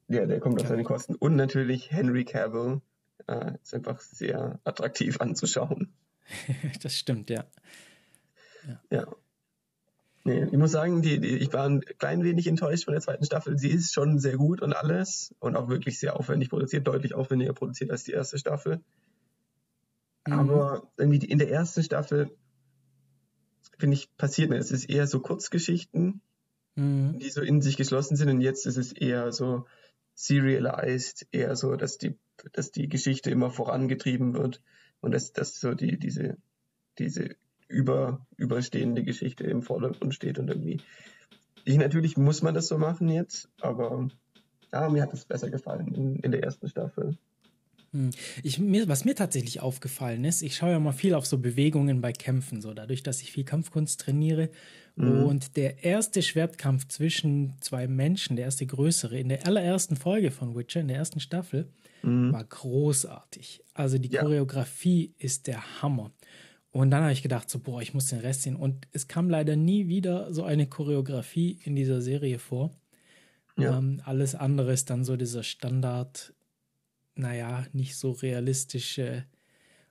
Ja, 0.08 0.26
der 0.26 0.40
kommt 0.40 0.60
auf 0.60 0.68
seine 0.68 0.82
Kosten. 0.82 1.14
Und 1.14 1.36
natürlich 1.36 1.90
Henry 1.90 2.24
Cavill. 2.24 2.80
Äh, 3.26 3.52
ist 3.62 3.74
einfach 3.74 4.00
sehr 4.00 4.58
attraktiv 4.64 5.20
anzuschauen. 5.20 5.94
das 6.82 6.96
stimmt, 6.98 7.30
ja. 7.30 7.44
Ja. 8.66 8.80
ja. 8.90 9.16
Nee, 10.26 10.44
ich 10.44 10.56
muss 10.56 10.72
sagen, 10.72 11.02
die, 11.02 11.20
die, 11.20 11.36
ich 11.36 11.52
war 11.52 11.68
ein 11.68 11.82
klein 11.98 12.24
wenig 12.24 12.46
enttäuscht 12.46 12.84
von 12.84 12.94
der 12.94 13.02
zweiten 13.02 13.26
Staffel. 13.26 13.58
Sie 13.58 13.68
ist 13.68 13.92
schon 13.92 14.18
sehr 14.18 14.38
gut 14.38 14.62
und 14.62 14.72
alles 14.72 15.34
und 15.38 15.54
auch 15.54 15.68
wirklich 15.68 15.98
sehr 15.98 16.16
aufwendig 16.16 16.48
produziert, 16.48 16.86
deutlich 16.86 17.14
aufwendiger 17.14 17.52
produziert 17.52 17.90
als 17.90 18.04
die 18.04 18.12
erste 18.12 18.38
Staffel. 18.38 18.80
Mhm. 20.26 20.32
Aber 20.32 20.90
irgendwie 20.96 21.18
die, 21.18 21.30
in 21.30 21.38
der 21.38 21.50
ersten 21.50 21.82
Staffel, 21.82 22.30
finde 23.78 23.96
ich, 23.96 24.16
passiert 24.16 24.48
mir, 24.48 24.56
es 24.56 24.70
ist 24.70 24.88
eher 24.88 25.06
so 25.06 25.20
Kurzgeschichten, 25.20 26.22
mhm. 26.74 27.18
die 27.18 27.28
so 27.28 27.42
in 27.42 27.60
sich 27.60 27.76
geschlossen 27.76 28.16
sind 28.16 28.30
und 28.30 28.40
jetzt 28.40 28.64
ist 28.64 28.78
es 28.78 28.92
eher 28.92 29.30
so 29.30 29.66
serialized, 30.14 31.26
eher 31.32 31.54
so, 31.54 31.76
dass 31.76 31.98
die, 31.98 32.16
dass 32.52 32.70
die 32.70 32.88
Geschichte 32.88 33.30
immer 33.30 33.50
vorangetrieben 33.50 34.32
wird 34.32 34.62
und 35.02 35.12
dass, 35.12 35.34
dass 35.34 35.60
so 35.60 35.74
die, 35.74 35.98
diese, 35.98 36.38
diese 36.98 37.36
über, 37.68 38.26
überstehende 38.36 39.02
Geschichte 39.02 39.44
im 39.44 39.62
Vordergrund 39.62 40.14
steht 40.14 40.38
und 40.38 40.48
irgendwie. 40.48 40.80
Ich 41.64 41.78
natürlich 41.78 42.16
muss 42.16 42.42
man 42.42 42.54
das 42.54 42.68
so 42.68 42.78
machen 42.78 43.08
jetzt, 43.08 43.48
aber 43.60 44.08
ja, 44.72 44.88
mir 44.90 45.02
hat 45.02 45.14
es 45.14 45.24
besser 45.24 45.50
gefallen 45.50 45.94
in, 45.94 46.16
in 46.16 46.30
der 46.30 46.42
ersten 46.42 46.68
Staffel. 46.68 47.16
Hm. 47.92 48.10
Ich, 48.42 48.58
mir, 48.58 48.88
was 48.88 49.04
mir 49.04 49.14
tatsächlich 49.14 49.60
aufgefallen 49.60 50.24
ist, 50.24 50.42
ich 50.42 50.56
schaue 50.56 50.72
ja 50.72 50.80
mal 50.80 50.92
viel 50.92 51.14
auf 51.14 51.26
so 51.26 51.38
Bewegungen 51.38 52.00
bei 52.00 52.12
Kämpfen, 52.12 52.60
so 52.60 52.74
dadurch, 52.74 53.04
dass 53.04 53.22
ich 53.22 53.30
viel 53.30 53.44
Kampfkunst 53.44 54.00
trainiere. 54.00 54.50
Mhm. 54.96 55.24
Und 55.24 55.56
der 55.56 55.84
erste 55.84 56.20
Schwertkampf 56.20 56.88
zwischen 56.88 57.54
zwei 57.60 57.86
Menschen, 57.86 58.36
der 58.36 58.46
erste 58.46 58.66
größere, 58.66 59.18
in 59.18 59.28
der 59.28 59.46
allerersten 59.46 59.96
Folge 59.96 60.32
von 60.32 60.56
Witcher, 60.56 60.80
in 60.80 60.88
der 60.88 60.96
ersten 60.96 61.20
Staffel, 61.20 61.68
mhm. 62.02 62.32
war 62.32 62.44
großartig. 62.44 63.62
Also 63.74 63.98
die 63.98 64.10
ja. 64.10 64.22
Choreografie 64.22 65.14
ist 65.18 65.46
der 65.46 65.80
Hammer. 65.80 66.10
Und 66.74 66.90
dann 66.90 67.02
habe 67.04 67.12
ich 67.12 67.22
gedacht, 67.22 67.48
so, 67.48 67.60
boah, 67.60 67.80
ich 67.82 67.94
muss 67.94 68.08
den 68.08 68.18
Rest 68.18 68.42
sehen. 68.42 68.56
Und 68.56 68.88
es 68.90 69.06
kam 69.06 69.30
leider 69.30 69.54
nie 69.54 69.86
wieder 69.86 70.32
so 70.32 70.42
eine 70.42 70.66
Choreografie 70.66 71.60
in 71.62 71.76
dieser 71.76 72.00
Serie 72.00 72.40
vor. 72.40 72.74
Ja. 73.56 73.78
Ähm, 73.78 74.02
alles 74.04 74.34
andere 74.34 74.72
ist 74.72 74.90
dann 74.90 75.04
so 75.04 75.16
dieser 75.16 75.44
Standard, 75.44 76.34
naja, 77.14 77.64
nicht 77.72 77.96
so 77.96 78.10
realistische, 78.10 79.24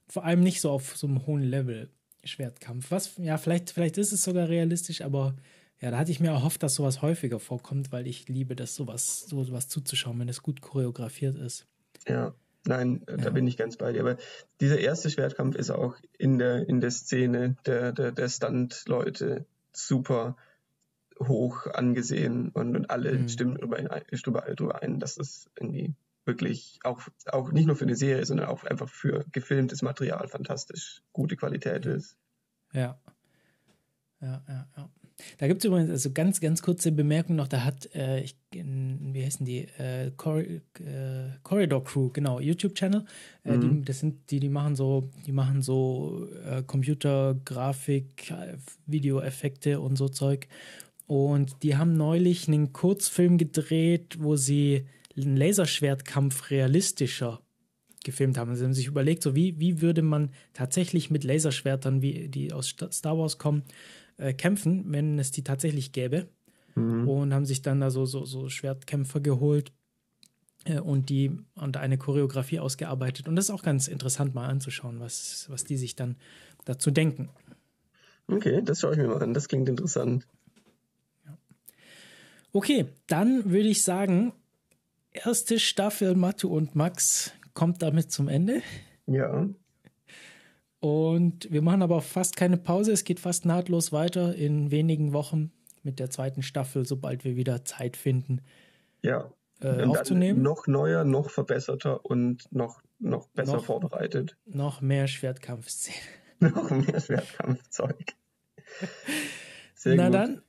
vor 0.09 0.25
allem 0.25 0.41
nicht 0.41 0.59
so 0.59 0.71
auf 0.71 0.97
so 0.97 1.07
einem 1.07 1.25
hohen 1.25 1.43
Level 1.43 1.89
Schwertkampf. 2.25 2.91
Was, 2.91 3.15
ja, 3.17 3.37
vielleicht, 3.37 3.69
vielleicht 3.71 3.97
ist 3.97 4.11
es 4.11 4.23
sogar 4.23 4.49
realistisch, 4.49 5.03
aber 5.03 5.37
ja, 5.79 5.89
da 5.89 5.97
hatte 5.97 6.11
ich 6.11 6.19
mir 6.19 6.31
erhofft, 6.31 6.63
dass 6.63 6.75
sowas 6.75 7.01
häufiger 7.01 7.39
vorkommt, 7.39 7.93
weil 7.93 8.07
ich 8.07 8.27
liebe 8.27 8.57
das, 8.57 8.75
sowas, 8.75 9.21
sowas 9.21 9.69
zuzuschauen, 9.69 10.19
wenn 10.19 10.27
es 10.27 10.43
gut 10.43 10.59
choreografiert 10.59 11.37
ist. 11.37 11.65
Ja, 12.09 12.35
Nein, 12.65 13.03
ja. 13.09 13.17
da 13.17 13.29
bin 13.29 13.47
ich 13.47 13.57
ganz 13.57 13.77
bei 13.77 13.91
dir. 13.91 14.01
Aber 14.01 14.17
dieser 14.61 14.79
erste 14.79 15.09
Schwertkampf 15.09 15.55
ist 15.55 15.69
auch 15.69 15.95
in 16.17 16.39
der, 16.39 16.67
in 16.67 16.79
der 16.79 16.91
Szene 16.91 17.57
der, 17.65 17.91
der, 17.91 18.11
der 18.11 18.29
Stunt-Leute 18.29 19.45
super 19.73 20.37
hoch 21.19 21.67
angesehen 21.67 22.49
und, 22.49 22.75
und 22.75 22.89
alle 22.89 23.13
mhm. 23.13 23.29
stimmen 23.29 23.57
überall 23.57 24.55
drüber 24.55 24.81
ein, 24.81 24.99
dass 24.99 25.17
es 25.17 25.49
irgendwie 25.57 25.93
wirklich 26.25 26.79
auch, 26.83 27.01
auch 27.27 27.51
nicht 27.51 27.67
nur 27.67 27.75
für 27.75 27.85
eine 27.85 27.95
Serie, 27.95 28.25
sondern 28.25 28.47
auch 28.47 28.63
einfach 28.63 28.89
für 28.89 29.25
gefilmtes 29.31 29.81
Material 29.81 30.27
fantastisch 30.27 31.01
gute 31.11 31.35
Qualität 31.35 31.85
ist. 31.85 32.17
Ja. 32.71 32.97
Ja, 34.21 34.41
ja, 34.47 34.67
ja. 34.77 34.89
Da 35.37 35.47
gibt 35.47 35.59
es 35.59 35.65
übrigens 35.65 35.89
also 35.89 36.11
ganz, 36.11 36.39
ganz 36.41 36.61
kurze 36.61 36.91
Bemerkung 36.91 37.35
noch. 37.35 37.47
Da 37.47 37.63
hat, 37.63 37.93
äh, 37.95 38.21
ich, 38.21 38.35
wie 38.51 39.23
heißen 39.23 39.45
die? 39.45 39.67
Äh, 39.77 40.11
Cor 40.17 40.39
äh, 40.39 40.59
Corridor 41.43 41.83
Crew, 41.83 42.09
genau, 42.09 42.39
YouTube-Channel. 42.39 43.05
Äh, 43.43 43.57
mhm. 43.57 43.61
Die, 43.61 43.85
das 43.85 43.99
sind 43.99 44.31
die, 44.31 44.39
die 44.39 44.49
machen 44.49 44.75
so, 44.75 45.09
die 45.25 45.31
machen 45.31 45.61
so 45.61 46.27
äh, 46.45 46.63
Computergrafik, 46.63 48.33
Videoeffekte 48.85 49.79
und 49.79 49.97
so 49.97 50.09
Zeug. 50.09 50.47
Und 51.07 51.63
die 51.63 51.75
haben 51.75 51.97
neulich 51.97 52.47
einen 52.47 52.73
Kurzfilm 52.73 53.37
gedreht, 53.37 54.17
wo 54.19 54.35
sie 54.35 54.85
einen 55.15 55.37
Laserschwertkampf 55.37 56.49
realistischer 56.49 57.41
gefilmt 58.03 58.37
haben. 58.37 58.55
Sie 58.55 58.63
haben 58.63 58.73
sich 58.73 58.87
überlegt, 58.87 59.23
so 59.23 59.35
wie, 59.35 59.59
wie 59.59 59.81
würde 59.81 60.01
man 60.01 60.31
tatsächlich 60.53 61.09
mit 61.09 61.23
Laserschwertern, 61.23 62.01
wie 62.01 62.27
die 62.27 62.51
aus 62.51 62.75
Star 62.91 63.17
Wars 63.17 63.37
kommen, 63.37 63.63
äh, 64.17 64.33
kämpfen, 64.33 64.85
wenn 64.87 65.19
es 65.19 65.31
die 65.31 65.43
tatsächlich 65.43 65.91
gäbe. 65.91 66.27
Mhm. 66.75 67.07
Und 67.07 67.33
haben 67.33 67.45
sich 67.45 67.61
dann 67.61 67.79
da 67.79 67.89
so, 67.89 68.05
so, 68.05 68.25
so 68.25 68.49
Schwertkämpfer 68.49 69.19
geholt 69.19 69.71
äh, 70.65 70.79
und 70.79 71.09
die 71.09 71.31
und 71.55 71.77
eine 71.77 71.97
Choreografie 71.97 72.59
ausgearbeitet. 72.59 73.27
Und 73.27 73.35
das 73.35 73.45
ist 73.45 73.51
auch 73.51 73.63
ganz 73.63 73.87
interessant 73.87 74.33
mal 74.33 74.47
anzuschauen, 74.47 74.99
was, 74.99 75.45
was 75.49 75.63
die 75.65 75.77
sich 75.77 75.95
dann 75.95 76.15
dazu 76.65 76.91
denken. 76.91 77.29
Okay, 78.27 78.61
das 78.63 78.79
schaue 78.79 78.93
ich 78.93 78.97
mir 78.97 79.07
mal 79.07 79.21
an. 79.21 79.33
Das 79.33 79.47
klingt 79.47 79.69
interessant. 79.69 80.25
Ja. 81.25 81.37
Okay, 82.53 82.85
dann 83.07 83.51
würde 83.51 83.67
ich 83.67 83.83
sagen, 83.83 84.33
erste 85.11 85.59
Staffel 85.59 86.15
Mathe 86.15 86.47
und 86.47 86.75
Max 86.75 87.31
kommt 87.53 87.81
damit 87.81 88.11
zum 88.11 88.27
Ende. 88.27 88.61
Ja. 89.05 89.47
Und 90.83 91.49
wir 91.49 91.61
machen 91.61 91.81
aber 91.81 92.01
fast 92.01 92.35
keine 92.35 92.57
Pause. 92.57 92.91
Es 92.91 93.05
geht 93.05 93.21
fast 93.21 93.45
nahtlos 93.45 93.93
weiter 93.93 94.35
in 94.35 94.69
wenigen 94.69 95.13
Wochen 95.13 95.53
mit 95.81 95.97
der 95.97 96.09
zweiten 96.09 96.43
Staffel, 96.43 96.85
sobald 96.85 97.23
wir 97.23 97.37
wieder 97.37 97.63
Zeit 97.63 97.95
finden. 97.95 98.41
Ja. 99.01 99.31
Äh, 99.61 99.85
aufzunehmen. 99.85 100.41
Noch 100.41 100.67
neuer, 100.67 101.05
noch 101.05 101.29
verbesserter 101.29 102.05
und 102.05 102.51
noch, 102.51 102.81
noch 102.99 103.29
besser 103.29 103.53
noch, 103.53 103.63
vorbereitet. 103.63 104.35
Noch 104.43 104.81
mehr 104.81 105.07
Schwertkampfszenen. 105.07 106.01
noch 106.41 106.69
mehr 106.69 106.99
Schwertkampfzeug. 106.99 108.15
Sehr 109.75 109.95
Na 109.95 110.07
gut. 110.07 110.15
dann. 110.15 110.41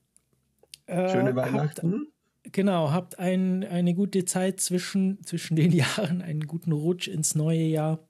Äh, 0.87 1.13
Schöne 1.13 1.37
Weihnachten. 1.37 2.09
Habt, 2.43 2.53
genau, 2.53 2.91
habt 2.91 3.21
ein, 3.21 3.63
eine 3.63 3.95
gute 3.95 4.25
Zeit 4.25 4.59
zwischen, 4.59 5.23
zwischen 5.23 5.55
den 5.55 5.71
Jahren, 5.73 6.23
einen 6.23 6.49
guten 6.49 6.73
Rutsch 6.73 7.07
ins 7.07 7.37
neue 7.37 7.67
Jahr. 7.67 8.01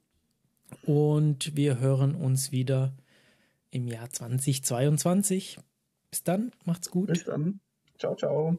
Und 0.83 1.55
wir 1.55 1.79
hören 1.79 2.15
uns 2.15 2.51
wieder 2.51 2.93
im 3.71 3.87
Jahr 3.87 4.09
2022. 4.09 5.59
Bis 6.09 6.23
dann, 6.23 6.51
macht's 6.65 6.89
gut. 6.89 7.07
Bis 7.07 7.25
dann. 7.25 7.59
Ciao, 7.97 8.15
ciao. 8.15 8.57